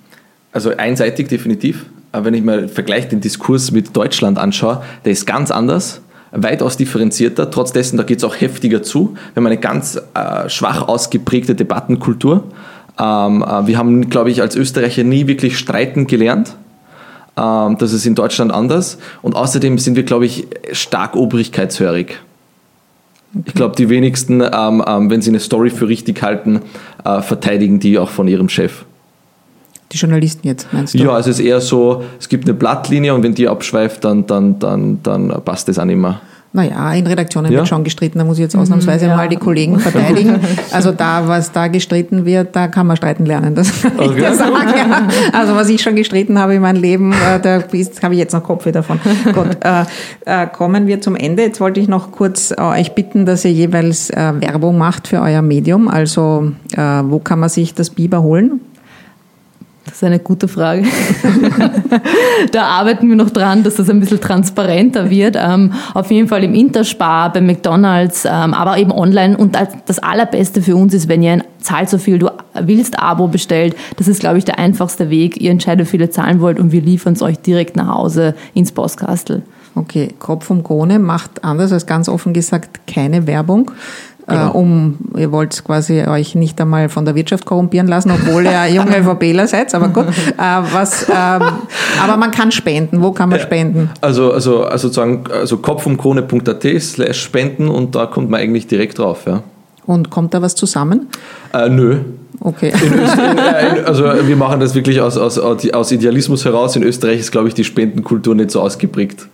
also 0.53 0.77
einseitig 0.77 1.29
definitiv. 1.29 1.87
Aber 2.13 2.27
wenn 2.27 2.35
ich 2.35 2.43
mal 2.43 2.69
vergleiche 2.69 3.09
den 3.09 3.21
Diskurs 3.21 3.71
mit 3.71 3.97
Deutschland 3.97 4.39
anschaue, 4.39 4.83
der 5.05 5.13
ist 5.13 5.27
ganz 5.27 5.51
anders 5.51 6.01
weitaus 6.33 6.77
differenzierter. 6.77 7.51
Trotz 7.51 7.73
dessen, 7.73 7.97
da 7.97 8.03
geht 8.03 8.19
es 8.19 8.25
auch 8.25 8.41
heftiger 8.41 8.83
zu. 8.83 9.15
Wir 9.35 9.41
haben 9.41 9.47
eine 9.47 9.57
ganz 9.59 10.01
äh, 10.15 10.49
schwach 10.49 10.87
ausgeprägte 10.89 11.55
Debattenkultur. 11.55 12.45
Ähm, 12.99 13.43
äh, 13.43 13.67
wir 13.67 13.79
haben, 13.79 14.09
glaube 14.11 14.31
ich, 14.31 14.41
als 14.41 14.57
Österreicher 14.57 15.05
nie 15.05 15.27
wirklich 15.27 15.59
streiten 15.59 16.07
gelernt. 16.07 16.57
Ähm, 17.37 17.79
das 17.79 17.93
ist 17.93 18.07
in 18.07 18.15
Deutschland 18.15 18.53
anders. 18.53 18.99
Und 19.23 19.35
außerdem 19.35 19.79
sind 19.79 19.97
wir, 19.97 20.05
glaube 20.05 20.27
ich, 20.27 20.47
stark 20.73 21.17
obrigkeitshörig. 21.17 22.19
Ich 23.47 23.55
glaube, 23.55 23.77
die 23.77 23.89
wenigsten, 23.89 24.41
ähm, 24.41 24.83
ähm, 24.87 25.11
wenn 25.11 25.23
sie 25.23 25.31
eine 25.31 25.41
Story 25.41 25.71
für 25.71 25.89
richtig 25.89 26.21
halten, 26.23 26.63
äh, 27.05 27.23
verteidigen 27.23 27.79
die 27.79 27.99
auch 27.99 28.11
von 28.11 28.27
ihrem 28.27 28.49
Chef. 28.49 28.85
Die 29.93 29.97
Journalisten 29.97 30.47
jetzt, 30.47 30.73
meinst 30.73 30.95
du? 30.95 30.99
Ja, 30.99 31.11
also 31.11 31.31
es 31.31 31.39
ist 31.39 31.45
eher 31.45 31.61
so, 31.61 32.05
es 32.19 32.29
gibt 32.29 32.45
eine 32.45 32.55
Blattlinie 32.55 33.15
und 33.15 33.23
wenn 33.23 33.35
die 33.35 33.49
abschweift, 33.49 34.05
dann, 34.05 34.27
dann, 34.27 34.59
dann, 34.59 35.03
dann 35.03 35.29
passt 35.45 35.69
das 35.69 35.79
auch 35.79 35.85
nicht 35.85 35.99
mehr. 35.99 36.21
Naja, 36.53 36.93
in 36.95 37.07
Redaktionen 37.07 37.53
ja. 37.53 37.59
wird 37.59 37.69
schon 37.69 37.85
gestritten, 37.85 38.19
da 38.19 38.25
muss 38.25 38.39
ich 38.39 38.43
jetzt 38.43 38.57
ausnahmsweise 38.57 39.05
mhm, 39.05 39.11
ja. 39.13 39.17
mal 39.17 39.29
die 39.29 39.37
Kollegen 39.37 39.79
verteidigen. 39.79 40.41
Also 40.73 40.93
da, 40.93 41.27
was 41.27 41.53
da 41.53 41.69
gestritten 41.69 42.25
wird, 42.25 42.55
da 42.55 42.69
kann 42.69 42.87
man 42.87 42.97
streiten 42.97 43.27
lernen, 43.27 43.55
das 43.55 43.83
kann 43.83 43.93
okay. 43.99 44.25
ich 44.31 44.37
sagen. 44.37 44.55
Also 45.33 45.55
was 45.55 45.69
ich 45.69 45.83
schon 45.83 45.97
gestritten 45.97 46.39
habe 46.39 46.55
in 46.55 46.63
meinem 46.63 46.81
Leben, 46.81 47.13
äh, 47.13 47.41
da 47.41 47.61
habe 47.61 47.77
ich 48.15 48.19
jetzt 48.19 48.33
noch 48.33 48.43
Kopf 48.43 48.71
davon. 48.71 49.01
Gut, 49.33 49.59
äh, 49.65 49.85
äh, 50.27 50.47
kommen 50.47 50.87
wir 50.87 51.01
zum 51.01 51.17
Ende. 51.17 51.43
Jetzt 51.43 51.61
wollte 51.61 51.81
ich 51.81 51.89
noch 51.89 52.13
kurz 52.13 52.53
äh, 52.53 52.61
euch 52.61 52.95
bitten, 52.95 53.27
dass 53.27 53.45
ihr 53.45 53.53
jeweils 53.53 54.11
äh, 54.11 54.33
Werbung 54.41 54.79
macht 54.79 55.09
für 55.09 55.21
euer 55.21 55.43
Medium. 55.43 55.89
Also 55.89 56.53
äh, 56.77 56.81
wo 57.05 57.19
kann 57.19 57.41
man 57.41 57.49
sich 57.49 57.75
das 57.75 57.91
Biber 57.91 58.23
holen? 58.23 58.61
Das 59.87 59.95
ist 59.95 60.05
eine 60.05 60.19
gute 60.19 60.47
Frage. 60.47 60.85
da 62.53 62.65
arbeiten 62.65 63.09
wir 63.09 63.17
noch 63.17 63.31
dran, 63.31 63.63
dass 63.63 63.77
das 63.77 63.89
ein 63.91 63.99
bisschen 63.99 64.21
transparenter 64.21 65.11
wird. 65.11 65.37
Ähm, 65.39 65.73
auf 65.95 66.11
jeden 66.11 66.29
Fall 66.29 66.45
im 66.45 66.55
Interspar, 66.55 67.33
bei 67.33 67.41
McDonalds, 67.41 68.25
ähm, 68.25 68.55
aber 68.55 68.79
eben 68.79 68.93
online. 68.93 69.37
Und 69.37 69.57
das 69.87 69.99
Allerbeste 69.99 70.63
für 70.63 70.77
uns 70.77 70.95
ist, 70.95 71.09
wenn 71.09 71.23
ihr 71.23 71.33
ein 71.33 71.45
zahlt 71.61 71.89
so 71.89 71.99
viel 71.99 72.19
du 72.19 72.31
willst 72.55 72.99
Abo 72.99 73.29
bestellt. 73.29 73.77
Das 73.97 74.09
ist, 74.09 74.21
glaube 74.21 74.39
ich, 74.39 74.45
der 74.45 74.59
einfachste 74.59 75.11
Weg. 75.11 75.41
Ihr 75.41 75.51
entscheidet, 75.51 75.87
wie 75.87 75.91
viel 75.91 76.01
ihr 76.01 76.11
zahlen 76.11 76.41
wollt 76.41 76.59
und 76.59 76.73
wir 76.73 76.81
liefern 76.81 77.13
es 77.13 77.23
euch 77.23 77.39
direkt 77.39 77.77
nach 77.77 77.89
Hause 77.89 78.35
ins 78.55 78.73
Postkastel. 78.73 79.43
Okay, 79.75 80.09
Kopf 80.19 80.47
vom 80.47 80.65
Krone 80.65 80.99
macht 80.99 81.45
anders 81.45 81.73
als 81.73 81.87
ganz 81.87 82.09
offen 82.09 82.33
gesagt 82.33 82.87
keine 82.87 83.27
Werbung. 83.27 83.71
Genau. 84.31 84.49
Äh, 84.49 84.57
um, 84.57 84.97
ihr 85.17 85.33
wollt 85.33 85.63
quasi 85.65 86.03
euch 86.03 86.35
nicht 86.35 86.61
einmal 86.61 86.89
von 86.89 87.05
der 87.05 87.15
Wirtschaft 87.15 87.45
korrumpieren 87.45 87.89
lassen, 87.89 88.13
obwohl 88.13 88.45
ihr 88.45 88.67
junge 88.69 89.03
VBler 89.05 89.47
seid, 89.47 89.75
aber 89.75 89.89
gut. 89.89 90.07
Äh, 90.41 90.63
was, 90.73 91.09
ähm, 91.09 91.43
aber 92.03 92.17
man 92.17 92.31
kann 92.31 92.53
spenden. 92.53 93.03
Wo 93.03 93.11
kann 93.11 93.29
man 93.29 93.41
spenden? 93.41 93.91
Also, 94.01 94.33
also, 94.33 94.65
also 94.65 94.89
sozusagen, 94.89 95.25
also 95.31 95.59
kopfumkrone.at 95.59 96.63
slash 96.81 97.21
spenden 97.21 97.69
und 97.69 97.95
da 97.95 98.07
kommt 98.07 98.31
man 98.31 98.41
eigentlich 98.41 98.67
direkt 98.67 98.99
drauf, 98.99 99.25
ja. 99.27 99.43
Und 99.87 100.09
kommt 100.09 100.35
da 100.35 100.41
was 100.41 100.55
zusammen? 100.55 101.09
Äh, 101.53 101.69
nö. 101.69 101.99
Okay. 102.41 102.73
Österreich, 102.73 103.87
also 103.87 104.05
wir 104.05 104.37
machen 104.37 104.61
das 104.61 104.75
wirklich 104.75 105.01
aus, 105.01 105.19
aus, 105.19 105.39
aus 105.39 105.93
Idealismus 105.93 106.45
heraus. 106.45 106.77
In 106.77 106.85
Österreich 106.85 107.21
ist, 107.21 107.33
glaube 107.33 107.49
ich, 107.49 107.55
die 107.55 107.65
Spendenkultur 107.65 108.35
nicht 108.35 108.51
so 108.51 108.61
ausgeprägt. 108.61 109.27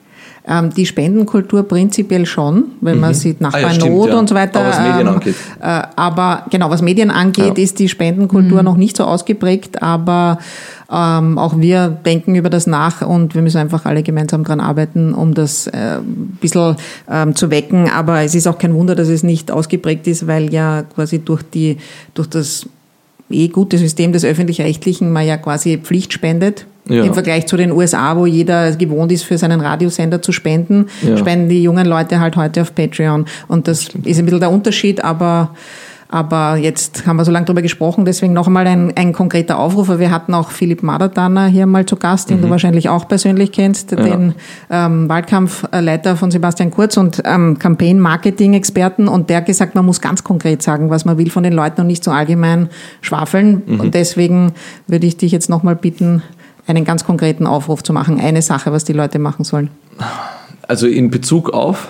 Ähm, 0.48 0.72
die 0.72 0.86
Spendenkultur 0.86 1.64
prinzipiell 1.64 2.24
schon, 2.24 2.66
wenn 2.80 2.96
mhm. 2.96 3.00
man 3.00 3.14
sieht 3.14 3.40
Nachbarnot 3.40 3.82
ah, 3.82 4.06
ja, 4.06 4.12
ja. 4.12 4.18
und 4.18 4.28
so 4.28 4.34
weiter. 4.36 4.60
Aber 4.60 4.68
was 4.68 4.78
Medien 4.78 5.00
ähm, 5.00 5.14
angeht. 5.14 5.34
Äh, 5.60 5.82
aber 5.96 6.44
genau, 6.50 6.70
was 6.70 6.82
Medien 6.82 7.10
angeht, 7.10 7.58
ja. 7.58 7.64
ist 7.64 7.78
die 7.80 7.88
Spendenkultur 7.88 8.58
mhm. 8.58 8.64
noch 8.64 8.76
nicht 8.76 8.96
so 8.96 9.04
ausgeprägt, 9.04 9.82
aber 9.82 10.38
ähm, 10.90 11.36
auch 11.36 11.58
wir 11.58 11.88
denken 11.88 12.36
über 12.36 12.48
das 12.48 12.68
nach 12.68 13.02
und 13.02 13.34
wir 13.34 13.42
müssen 13.42 13.58
einfach 13.58 13.86
alle 13.86 14.04
gemeinsam 14.04 14.44
dran 14.44 14.60
arbeiten, 14.60 15.14
um 15.14 15.34
das 15.34 15.66
äh, 15.66 15.96
ein 15.98 16.38
bisschen 16.40 16.76
ähm, 17.10 17.34
zu 17.34 17.50
wecken. 17.50 17.90
Aber 17.90 18.22
es 18.22 18.34
ist 18.36 18.46
auch 18.46 18.58
kein 18.58 18.74
Wunder, 18.74 18.94
dass 18.94 19.08
es 19.08 19.24
nicht 19.24 19.50
ausgeprägt 19.50 20.06
ist, 20.06 20.28
weil 20.28 20.52
ja 20.52 20.84
quasi 20.94 21.18
durch 21.18 21.42
die, 21.42 21.78
durch 22.14 22.28
das 22.28 22.66
eh 23.30 23.48
gute 23.48 23.78
System 23.78 24.12
des 24.12 24.24
Öffentlich-Rechtlichen 24.24 25.12
man 25.12 25.26
ja 25.26 25.36
quasi 25.36 25.78
Pflicht 25.78 26.12
spendet 26.12 26.66
ja. 26.88 27.04
Im 27.04 27.14
Vergleich 27.14 27.46
zu 27.46 27.56
den 27.56 27.72
USA, 27.72 28.16
wo 28.16 28.26
jeder 28.26 28.72
gewohnt 28.76 29.10
ist, 29.10 29.24
für 29.24 29.38
seinen 29.38 29.60
Radiosender 29.60 30.22
zu 30.22 30.32
spenden, 30.32 30.86
ja. 31.02 31.16
spenden 31.16 31.48
die 31.48 31.62
jungen 31.62 31.86
Leute 31.86 32.20
halt 32.20 32.36
heute 32.36 32.62
auf 32.62 32.74
Patreon. 32.74 33.26
Und 33.48 33.66
das, 33.66 33.88
ist 33.88 33.94
ein 33.94 34.02
bisschen 34.02 34.40
der 34.40 34.50
Unterschied, 34.50 35.02
aber 35.02 35.50
aber 36.08 36.56
jetzt 36.56 37.06
haben 37.06 37.16
wir 37.16 37.24
so 37.24 37.32
lange 37.32 37.46
darüber 37.46 37.62
gesprochen, 37.62 38.04
deswegen 38.04 38.32
noch 38.32 38.46
einmal 38.46 38.66
ein, 38.66 38.92
ein 38.96 39.12
konkreter 39.12 39.58
Aufruf. 39.58 39.98
Wir 39.98 40.10
hatten 40.10 40.34
auch 40.34 40.50
Philipp 40.50 40.82
Madertaner 40.82 41.46
hier 41.46 41.66
mal 41.66 41.84
zu 41.84 41.96
Gast, 41.96 42.30
den 42.30 42.38
mhm. 42.38 42.42
du 42.42 42.50
wahrscheinlich 42.50 42.88
auch 42.88 43.08
persönlich 43.08 43.50
kennst, 43.50 43.90
ja. 43.90 43.96
den 43.96 44.34
ähm, 44.70 45.08
Wahlkampfleiter 45.08 46.16
von 46.16 46.30
Sebastian 46.30 46.70
Kurz 46.70 46.96
und 46.96 47.22
ähm, 47.24 47.58
Campaign-Marketing-Experten. 47.58 49.08
Und 49.08 49.30
der 49.30 49.38
hat 49.38 49.46
gesagt, 49.46 49.74
man 49.74 49.84
muss 49.84 50.00
ganz 50.00 50.22
konkret 50.22 50.62
sagen, 50.62 50.90
was 50.90 51.04
man 51.04 51.18
will 51.18 51.30
von 51.30 51.42
den 51.42 51.52
Leuten 51.52 51.80
und 51.80 51.88
nicht 51.88 52.04
so 52.04 52.12
allgemein 52.12 52.68
schwafeln. 53.00 53.62
Mhm. 53.66 53.80
Und 53.80 53.94
deswegen 53.94 54.52
würde 54.86 55.06
ich 55.06 55.16
dich 55.16 55.32
jetzt 55.32 55.50
nochmal 55.50 55.74
bitten, 55.74 56.22
einen 56.66 56.84
ganz 56.84 57.04
konkreten 57.04 57.46
Aufruf 57.46 57.82
zu 57.82 57.92
machen, 57.92 58.20
eine 58.20 58.42
Sache, 58.42 58.72
was 58.72 58.84
die 58.84 58.92
Leute 58.92 59.18
machen 59.18 59.44
sollen? 59.44 59.70
Also 60.66 60.86
in 60.86 61.10
Bezug 61.10 61.50
auf? 61.50 61.88